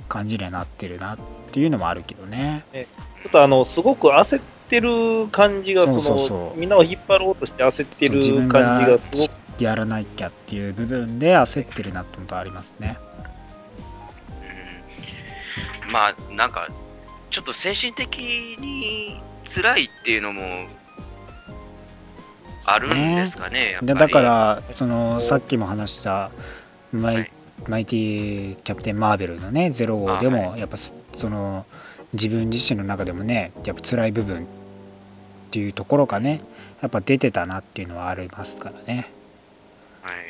[0.07, 1.17] 感じにはなってるなっ
[1.51, 12.98] ていうのもあるけどねちょっとあの、すごく焦ってる感じが、その、そうそうそうみんなを引っ張ろうとして焦ってる感じがすごく、やらなきゃっていう部分で焦ってるなってことはありますね。
[15.86, 15.91] うん。
[15.91, 16.68] まあ、なんか、
[17.30, 18.18] ちょっと精神的
[18.60, 19.22] に
[19.53, 20.41] 辛いっていうのも
[22.65, 23.88] あるんですかね、やっぱり。
[23.88, 26.31] でだからそのさっきも話した
[26.91, 27.31] マイ,、はい。
[27.68, 31.65] マイティキャプテン・マーベルのねゼロ号であもやっぱそその
[32.14, 34.48] 自分自身の中でもねやっぱ辛い部分っ
[35.52, 36.41] ていうところがね
[36.81, 38.95] やっぱ出てたなっていうのはありますからね。
[38.95, 39.18] はい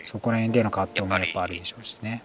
[0.06, 2.24] そこら辺での葛藤もややっぱあるでしょうしね。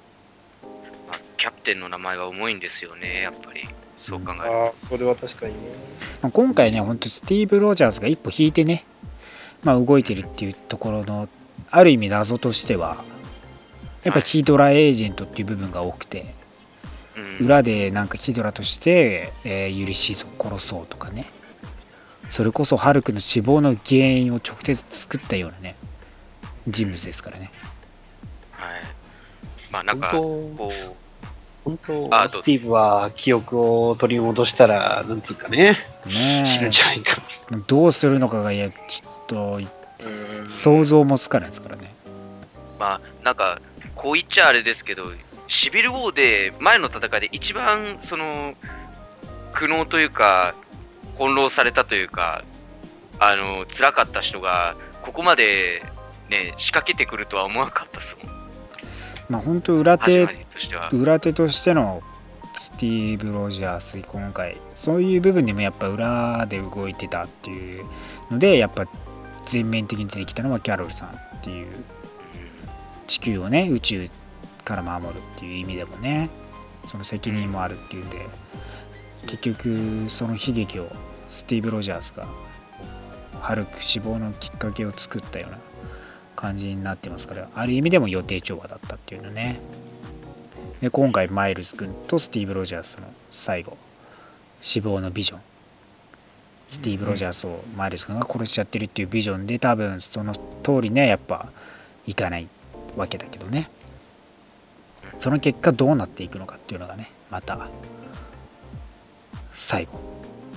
[0.63, 3.69] まあ、キャプテンの名前は重いんですよね、やっぱり。
[3.97, 4.65] そう考えると。
[4.65, 5.59] ああ、それは確かにね。
[6.23, 8.85] まあ今回ねほんとスティーブ・ロジャースが一歩引いてね、
[9.63, 11.29] まあ、動いてるっていうところの
[11.71, 13.05] ある意味謎としては
[14.03, 16.35] やっぱヒドラエージェントっていう部分が多くて
[17.17, 17.47] うん。
[17.47, 21.27] 裏でなんかヒドラとして、えーユリシーズを殺そうとかね。
[22.31, 25.77] それこそハルクの死亡の原因を直接作ったようなね
[26.69, 27.51] 人物ですからね。
[28.53, 28.83] はい。
[29.71, 30.73] まあ、なんか、本こ
[31.65, 37.23] 本当スティーブは記憶を取り戻したら、なんつうかね、ね死ぬんじゃないか。
[37.53, 39.61] えどうするのかがいやちょっと
[40.05, 40.51] うん。
[40.51, 41.95] 想像もつかないですからね。
[42.07, 43.61] う、まあ、なんか、
[43.95, 45.05] こう言っちゃあれですけど、
[45.49, 48.55] シビル・ウォーで、前の戦いで一番、その、
[49.55, 50.55] 苦悩というか、
[51.17, 52.45] 翻弄されたというか、
[53.19, 55.83] あの、辛かった人が、ここまで、
[56.35, 58.35] ね、仕掛けてくるとは思わなかったですもん。
[59.31, 60.91] まあ本当裏手始まりとしては。
[60.91, 62.03] 裏手としての
[62.59, 67.85] スティーブ・ロジャース今回そういう部分でもやっぱ裏で動いてたっていう
[68.31, 68.87] のでやっぱ
[69.47, 71.13] 全面的に出てきたのはキャロルさんっ
[71.43, 71.67] ていう
[73.07, 74.09] 地球をね宇宙
[74.65, 76.31] から守るっていう意味でもね
[76.87, 78.19] その責任もあるっていうんで
[79.27, 80.87] 結局その悲劇を
[81.29, 82.27] スティーブ・ロジャースが
[83.41, 85.59] ハルク死亡のきっかけを作ったような
[86.45, 89.61] 感じになってますからある意味でも予定調和だったっていうのね。
[90.83, 93.79] で今回マイルズ君とスティーブ・ロジャースの最後
[94.61, 95.41] 死亡のビジョン。
[96.69, 101.49] スティーブ・ロジャースをマイルズ君が殺しちゃってるっていうビジョンで多分その通りねやっぱ
[102.07, 102.49] いかない
[102.95, 103.71] わけだけどね。
[105.19, 107.71] その結果どうなっていくのかっていうのがねまた
[109.55, 109.99] 最後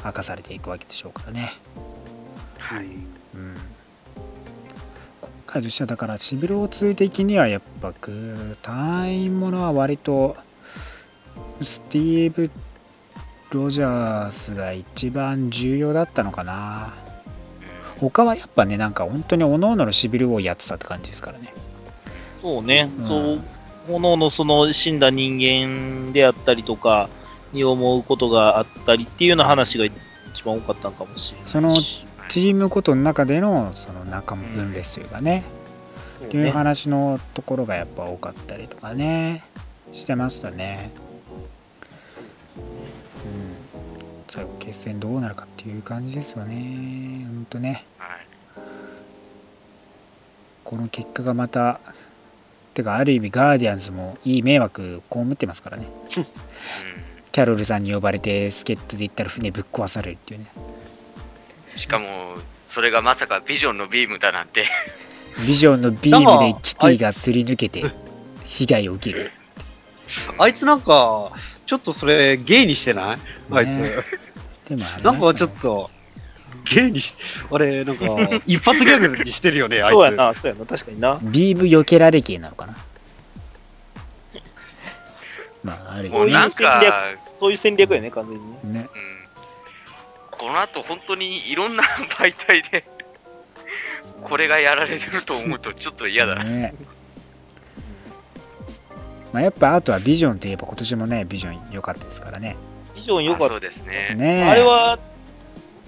[0.04, 1.54] 明かされていくわけでしょうからね。
[2.58, 2.86] はい。
[3.36, 3.67] うん
[5.48, 10.36] 今回としてはだからシビルオ2的にはやっぱ具体ものは割と
[11.62, 12.52] スティーブ・
[13.52, 16.94] ロジャースが一番重要だったのかな。
[18.02, 21.54] 他はやっぱねなんか本当に各々のシビルをやってたって感じですからね。
[22.42, 23.08] そうね、うん。
[23.08, 23.42] そう、
[23.90, 27.08] もののその死んだ人間であったりとか
[27.54, 31.52] に思うことがあったりっていうような話が一番多かったのかもしれないし。
[31.52, 35.44] そのチームごとの中でのその仲間分裂というかね、
[36.26, 39.44] っていう話のところがやっぱ多かったりとかね
[39.94, 40.92] してましたね。
[42.58, 42.64] うん。
[44.30, 47.26] 最後決戦どうなるかっていう感じですよね。
[47.28, 47.86] ほんとね。
[47.98, 48.28] はい。
[50.64, 51.80] この結果がまた
[52.74, 55.88] てかある意味ガーディアンズもいい迷惑被ってますからね。
[56.18, 56.26] うん。
[57.32, 60.48] キャロルさんに呼ばれて助っ人で行ったら船ぶっ壊されるっていうね
[61.78, 62.36] しかも、
[62.68, 64.66] それがまさかビジョンのビームだなんて。
[65.46, 67.94] ビジョンのビームでキティがすり抜けて
[68.46, 69.32] 被害を受ける
[70.40, 71.32] あいつなんか、
[71.68, 73.18] ちょっとそれ、ゲイにしてない？
[73.52, 73.70] あいつ。
[73.70, 73.92] ね
[74.70, 75.90] でもあれなんかちょっと、
[76.74, 77.16] ゲイにし、
[77.52, 78.06] あれ、なんか、
[78.48, 79.94] 一発ギャグにしてるよね、あいつ。
[79.94, 81.20] そうやな、そうやな、確かにな。
[81.22, 82.76] ビーム避けられ系なのかな？
[85.64, 86.82] まああるもうなんか、
[87.40, 88.80] そういう戦略やね、完全にね。
[88.82, 89.17] ねうん、
[90.38, 91.84] この後本当にいろんな
[92.18, 92.84] 媒体で
[94.22, 96.44] これがやられてると思うとちょっと嫌だ。
[96.44, 96.74] ね
[99.34, 102.56] まあ、やっぱあとはビジョンといえば今年もねビジョン良かったですからね
[102.96, 104.16] 非常に良かっあそうですね。
[104.16, 104.52] ねた。
[104.52, 105.00] あれは、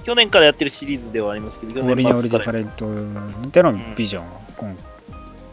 [0.03, 4.75] 去年からやってるシリーズではありますけど、去オリニオリ年末からデファレントでのビジョンを今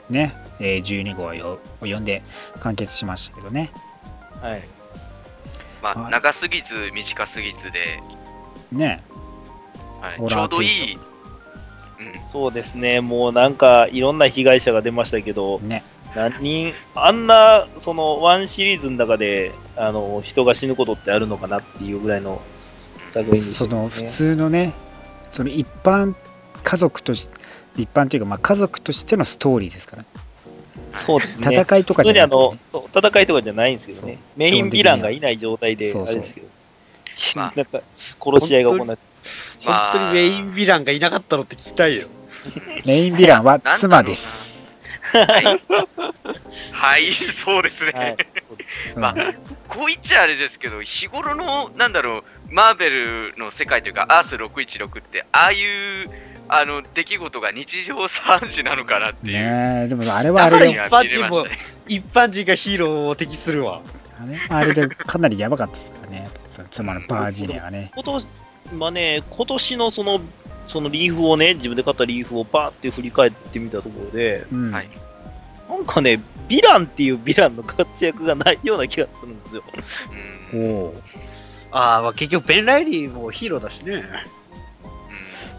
[0.09, 2.23] ね、えー12号をよ読んで
[2.61, 3.71] 完結しましたけどね
[4.41, 4.63] はい。
[5.83, 8.01] まあ、はい長すぎず短すぎずで、
[8.73, 9.03] ね。
[10.01, 10.29] はい。
[10.29, 10.95] ちょうどいい。
[10.95, 15.83] うん、そうですね、もうなんかいろんな被害者が出ましたけど、ね。
[16.15, 22.41] 何人、あんな、その、ワンシリーズの中で、あの、人が死ぬことってあるのかなっていうぐらいの
[23.17, 23.41] 作品ね。
[23.41, 24.73] その普通のね
[25.31, 26.15] その一般
[26.63, 27.29] 家族とし
[27.77, 30.05] 一般というかまあ家族としてのストーリーですから。
[31.01, 31.55] そうですね。
[31.55, 32.59] 戦いとか普通にあじゃなくてね。
[32.73, 34.13] の、そう戦いとかじゃないんですけどね。
[34.15, 34.23] そう。
[34.37, 36.47] メインヴィランがいない状態で、そうそうあれですけど。
[37.35, 37.81] まあなんか、
[38.23, 39.03] 殺し合いが行われて
[39.65, 42.07] まあ本当にメインヴィランがいなかったのって聞きたいよ。
[42.87, 44.63] メインヴィランは妻です、
[45.13, 45.45] はい、
[46.71, 47.93] はい、そうですね。
[47.93, 48.17] はい。
[48.95, 49.15] う んまあ
[49.69, 56.11] こう言っちゃあれですけど、日頃の、なんだろう、マーベルの世界というか、アース616って、ああいう
[56.49, 59.33] あの出来事が日常茶飯事なのかなっていう。
[59.33, 63.83] ねえでもあれはあれで中には見れましたね一般人がヒーローを敵するわ。
[64.19, 65.96] あれあれでかなりやばかったです
[66.57, 67.91] その妻のバージニアがね。
[67.95, 68.29] 今年、
[68.75, 70.21] まあね、今年のその、
[70.67, 74.89] そのリーフをね、自分で買ったリーフをパーって振り返ってみたところで、うん、はい。
[75.69, 79.63] なんかね、ヴィランっていうヴィランの活躍がないような気がするんですよ。
[80.55, 80.93] う
[81.73, 84.05] ああ、まあ結局ベン・ライリーもヒーローだしね。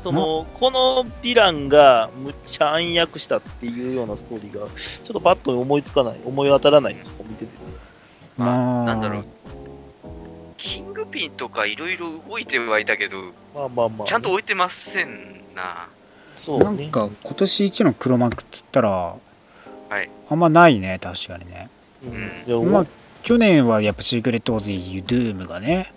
[0.01, 7.51] その、このヴィランがむっちゃ暗躍したっていうようなストーリーが、ちょっとパッと思いつかない、思い当たらないんですよ、見てて。
[8.37, 9.25] まあなんだろう
[10.57, 14.07] キングピンとかいろいろ動いてはいたけど、まあまあまあ。
[14.07, 15.87] ちゃんと置いてませんな。
[16.35, 16.83] そうね。
[16.83, 20.09] なんか今年一の黒幕っつったら、はい。
[20.29, 21.69] あんまないね確かにね。
[22.49, 22.71] うん。
[22.71, 22.85] まあ
[23.23, 25.93] 去年はやっぱシークレット・ウォーズ、ドゥームがね、はい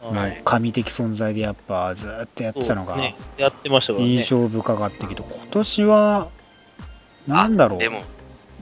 [0.00, 3.14] もう神的存在でやっぱずーっとやってたのがね。
[3.36, 4.12] やってましたからね。
[4.12, 6.28] 印象深かったけど、今年は
[7.26, 7.78] なんだろう。
[7.78, 8.02] でも、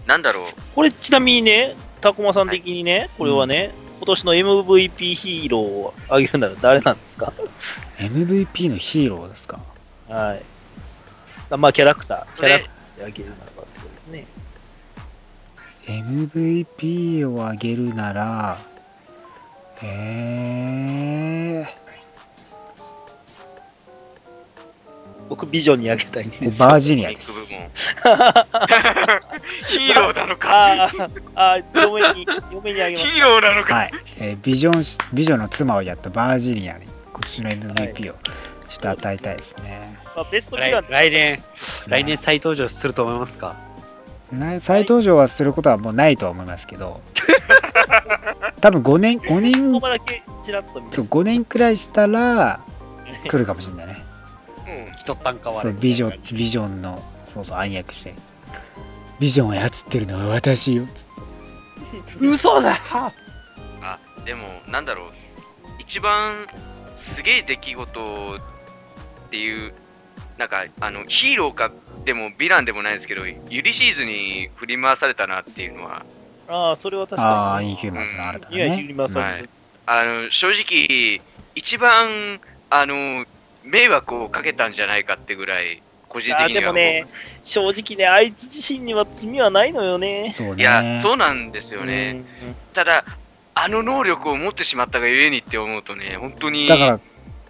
[0.07, 0.45] なんだろう、
[0.75, 7.33] これちなみにね、タコマさん的にね、これはね、今年の MVP ヒーローをあげるなら誰なんですか
[7.99, 9.61] ？MVP のヒーローですか？
[10.09, 10.43] はい。
[11.57, 14.27] まあ、キャラクター、キャラクターであげるならばってことですね。
[15.87, 18.59] MVP をあげるなら
[19.83, 21.65] え
[25.29, 26.59] 僕、ビジョンにあげたいんー、です。
[26.59, 27.31] バージニアです。
[29.69, 33.07] ヒーローなのか、あーあー、嫁に、嫁にあげます。
[33.07, 33.75] ヒーローなのか。
[33.75, 34.83] はい、えービジョン
[35.15, 38.15] ビジョンの妻をやったバージニアに今年の MVP を
[38.69, 40.73] ちょっと与えたいですね、まあ、ベスト来
[41.11, 41.43] 年、
[41.89, 43.57] 来年再登場すると思いますか？
[44.33, 47.01] ね再登場はすることはもうないとは思いますけど。
[48.61, 49.81] 多分5年5年
[50.91, 52.61] そう5年くらいしたら
[53.29, 53.88] 来るかもしれない
[55.15, 55.71] ねうん一旦変わる。
[55.71, 58.15] そうビジョンビジョンのそうそう暗躍して
[59.21, 60.87] ビジョンを操ってるのは私よ
[62.21, 62.79] 嘘だ
[63.83, 65.09] あ、でも、なんだろう。
[65.79, 66.47] 一番
[66.97, 69.73] すげえ出来事っていう、
[70.37, 71.71] なんか、あの、ヒーローか、
[72.05, 76.05] でも、ヴィランでもないですけど、ユリシーズに振り回されたなっていうのは、
[76.49, 78.57] ああ、それは確あかあインヒューマンズの新たに。
[78.57, 79.49] いや、なねヒルマさん、はい
[79.87, 81.21] あの、正直、
[81.55, 82.41] 一番、
[82.71, 83.25] あの、
[83.69, 87.07] 迷惑をかけたんじゃないかってぐらい、個人あ的にはでもね、
[87.43, 90.33] 正直ね、あいつ自身には罪はないのよね。
[90.37, 90.63] そうね。
[90.63, 92.23] いや、そうなんですよね。
[92.43, 92.55] うん。
[92.73, 93.05] ただ、
[93.55, 97.01] あの能力を持ってしまったがゆえにって思うとね、本当に、だから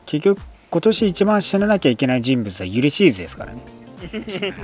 [0.06, 0.40] 結局
[0.70, 3.62] 今年一番死ななきゃいけない人物はユリシーズですからね。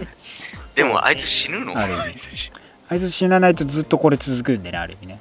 [0.75, 1.77] でもあいつ死ぬの？
[1.79, 2.51] ある意味。
[2.89, 5.21] あいつ死なないとずっとこれ続くんでねある意味ね。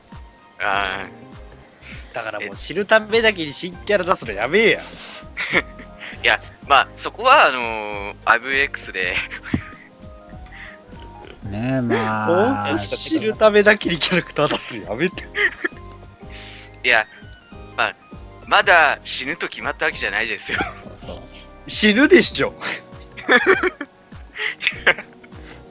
[0.60, 1.03] あ
[2.14, 4.80] だからもう死ぬためだけに新キャラ出すのやめえや。
[6.23, 8.15] ーいや、まあ、そこは、あのー
[8.69, 9.13] IVX で、
[11.49, 12.77] ねまあ。
[12.77, 15.23] 死ぬためだけにキャラクター出すのやめて。
[16.83, 17.05] いや、
[17.77, 17.95] まあ、
[18.47, 20.59] まだ死ぬと決まったわけじゃないですよ。
[20.83, 21.17] そうそう。
[21.67, 22.53] 死ぬでしょ。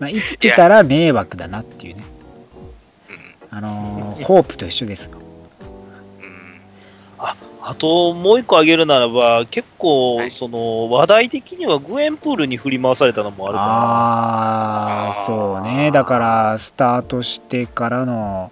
[0.01, 2.05] まあ、生きてたら迷惑だなっていうね。
[3.11, 3.59] うん。
[3.59, 5.19] あのーホープと一緒ですよ。
[6.21, 6.61] うん。
[7.19, 7.37] あ
[7.79, 10.31] ともう一個挙げるならば、結構、はい。
[10.31, 13.67] その話題的にはグエンプールに振り回されたのもあるかあ
[15.07, 15.27] ああー。
[15.27, 15.91] そうね。
[15.93, 18.51] だからスタートしてからの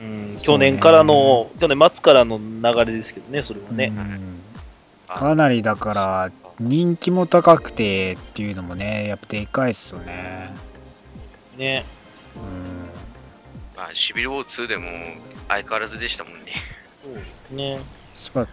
[0.00, 3.92] ら、うん、去年からの、去年末からの流れですけどね、それはね。
[3.94, 4.40] うん。
[5.08, 10.52] あかなりだから人気も高くてっていうのもねやっぱでかいっすよね。
[11.56, 11.84] ね。
[12.34, 13.76] うん。
[13.76, 14.88] まあ、シビルウォー2でも
[15.48, 16.52] 相変わらずでしたもんね。
[17.50, 18.46] ねそういえば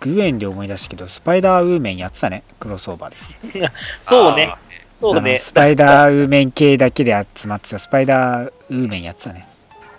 [0.00, 2.42] グエンで思い出したけどスパイダーウーメンやってたね。
[2.58, 3.70] クロスオーバーで。
[4.02, 4.54] そうね、
[4.98, 5.38] そうね。
[5.38, 7.78] スパイダーウーメン系だけで集まってた。
[7.78, 9.46] スパイダーウーメンやってたね。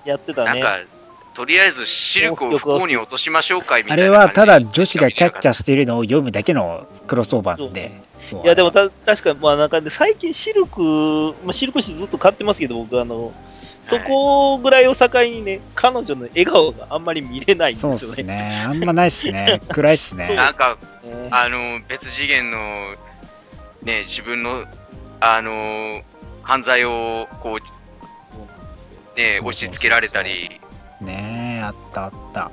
[0.06, 0.62] やってたね。
[0.62, 0.88] なんか、
[1.34, 7.92] とりあえずシルクを不幸に落としましょうかいみたあいなれはただ女子がキャッキャしているのを読むだけのクロスオーバーで。
[8.22, 8.44] そう。
[8.44, 10.82] いや、でもた確かに、まあ、なんかね、最近シルク、
[11.44, 13.32] まあ、シルク誌ずっと買ってますけど、僕、あの、
[13.88, 18.16] そこぐらいを境にね、彼女の笑顔があんまり見れないんそうっですよね。
[18.16, 18.64] すね。
[18.66, 19.62] あんまないっすね。
[19.70, 20.34] 暗いっすね。
[20.36, 21.28] なんか、ね。
[21.32, 22.94] あの、別次元の、
[23.84, 24.64] ね、自分の、
[25.20, 26.02] あの、
[26.42, 27.60] 犯罪を、こ
[29.16, 30.50] う、ね、押し付けられたり、
[31.02, 32.46] ねえあったあった。
[32.46, 32.52] あ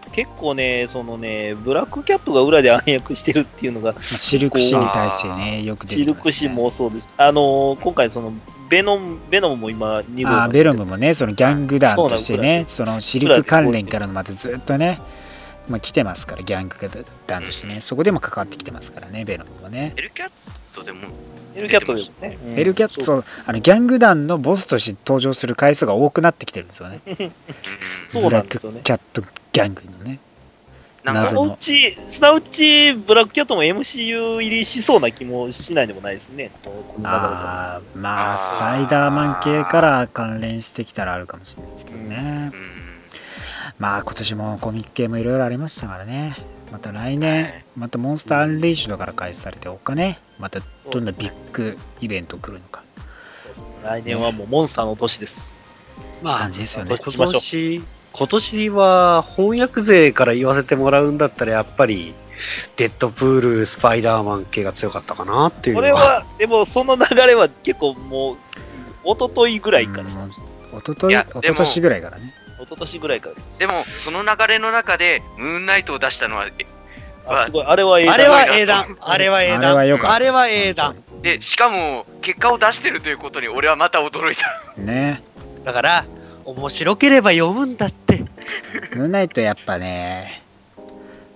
[0.00, 7.12] と結構ね、そのね、ブラックキャットが裏で暗躍してるっていうのが、まあシルク氏に対してねよく出てシルク誌もそうです。
[7.16, 8.32] あのー今回、その、
[8.68, 15.00] ベノム、ベノムも今、2号あーベロムもねそのギャング団としてねそのシルク関連からのまたずっとね、
[15.68, 16.76] まあ、来てますからギャング
[17.26, 17.80] 団としてね。
[17.80, 19.94] そこでも関わってきてますからねベロムもね。
[19.96, 20.30] エルキャッ
[20.74, 21.00] トでも、
[21.54, 22.38] エルキャットですね。
[22.44, 22.58] うん。
[22.58, 23.24] エルキャットそう。
[23.46, 27.00] あのギャング団のボスとして登場する回数が多くなってきてるんですよね。
[27.06, 27.32] う ん
[28.06, 28.80] そうなんですよね。
[28.84, 29.22] ブラックキャット
[29.52, 30.18] ギャングのね
[31.04, 36.50] なんかうち、そのうち、ブラックキャットも MCU 入りしそうな気もしないでもないですね。
[37.04, 42.62] ああまあスパイダーマン系から関連してきたらあるかもしれないですけどね、うん。
[43.78, 46.36] まあ今年もコミック系もいろいろありましたからね。
[46.72, 47.64] また来年、はい。
[47.76, 50.18] またモンスターアンレイシュドから開始されておかね。
[50.38, 50.60] また
[50.90, 52.82] どんなビッグイベント来るのか。
[53.84, 55.56] 来年はもうモンスターの年です。
[56.22, 56.96] まあ感じですよね。
[56.98, 57.82] 今年、
[58.12, 62.14] 今年は翻訳勢から言わせてもらうんだったら、やっぱり、
[62.76, 68.36] デッドプール、スパイダーマン系が強かったかなっていうのこれは、でもその流れは結構もう、
[69.04, 70.32] 一昨日ぐらいから、うん。
[70.72, 72.34] おとといいやおととしぐらいからね。
[72.58, 73.34] 一昨年ぐらいから。
[73.58, 76.50] でも、その流れの中で、ムーンナイトを出したのは、え
[77.26, 80.96] あすごい、あれはええあれは英断、あれは英断、あれは英断。
[81.22, 84.74] で、しかも、結果を出してるということに、俺はまた驚いた。
[84.80, 85.22] ね。
[85.64, 86.04] だから、
[86.48, 88.24] 面白ければ読むんだって。
[88.94, 90.42] ムーンナイトやっぱね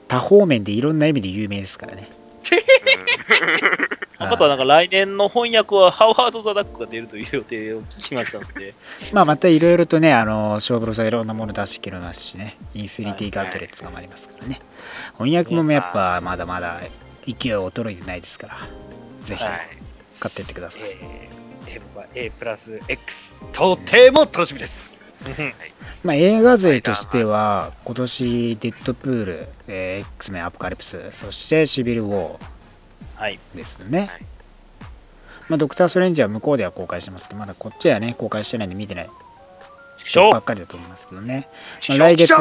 [0.08, 2.08] 多方面でいろんな意味で有名ですからね
[4.16, 8.74] あまたなんか来年の翻訳はハワード・ザ・ダックが出るという予定を聞きましたので、
[9.12, 14.60] まあまたいろいろとね、あの、小プロさんいろんなもの出してくれますしね、インフィニティガントレットとかもありますからね。
[15.18, 16.80] 翻訳もやっぱまだまだ
[17.26, 18.58] 勢い衰えてないですから、
[19.24, 19.52] ぜひはい。
[20.20, 20.82] 買ってってください。
[20.84, 24.91] えー、M は A プラス X、とても楽しみです。
[26.04, 32.38] まあ映画勢としては、今年、デッドプール、えー X メンアポカリプス、そしてシビル・ウォ
[33.16, 33.38] はい。
[33.54, 34.00] ーですね。
[34.00, 34.08] はい。
[35.48, 39.10] まあドクター・ストレンジは向こうでは公開してますけど、まだこっちはね、公開してないんで見てない
[40.32, 41.48] ばっかりだと思いますけどね。
[41.88, 42.34] まあ来月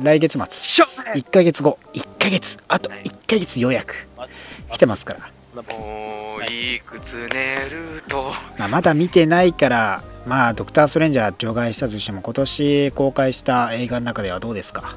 [0.00, 0.84] 来月末、しょ
[1.14, 4.06] め1ヶ月後、1ヶ月、あと1ヶ月予約、
[4.70, 8.32] 来てますから、もういくつ寝ると。
[8.58, 14.82] まあ、まだ見てないからまあドクター・ストレンジャー除外したとしても今年公開した映画の中ではどうですか？
[14.82, 14.96] はい。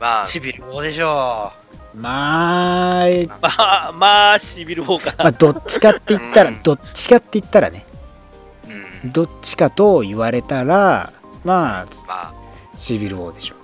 [0.00, 1.52] まあシビル王でしょ
[1.96, 5.14] まあ、えまあ、まあ、シビルウォーか。
[5.16, 6.62] まあ、どっちかって言ったらうん。
[6.62, 7.84] どっちかって言ったらね。
[9.04, 9.12] うん。
[9.12, 11.12] どっちかと言われたら
[11.44, 12.34] まあま
[12.76, 13.54] シビル王でしょ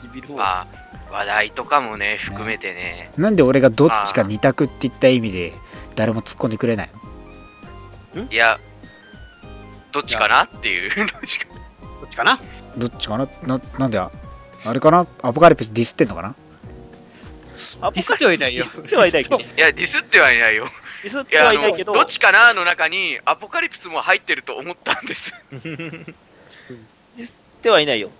[0.00, 0.66] シビルウォーあ
[1.10, 3.10] まあ話題とかもね含めてね。
[3.18, 5.52] なんで俺がどっちか二択って言った意味で
[5.96, 6.90] 誰も突っ込んでくれない
[8.14, 8.24] の？
[8.30, 8.60] いや
[9.94, 10.90] どっちかなっていう。
[10.94, 11.46] どっちか。
[11.96, 12.00] う。
[12.02, 12.40] どっちかな？
[12.76, 13.28] どっちかな？
[13.46, 14.10] ななんであ
[14.64, 15.06] あれかな？
[15.22, 16.34] アポカリプスディスってんのかな？
[17.80, 18.64] アディスってはいないよ。
[18.64, 20.66] ディスってはいないけど、デいやディスってはいないよ。
[21.04, 25.34] ィスっていやあはいないけど、のどっちかなの中にアポカリプスも入ってると思ったんです。
[25.50, 26.14] ディ
[27.20, 28.10] スってはいないよ。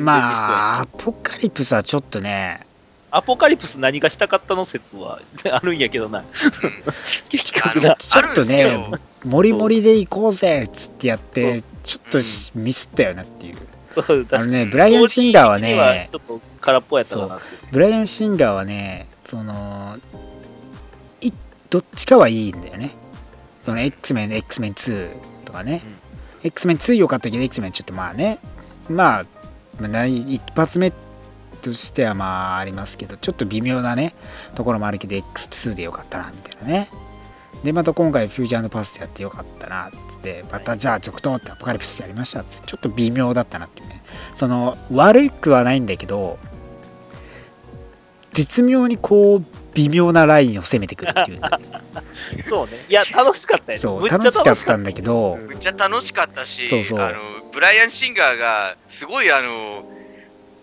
[0.00, 2.66] まあアポカリプスはちょっとね
[3.16, 5.20] アポカリプス何がしたかったの説は
[5.50, 6.24] あるんやけどな。
[7.28, 13.56] 結あ局な、ちょっとねあるんですモリモリで行こうぜっつってやってちょっとしミスったよなっていう。
[14.32, 17.38] あのねブライアン・シンガーはねちょっと空っぽやったかな。
[17.70, 19.96] ブライアン・シンガーはねその
[21.20, 21.30] い
[21.70, 22.90] どっちかはいいんだよね。
[23.62, 25.08] その X メン X メン2
[25.44, 25.82] とかね、
[26.42, 28.38] X メン2良かったけど X メンちょっとまあね。
[28.88, 29.24] まあ
[29.80, 30.92] まあない一発目
[31.64, 34.14] としてはまあありますけどちょっと微妙なね
[34.54, 36.90] ところもあるけど X2 でよかったなみたいなね。
[37.64, 43.80] でまた今回フュージャーパスでやってよかったなっつってまたじゃあ続投ってアポカリプスやりましたってちょっと微妙だったなって。
[43.80, 44.02] いうね
[44.36, 46.38] その悪くはないんだけど
[48.34, 51.48] 絶妙にこう微妙なラインを攻めてくるっていうね、
[52.48, 52.84] そうね。
[52.88, 53.78] いや、楽しかったよ。
[53.80, 54.76] そうむっちゃ楽しかった。
[54.76, 55.36] んだけど。
[55.48, 57.00] めっちゃ楽しかったしそうそう。
[57.00, 57.14] あの
[57.52, 59.84] ブライアン・シンガーがすごいあの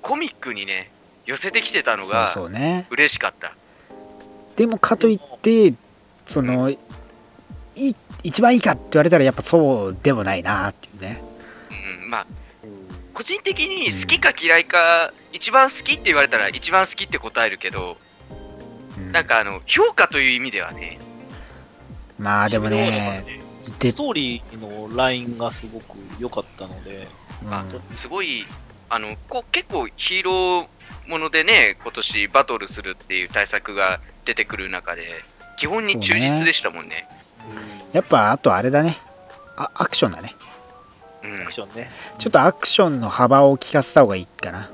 [0.02, 0.92] コミックにね
[1.26, 2.88] 寄せてきてたのそうがそうね。
[2.90, 3.54] 嬉しかった。
[4.56, 5.74] でもかといって
[6.28, 6.78] そのい
[8.24, 11.22] 一番いいかって言われたらやっぱそうでもないなっていうね。
[12.04, 12.28] うんまあ
[13.14, 17.98] 個人的に好きか嫌いか、一番好きって言われたら一番好きって答えるけど、
[18.98, 19.12] うん。
[19.12, 20.98] なんかあの評価という意味ではね、
[22.18, 23.26] まあでもね
[23.80, 27.08] でストーリーのラインがすごく良かったので、
[27.50, 27.96] あうん。
[27.96, 28.46] すごい
[28.94, 30.68] あのこ結構ヒーロー
[31.10, 35.08] ものでね、今年バトルするっていう対策が出てくる中で、
[35.58, 37.08] 基本に忠実でしたもんね。
[37.94, 38.98] やっぱあとあれだね。
[39.56, 40.36] あアクションだね。
[41.24, 41.42] うん。
[41.44, 41.90] アクションね。
[42.20, 44.70] ちょっとアクションの幅を利かせた方がいいかな。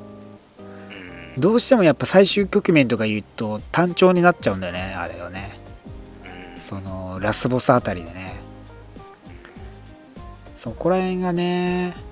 [1.36, 1.40] うん。
[1.40, 5.56] どうしてもやっぱ最終局面とか言うと単調になっちゃうんだよねあれはね。
[6.56, 6.62] うん。
[6.62, 8.34] そのラスボスあたりでね。
[10.58, 12.07] そこら辺がね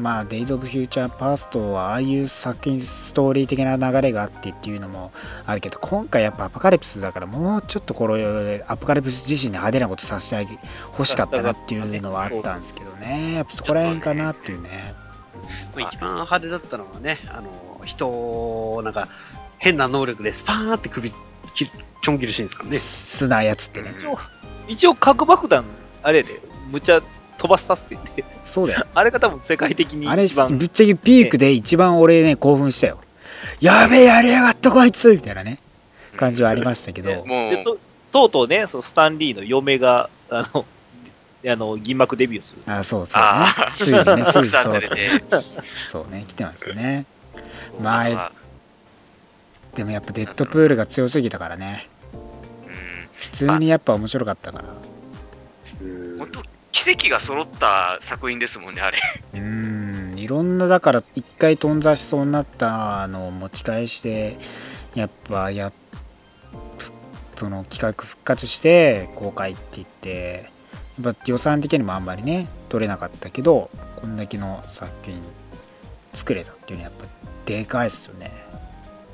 [0.00, 5.12] まあ、デイズ・オブ・フューチャー・パーストはああいう作品ストーリー的な流れがあってっていうのも
[5.46, 10.58] あるけど今回やっぱアポカリプスだからもうちょっとこれアポカリプス自身で派手なことさせてあげ
[10.92, 13.34] 欲しかったなっていうのはあったんですけどね。
[13.34, 14.94] やっぱそこら辺かなっていうね。
[15.76, 19.08] まあ一番派手だったのはね、あの、人を、なんか、
[19.58, 21.16] 変な能力でスパーンって首、き
[21.56, 22.78] ちょん切るシーンですからね。
[22.78, 24.18] 素なやつってね一応、
[24.68, 25.64] 一応核爆弾、
[26.02, 26.40] あれで、
[26.70, 27.02] むちゃ
[27.38, 28.86] 飛ばさせてて、そうだよ。
[28.94, 32.98] あれが多分世界的にあれ一番ぶっちゃけピークで一番俺ね興奮したよ。
[33.60, 35.58] やべえやりやがったこいつみたいなね
[36.16, 37.24] 感じはありましたけど。
[37.24, 37.50] もう。
[37.50, 37.78] でと
[38.12, 40.64] とうとうね、そのスタンリーの嫁が、あの、
[41.46, 42.62] あの銀幕デビューする。
[42.72, 43.28] あそうそうね。
[43.28, 45.42] あついにね ついたくにそう
[45.90, 47.04] そうね来てますよね。
[47.80, 48.32] まああ。
[49.74, 51.88] でもやっぱデッドプールが強すぎたからね。
[52.14, 53.08] うん。
[53.14, 54.64] 普通にやっぱ面白かったから
[56.74, 58.98] 奇跡が揃った作品ですもんね、あれ。
[59.34, 64.36] うーんいろんなだから一回頓挫しそうになったのを持ち返して
[64.94, 65.72] やっぱや
[67.36, 70.50] その企画復活して公開って言って
[71.00, 73.70] やっぱ予算的にもあんまりね取れなかったけど
[74.00, 75.20] こんだけの作品
[76.12, 77.06] 作れたっていうのはやっぱ
[77.46, 78.32] でかいですよね。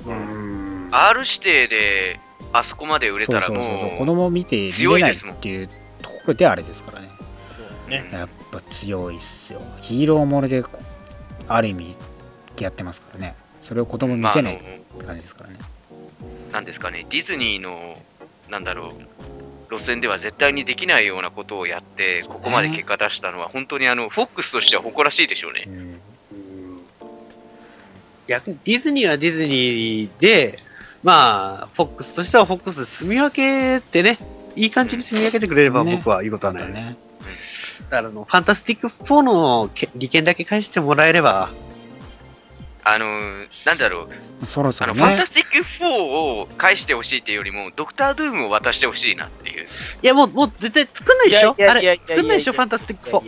[0.07, 0.89] うん。
[0.91, 2.19] R 指定で
[2.53, 3.97] あそこまで売れたらもそうそうそうそう。
[3.99, 5.67] 子う、供見て見れない強いですもんっていう
[6.01, 7.20] ところであれですからね
[7.91, 8.09] ね。
[8.11, 9.61] やっぱ強いっすよ。
[9.81, 10.79] ヒーローものでこ
[11.47, 11.95] ある意味
[12.59, 13.35] やってますからね。
[13.61, 15.59] それを子供見せないって感じですからね、
[16.51, 17.97] なんですかね、ディズニーの、
[18.49, 25.63] なんだろう、路線では絶対にできないようなことをやって、ここまで結果出したのは、本当にあの、フォックスとしては誇らしいでしょうね。
[25.67, 25.69] う。
[25.69, 25.73] ん。
[25.73, 26.01] うん
[28.27, 30.59] 逆にディズニーはディズニーで、
[31.03, 34.19] まあ、フォックスとしてはフォックスで住み分けてね、
[34.55, 35.97] いい感じに住み分けてくれればね。
[35.97, 36.63] 僕はいいことはない。
[36.63, 36.95] だね
[37.91, 41.51] だからあの、ファンタスティック4の利権だけ返してもらえれば。
[42.83, 44.07] あのー、なんだろ
[44.41, 44.45] う。
[44.45, 49.67] そろそろ、ね、ファンタスティック4を返してほしいっていうよりも、ドクター・ドゥームを渡してほしいなっていう。
[50.01, 51.55] いや、もう、もう絶対作んないでしょ？
[51.59, 52.53] あれ、作んないでしょ？
[52.53, 53.23] ファンタスティック4。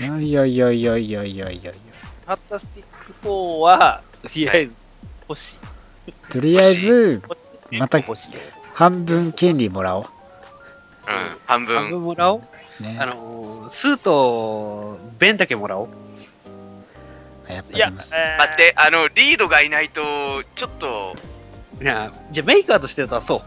[0.00, 1.72] やいやいやいやいやいやいや。
[1.72, 2.86] ファンタスティッ
[3.22, 4.72] ク4は、とりあえず、
[5.28, 5.58] 欲し
[6.08, 6.12] い。
[6.32, 7.22] とりあえず、
[7.70, 8.00] また、
[8.74, 10.04] 半分権利もらおう。
[10.04, 10.08] うん、
[11.46, 11.76] 半分。
[11.76, 12.42] 半分もらおう。
[12.80, 12.96] ね。
[13.00, 15.88] あのー、スーと、ベンだけもらおう。
[17.46, 18.10] いややっぱり、待
[18.54, 20.02] って、あの、リードがいないと、
[20.54, 21.14] ちょっと、
[21.80, 23.42] いや、じゃあメーカーとして出そ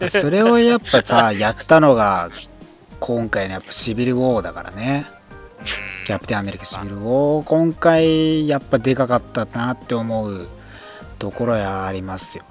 [0.00, 0.08] う。
[0.08, 2.30] それをやっぱさやったのが
[3.00, 5.06] 今回のやっぱシビル・ウォーだからね。
[5.60, 6.04] うん。
[6.06, 7.44] キャプテンアメリカシビル・ウォー。
[7.44, 10.48] 今回やっぱでかかったなって思う
[11.18, 12.44] ところやありますよ。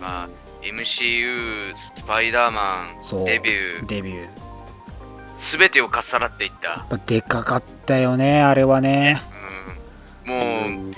[0.00, 0.28] まあ、
[0.62, 3.22] MCU、スパイダーマそう。
[3.22, 4.22] ン、デビュー、デビュー。
[4.22, 4.28] や
[5.38, 6.82] すべてをかっさらっていった。
[6.82, 9.22] っぱでかかったよねあれはね。
[10.26, 10.94] うん、もう、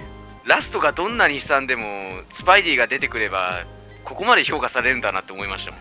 [0.47, 1.85] ラストがどんなに悲惨でも、
[2.33, 3.65] スパイディが出てくれば、
[4.05, 5.81] ここまで評価されるんだなって思いましたもん。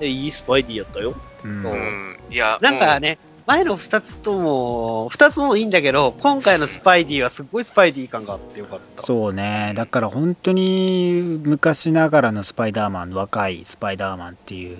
[0.00, 1.14] えいいスパイディやったよ。
[1.44, 1.62] うん。
[1.62, 3.18] そううん、いや、もなんかね、
[3.50, 9.04] 前の2つとも、2つもいいんだけど、今回のスパイディはすっごいスパイディ感があってよかった。
[9.04, 14.78] そうねだから本当に昔ながらのスパイダーマン若いスパイダーマンっていう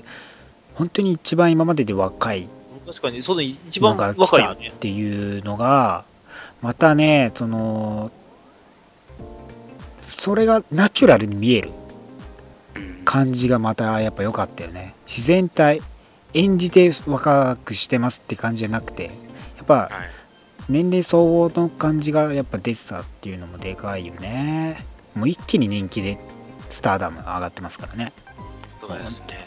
[0.75, 2.49] 本当に一番今までで若い
[2.87, 4.71] 確かに、その一番若いよね。
[4.79, 6.05] ていうのが
[6.63, 8.13] またねその
[10.07, 11.71] それがナチュラルに見える
[13.05, 15.83] 感じがまたやっぱ良かったよね自然体
[16.35, 19.11] 演じて若くしてますって感じじゃなくてや
[19.63, 19.91] っぱはい。
[20.71, 24.87] 年齢相応の感じがやっぱ出てたっていうのもでかいよね。
[25.17, 26.19] もう一気に人気で
[26.71, 28.13] スターダム上がってますからね。
[28.81, 29.47] そうですね。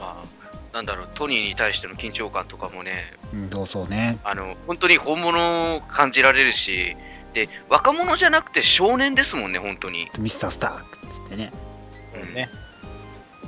[0.00, 4.18] まあ、なんだろう、トニーに対しての緊張感とかもね、うんどうそうね。
[4.24, 6.96] あの、本当に本物を感じられるし、
[7.34, 10.08] で、若者じゃなくて少年ですもんね、本当に。
[10.18, 11.52] ミスタースターっつってね。
[12.20, 12.34] うん。
[12.34, 12.48] ね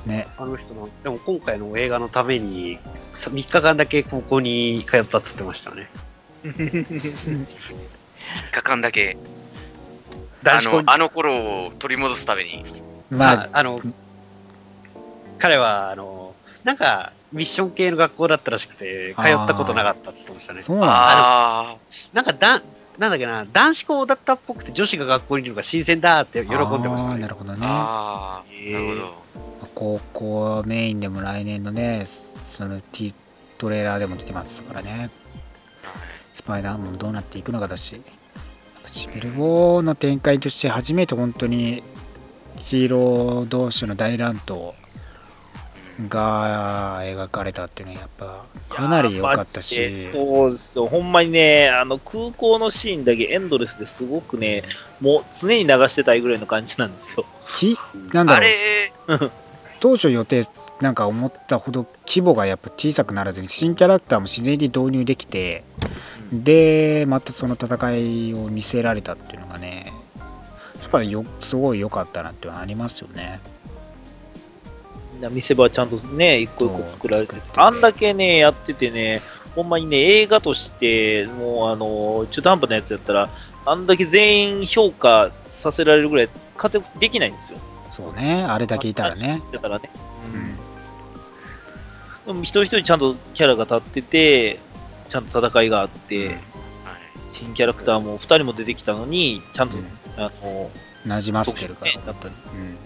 [0.07, 2.79] ねあの人の、でも今回の映画のために、
[3.15, 5.89] 3日間だけ高校に通ったっつってましたね。
[6.45, 7.47] 3
[8.53, 9.17] 日間だけ、
[10.45, 12.65] あの、あの頃を取り戻すために。
[13.11, 13.81] まあまあ、あの、
[15.39, 16.35] 彼は、あの、
[16.65, 20.63] なんか、ミッション系の学校だったらしくて、通ったことなかったって言ってましたね。
[20.63, 21.77] そうなんだ
[22.13, 22.63] なんかだ、
[22.99, 27.35] なんだっけな、男子校だったっぽくて、女子が学校にいるのが新鮮だって喜んでましたあーなねる。
[27.35, 28.95] ほどねああ、へーなるほ
[29.41, 29.46] ど。
[29.75, 33.15] 高校メインでも来年のねその T
[33.59, 35.11] トレーラーでも来てますからね
[36.35, 38.01] スパイダーマンもどうなっていくのかだし
[38.87, 41.83] シビル・ウォーの展開として初めて本当に
[42.57, 44.73] ヒーロー同士の大乱闘
[46.09, 50.87] が描かれたっていうのはやっぱかなり良かったしでそうですよ。
[50.87, 54.65] ほんまにね、あの空港のシーンだけエンドレスですごくね、
[55.01, 57.25] もう常に流してたいぐらいの感じなんですよ。
[57.57, 57.79] き
[58.13, 59.31] なんだあろうれ、
[59.81, 60.45] 当初予定
[60.81, 65.65] なんか思ったほど規模がやっぱ小さくならずに新キャラクターも自然に導入できて
[66.33, 69.93] でまたその戦いを見せられたっていうのがね
[70.81, 73.41] やっぱりよすごい良かったなっていうのはありますよね。
[75.31, 79.23] 見せ場ちゃんとね、一個一個作られててあんだけね、やっててね、
[79.55, 83.31] ほんまにね、映画として、もうあの、中途半端なやつやったら、
[83.65, 87.59] あんだけ全員評価させられるぐらい活躍できないんですよ。
[87.97, 88.45] そうね。
[88.45, 89.41] あれだけいたらね。
[89.53, 89.91] だからね。
[92.27, 92.35] うん。
[92.35, 94.59] でも一人一人ちゃんとキャラが立ってて、
[95.09, 96.39] ちゃんと戦いがあって、はい。
[97.31, 99.85] 新キャラクターも2人も出てきたのに、ちゃんと、うん。
[100.19, 100.71] あの
[101.07, 102.35] なじませてるからね本当に、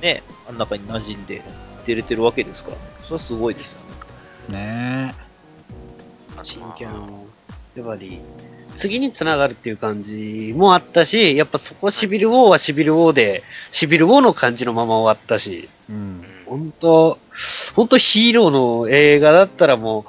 [0.03, 1.43] ね、あん中に馴染んで
[1.87, 3.87] 出れてるわけですから、それはすごいですよね。
[4.49, 5.15] うん、ね
[6.43, 7.25] 新キャラの、
[7.77, 8.21] やっぱり、
[8.77, 17.19] 次につながるっていう感じもあったし、やっぱそこシビルウォーはシビルウォーで、シビルウォーの感じのまま終わったし、えうん本当
[17.77, 20.05] 本当ヒーローの映画だったらも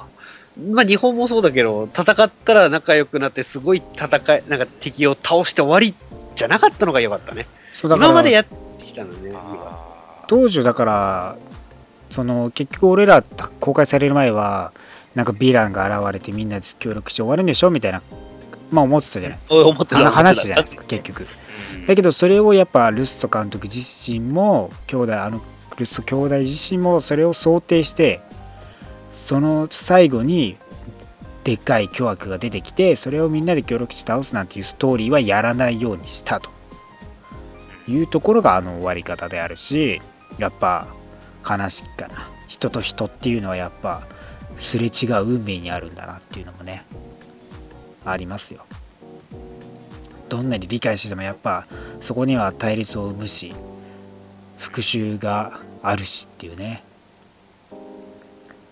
[0.56, 5.94] う、まあ日本もそうだけど、戦ったら仲良くなってすごい戦い、なんか敵を倒して終わり
[6.34, 7.46] じゃなかったのが良かったね。
[7.82, 9.32] 今までやってきたのね。
[9.34, 11.36] あ当時だから
[12.10, 13.22] その結局俺ら
[13.60, 14.72] 公開される前は
[15.14, 18.02] なんかヴィランが現れてみんなで協力して終わるんでしょみたいな
[18.72, 19.38] まあ思ってたじゃない。
[19.44, 20.10] そう思ってた。
[20.10, 21.22] 話じゃないですか結局。
[21.24, 25.40] ーだけどそれをやっぱルッソ監督自身も兄弟あの
[25.76, 28.20] ルッソ兄弟自身もそれを想定して
[29.12, 30.56] その最後に
[31.44, 36.50] でっかい巨悪が出てきてそれをみんなで協力して倒すなんていうストーリーはやらないようにしたと。
[37.88, 40.00] いうところがあの終わり方であるし
[40.38, 40.86] やっぱ
[41.48, 42.28] 悲しいかな。
[42.46, 44.02] 人と人っていうのはやっぱ
[44.56, 46.84] すれ違う運命にあるんだなっていうのもね
[48.04, 48.64] ありますよ。
[50.28, 51.66] どんなに理解しててもやっぱ
[52.00, 53.54] そこには対立を生むし
[54.58, 56.82] 復讐があるしっていうね。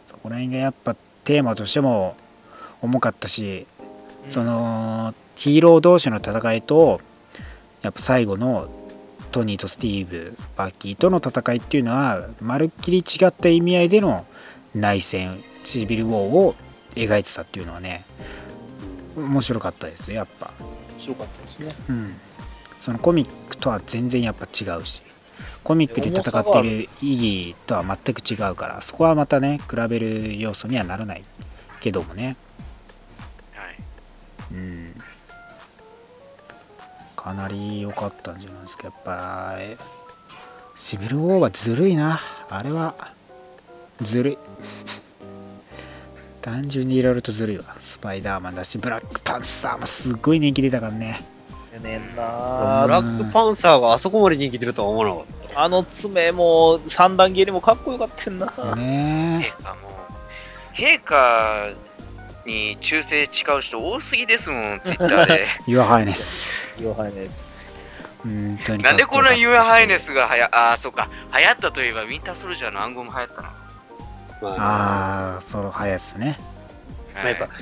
[0.08, 2.16] そこら辺がやっぱテーマとしても
[2.82, 3.66] 重かったし
[4.28, 7.00] そのヒーロー同士の戦いと
[7.82, 8.68] やっぱ最後の
[9.32, 14.26] トニーとスティーブバッキーとの戦いっていうのはまるっきり違った意味合いでの
[14.74, 16.54] 内戦シビル・ウォーを
[16.94, 18.04] 描いてたっていうのはね
[19.16, 21.74] 面白かったですよやっぱ、面白かったですね。
[21.88, 22.14] うん、
[22.78, 25.02] そのコミックとは全然やっぱ違うし。
[25.62, 31.24] コミックで戦っている意義とは全く違うからそこはまたね比べる要素にはならない
[31.80, 32.36] けどもね。
[33.52, 33.76] はい。
[34.52, 34.94] うん。
[37.16, 38.84] かなり良かったんじゃないですか。
[38.84, 39.76] やっぱえ
[40.76, 42.20] シビル・ウォーはずるいな。
[42.48, 43.12] あれは
[44.00, 44.38] ずるい。
[46.40, 47.76] 単純にいろいろとずるいわ。
[47.82, 51.22] スパイダーマンだしブラックパンサーもすっごい人気出たからね
[51.72, 55.62] やねんブなラックパンサーがあそこまで人気出るとは思わなかった。
[55.62, 58.46] あの爪も三段蹴りもかっこよかったんな。
[58.76, 59.78] ね陛下も、
[60.74, 61.68] 陛下
[62.46, 65.46] に忠誠誓う人多すぎですもん、ツイッターで。
[65.66, 67.50] Your Highness ヨハネです。
[68.22, 73.50] 本当になんでこの Your ハイ Highness がはや、あー、そうか、流行ったといえば、ウィンターソルジャーの暗号も流行ったな。
[74.42, 76.38] まあ、ああその速さね
[77.14, 77.52] まあやっぱはい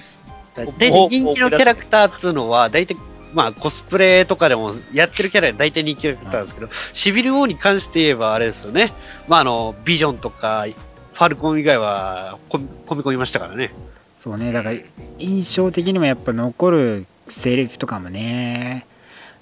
[0.66, 2.96] で人気のキャラクターっつうのは、大体、
[3.34, 8.92] まあ、コスプレとかでもやってるキャラで大体人気キャラクターですけど、シビル王に関して言えばあれですよね。
[9.28, 10.66] まあ、あの、ビジョンとか、
[11.12, 13.72] ファルコン以外はこ込み込みましたからね。
[14.20, 14.52] そうね。
[14.52, 14.76] だから
[15.18, 18.86] 印象的にもやっぱ残るセリフとかもね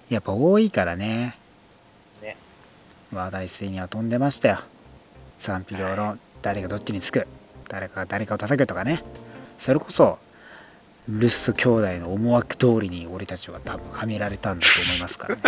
[0.09, 1.37] やっぱ多いからね。
[2.23, 2.39] ね。
[3.13, 4.61] 話題性には飛んでましたよ。
[5.39, 6.19] 賛否両論。
[6.41, 7.27] 誰がどっちにつく？
[7.69, 9.03] 誰かが誰かを叩くとかね。
[9.61, 10.19] それこそ
[11.09, 15.43] ルッソ兄弟の思惑通りに俺たちは多分はめられたんだと思いますからね。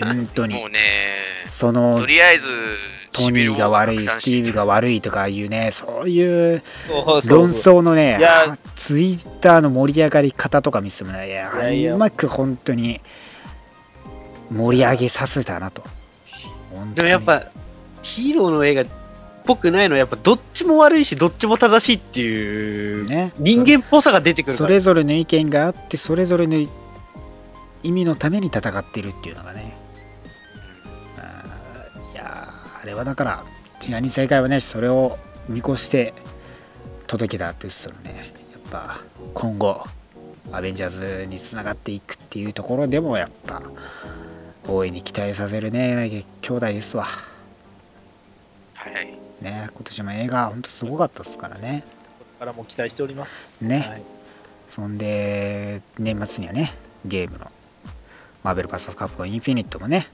[0.02, 0.80] 本当もにうね、
[1.44, 2.48] そのとりあえず、
[3.12, 6.62] トニーが悪いスティーブが悪悪いとかいうねそういう
[7.26, 8.18] 論争のね
[8.74, 11.94] ツイッターの盛り上がり方とか見せてもねいやいやいや。
[11.94, 13.00] うまく本当に
[14.50, 15.82] 盛り上げさせたなと。
[16.94, 17.44] でもやっぱ、
[18.02, 18.86] ヒーローの映画っ
[19.46, 23.32] ぽくないのは、やっぱどっちも悪いし、どっちも正しいっていう、ね。
[23.38, 24.56] 人間っぽさが出てくる。
[24.56, 26.56] それぞれの意見があってそれぞれの
[27.82, 29.76] 意味のために戦ってるっていうのがね。
[32.12, 33.44] いやーあれはだから
[33.86, 35.18] 違うに正解はねそれを
[35.48, 36.12] 見越して
[37.06, 38.32] 届けたルッソのね。
[38.52, 39.00] やっぱ
[39.34, 39.84] 今後
[40.50, 43.62] アベンジャーズにつながっていくっていうところでもやっぱ
[44.66, 47.06] 大いに期待させるね兄弟ですわ。
[48.74, 49.15] はい。
[49.40, 51.84] ね今年も映画ほんとすごかったですからね。
[52.18, 53.60] これからも期待しております。
[53.60, 54.02] ね、はい。
[54.68, 56.72] そんで年末にはね
[57.04, 57.50] ゲームの
[58.42, 60.08] マーベル VS カプコンインフィニットもね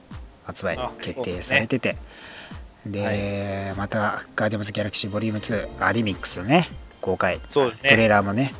[0.44, 1.96] 発売あ決定されてて。
[2.84, 6.68] で,、またガーディアムズ・ギャラクシーボリューム2アリミックスのね
[7.00, 7.40] 公開。
[7.50, 8.06] そうですトレね。
[8.06, 8.52] ーラーもね、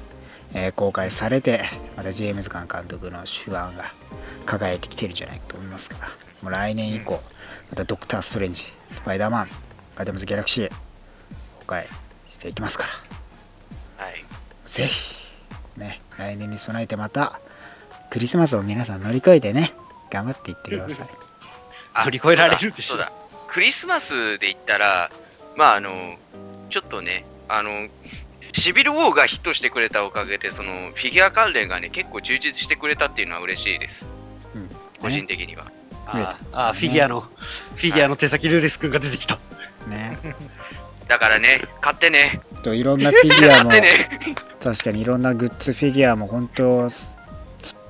[0.55, 1.62] えー公開されて
[1.97, 3.93] またジェームズ・ガン監督の手腕が
[4.47, 6.09] 輝いてきてるんじゃないかと思いますから
[6.43, 7.20] もう来年以降
[7.70, 9.48] またドクター・ストレンジスパイダーマン
[9.97, 10.70] ガーディアムズ・ギャラクシー
[11.60, 11.86] 公開
[12.28, 12.85] していきますか
[13.98, 14.24] らはい。
[14.66, 15.14] ぜひ、
[15.77, 17.40] ね、来年に備えてまた、
[18.10, 19.73] クリスマスを皆さん乗り越えてね、
[20.10, 21.09] 頑張っていってください。
[22.05, 22.98] 乗り越えられるでしょそう。
[22.98, 23.12] だ。
[23.48, 25.10] クリスマスで言ったら、
[25.56, 26.16] まあ、あの、
[26.70, 27.89] ちょっとね、あの、
[28.52, 34.06] シビル・ウォーがヒットしてくれたおかげで、そのフィギュア関連がね、結構充実してくれたっていうのは嬉しいです。
[34.55, 34.69] うん
[35.01, 35.64] 個人的には。
[36.12, 39.39] 増えたああ、フィギュアの、フィギュアの手先ルーレス君が出てきた。
[39.86, 40.18] ね。
[41.09, 44.09] だからね、買ってね、といろんなフィギュア 買もね。
[44.62, 47.16] 確かにいろんなグッズフィギュアも本当ス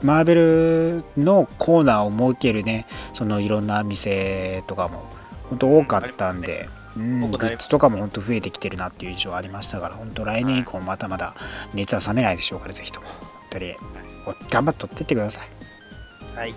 [0.03, 2.87] マーベルのコーナーを設けるね。
[3.13, 5.05] そのいろんな店とかも
[5.51, 9.95] 本当多かったんで、うん、グ多くなりッズとかも本当増えてきてるなっていう印象はありましたから。
[9.95, 11.35] 本当来年以降まだまだ
[11.75, 13.07] 熱は冷めないでしょうからぜひとも。
[14.51, 16.39] 頑張って取ってってください。
[16.39, 16.55] はい。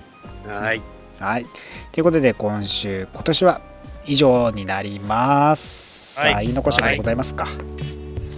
[0.48, 0.82] はい。
[1.20, 1.46] はい。
[1.92, 3.62] ということで今週今年は
[4.08, 6.32] 以上になります、はい。
[6.32, 7.48] さあ言い残したことございますか、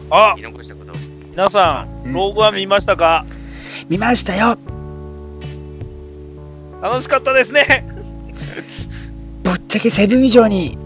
[0.09, 0.93] あ言い残したこと。
[1.29, 2.11] 皆さうん。
[2.11, 3.25] ん、ローグは見ましたか？
[3.89, 4.57] 見ましたよ。
[6.81, 7.87] 楽しかったですね。
[9.43, 10.77] ぶっちゃけセブン以上に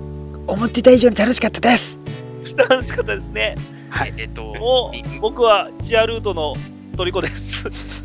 [0.47, 1.97] 思ってた以上に楽しかったです。
[2.55, 3.55] 楽しかったですね。
[3.89, 4.13] はい。
[4.17, 6.55] えっと、もみう、僕はチアルートの
[6.95, 8.03] 虜です。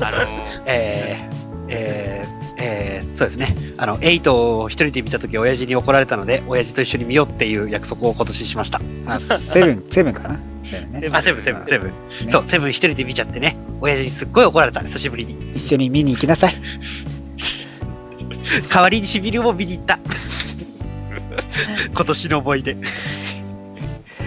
[0.00, 1.39] ああのえー、
[1.70, 3.54] えー、えー、そうですね。
[3.78, 8.80] あの、エイトを一人で見たとき、親父に怒られたので、親父と一緒に見ようっていう約束を今年しました。
[9.06, 10.40] あセブンセブンかな？
[11.00, 11.90] ねあ、セブン、セブン、セブン。
[11.90, 11.94] ね
[12.28, 13.56] そう、セブン一人で見ちゃってね。
[13.80, 15.52] 親父にすっごい怒られた、久しぶりに。
[15.54, 16.54] 一緒に見に行きなさい
[18.68, 19.98] 代わりにシビルも見に行った。
[21.94, 22.72] 今年の思い出。
[22.72, 22.74] い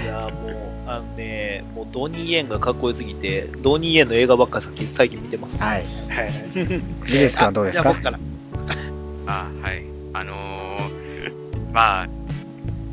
[0.06, 0.56] やもう、
[0.88, 5.58] あのね、もうドニー・イエンがかっこよすぎて、ドニー・イエンの映画ばっか最近最近見てます。
[5.58, 5.84] はい。
[6.10, 6.32] はい。
[7.06, 7.96] ジレス君はどうですか？
[9.26, 9.84] あはい。
[10.14, 12.08] あのー、まあ、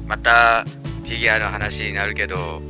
[0.06, 2.62] またフィギュアの話になるけど、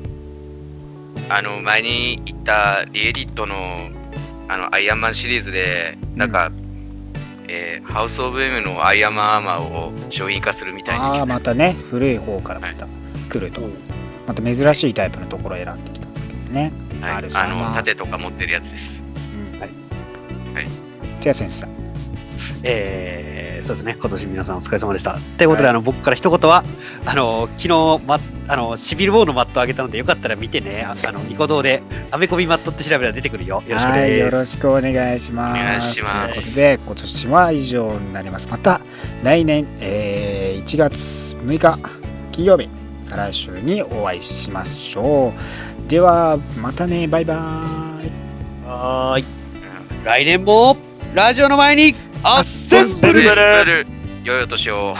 [1.29, 3.91] あの、前に言ったリエディットの
[4.49, 6.51] あのアイアンマンシリーズで、なんか、
[7.49, 12.87] えーハウス・オブ・エムのアイアンマンアーマーを商品化するみたいですああまたね古い方からまた
[13.29, 13.63] 来ると、
[14.31, 17.13] また珍しいタイプのところを選んできたわけですね、はい。
[17.15, 17.75] あるさあのまあ。
[17.75, 19.03] 盾とか持ってるやつです。
[19.53, 19.59] うん。
[19.59, 19.71] はい。
[20.55, 20.69] はい。
[21.21, 21.71] じゃあ先生さん。
[22.63, 25.19] えー、そうですね、今年皆さんお疲れ様でした。
[25.37, 26.63] ということで、あの僕から一言は、
[27.05, 31.83] あの昨日、ま、あのシビルボーのマットあげたので、よかったら見てね、ああのニコ動で、
[32.13, 33.65] アメコミマットって調べたら出てくるよ。
[33.67, 34.37] よろしくはい、よです。
[34.37, 35.61] ろしくお願いします。
[35.61, 36.35] お願いします。
[36.35, 38.49] ということで、今年は以上になります。
[38.49, 38.81] また
[39.25, 41.79] 来年、えー1月6日
[42.33, 42.69] 金曜日、
[43.11, 45.33] 再来週にお会いしましょ
[45.85, 45.89] う。
[45.89, 47.37] では、またね、バイバイ。
[48.65, 49.25] はーい。
[50.05, 50.77] 来年も、
[51.13, 53.87] ラジオの前に、あっせんブルブル
[54.23, 54.95] 良いお年を。